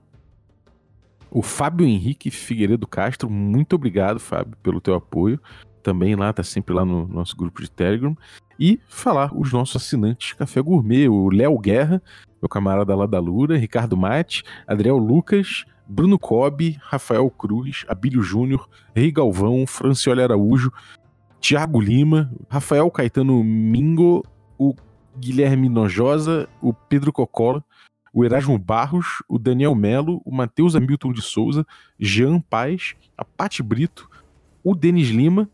o 1.32 1.42
Fábio 1.42 1.88
Henrique 1.88 2.30
Figueiredo 2.30 2.86
Castro. 2.86 3.30
Muito 3.30 3.76
obrigado, 3.76 4.20
Fábio, 4.20 4.56
pelo 4.62 4.80
teu 4.80 4.94
apoio. 4.94 5.40
Também 5.82 6.16
lá, 6.16 6.32
tá 6.32 6.44
sempre 6.44 6.74
lá 6.74 6.86
no 6.86 7.08
nosso 7.08 7.36
grupo 7.36 7.62
de 7.62 7.72
Telegram 7.72 8.16
e 8.60 8.80
falar 8.88 9.36
os 9.36 9.52
nossos 9.52 9.76
assinantes 9.76 10.34
Café 10.34 10.62
Gourmet, 10.62 11.08
o 11.08 11.30
Léo 11.30 11.58
Guerra, 11.60 12.02
meu 12.42 12.50
camarada 12.50 12.96
lá 12.96 13.06
da 13.06 13.20
Lura, 13.20 13.58
Ricardo 13.58 13.98
Mate, 13.98 14.44
Adriel 14.66 14.98
Lucas, 14.98 15.66
Bruno 15.88 16.18
Cobb, 16.18 16.78
Rafael 16.82 17.30
Cruz, 17.30 17.86
Abílio 17.88 18.24
Júnior, 18.24 18.68
Rei 18.96 19.12
Galvão, 19.12 19.68
Francioli 19.68 20.22
Araújo, 20.22 20.72
Tiago 21.40 21.80
Lima, 21.80 22.32
Rafael 22.50 22.90
Caetano 22.90 23.44
Mingo, 23.44 24.24
o 24.58 24.76
Guilherme 25.18 25.70
Nojosa, 25.70 26.48
o 26.62 26.74
Pedro 26.74 27.12
Cocola, 27.12 27.64
o 28.14 28.24
Erasmo 28.24 28.58
Barros, 28.58 29.24
o 29.28 29.38
Daniel 29.38 29.76
Melo, 29.76 30.22
o 30.24 30.34
Matheus 30.34 30.76
Hamilton 30.76 31.12
de 31.12 31.22
Souza, 31.22 31.66
Jean 32.00 32.40
Paz, 32.40 32.96
a 33.18 33.26
Pati 33.26 33.62
Brito, 33.62 34.10
o 34.64 34.74
Denis 34.74 35.10
Lima 35.10 35.50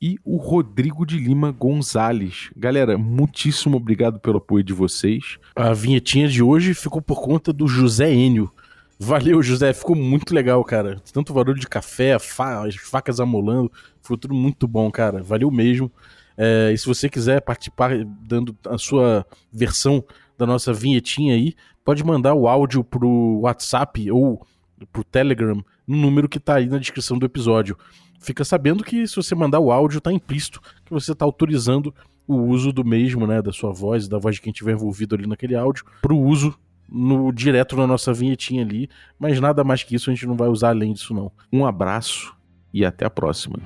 e 0.00 0.18
o 0.22 0.36
Rodrigo 0.36 1.06
de 1.06 1.18
Lima 1.18 1.50
Gonzalez. 1.50 2.50
Galera, 2.54 2.98
muitíssimo 2.98 3.78
obrigado 3.78 4.20
pelo 4.20 4.36
apoio 4.36 4.62
de 4.62 4.74
vocês. 4.74 5.38
A 5.56 5.72
vinhetinha 5.72 6.28
de 6.28 6.42
hoje 6.42 6.74
ficou 6.74 7.00
por 7.00 7.22
conta 7.22 7.54
do 7.54 7.66
José 7.66 8.12
Enio. 8.12 8.52
Valeu, 8.98 9.42
José, 9.42 9.72
ficou 9.72 9.96
muito 9.96 10.34
legal, 10.34 10.62
cara. 10.62 11.00
Tanto 11.12 11.32
barulho 11.32 11.58
de 11.58 11.66
café, 11.66 12.18
fa 12.18 12.66
as 12.66 12.76
facas 12.76 13.18
amolando, 13.18 13.72
ficou 14.02 14.16
tudo 14.16 14.34
muito 14.34 14.68
bom, 14.68 14.90
cara. 14.90 15.22
Valeu 15.22 15.50
mesmo. 15.50 15.90
É, 16.36 16.72
e 16.72 16.78
se 16.78 16.86
você 16.86 17.08
quiser 17.08 17.40
participar 17.40 17.92
dando 18.04 18.56
a 18.66 18.78
sua 18.78 19.26
versão 19.52 20.04
da 20.36 20.46
nossa 20.46 20.72
vinhetinha 20.72 21.34
aí, 21.34 21.54
pode 21.84 22.04
mandar 22.04 22.34
o 22.34 22.48
áudio 22.48 22.82
pro 22.82 23.40
WhatsApp 23.42 24.10
ou 24.10 24.44
pro 24.92 25.04
Telegram 25.04 25.64
no 25.86 25.96
número 25.96 26.28
que 26.28 26.40
tá 26.40 26.56
aí 26.56 26.66
na 26.66 26.78
descrição 26.78 27.18
do 27.18 27.26
episódio 27.26 27.76
fica 28.24 28.44
sabendo 28.44 28.82
que 28.82 29.06
se 29.06 29.16
você 29.16 29.34
mandar 29.34 29.60
o 29.60 29.70
áudio, 29.70 30.00
tá 30.00 30.12
implícito 30.12 30.60
que 30.84 30.92
você 30.92 31.12
está 31.12 31.24
autorizando 31.24 31.94
o 32.26 32.36
uso 32.36 32.72
do 32.72 32.84
mesmo, 32.84 33.26
né, 33.26 33.42
da 33.42 33.52
sua 33.52 33.70
voz, 33.70 34.08
da 34.08 34.18
voz 34.18 34.36
de 34.36 34.40
quem 34.40 34.50
estiver 34.50 34.72
envolvido 34.72 35.14
ali 35.14 35.26
naquele 35.26 35.54
áudio, 35.54 35.84
para 36.00 36.14
o 36.14 36.20
uso 36.20 36.58
no 36.88 37.30
direto 37.32 37.76
na 37.76 37.86
nossa 37.86 38.12
vinhetinha 38.12 38.62
ali, 38.62 38.88
mas 39.18 39.38
nada 39.40 39.62
mais 39.62 39.82
que 39.82 39.94
isso 39.94 40.10
a 40.10 40.14
gente 40.14 40.26
não 40.26 40.36
vai 40.36 40.48
usar 40.48 40.70
além 40.70 40.92
disso 40.92 41.12
não. 41.12 41.30
Um 41.52 41.66
abraço 41.66 42.34
e 42.72 42.84
até 42.84 43.04
a 43.04 43.10
próxima. 43.10 43.56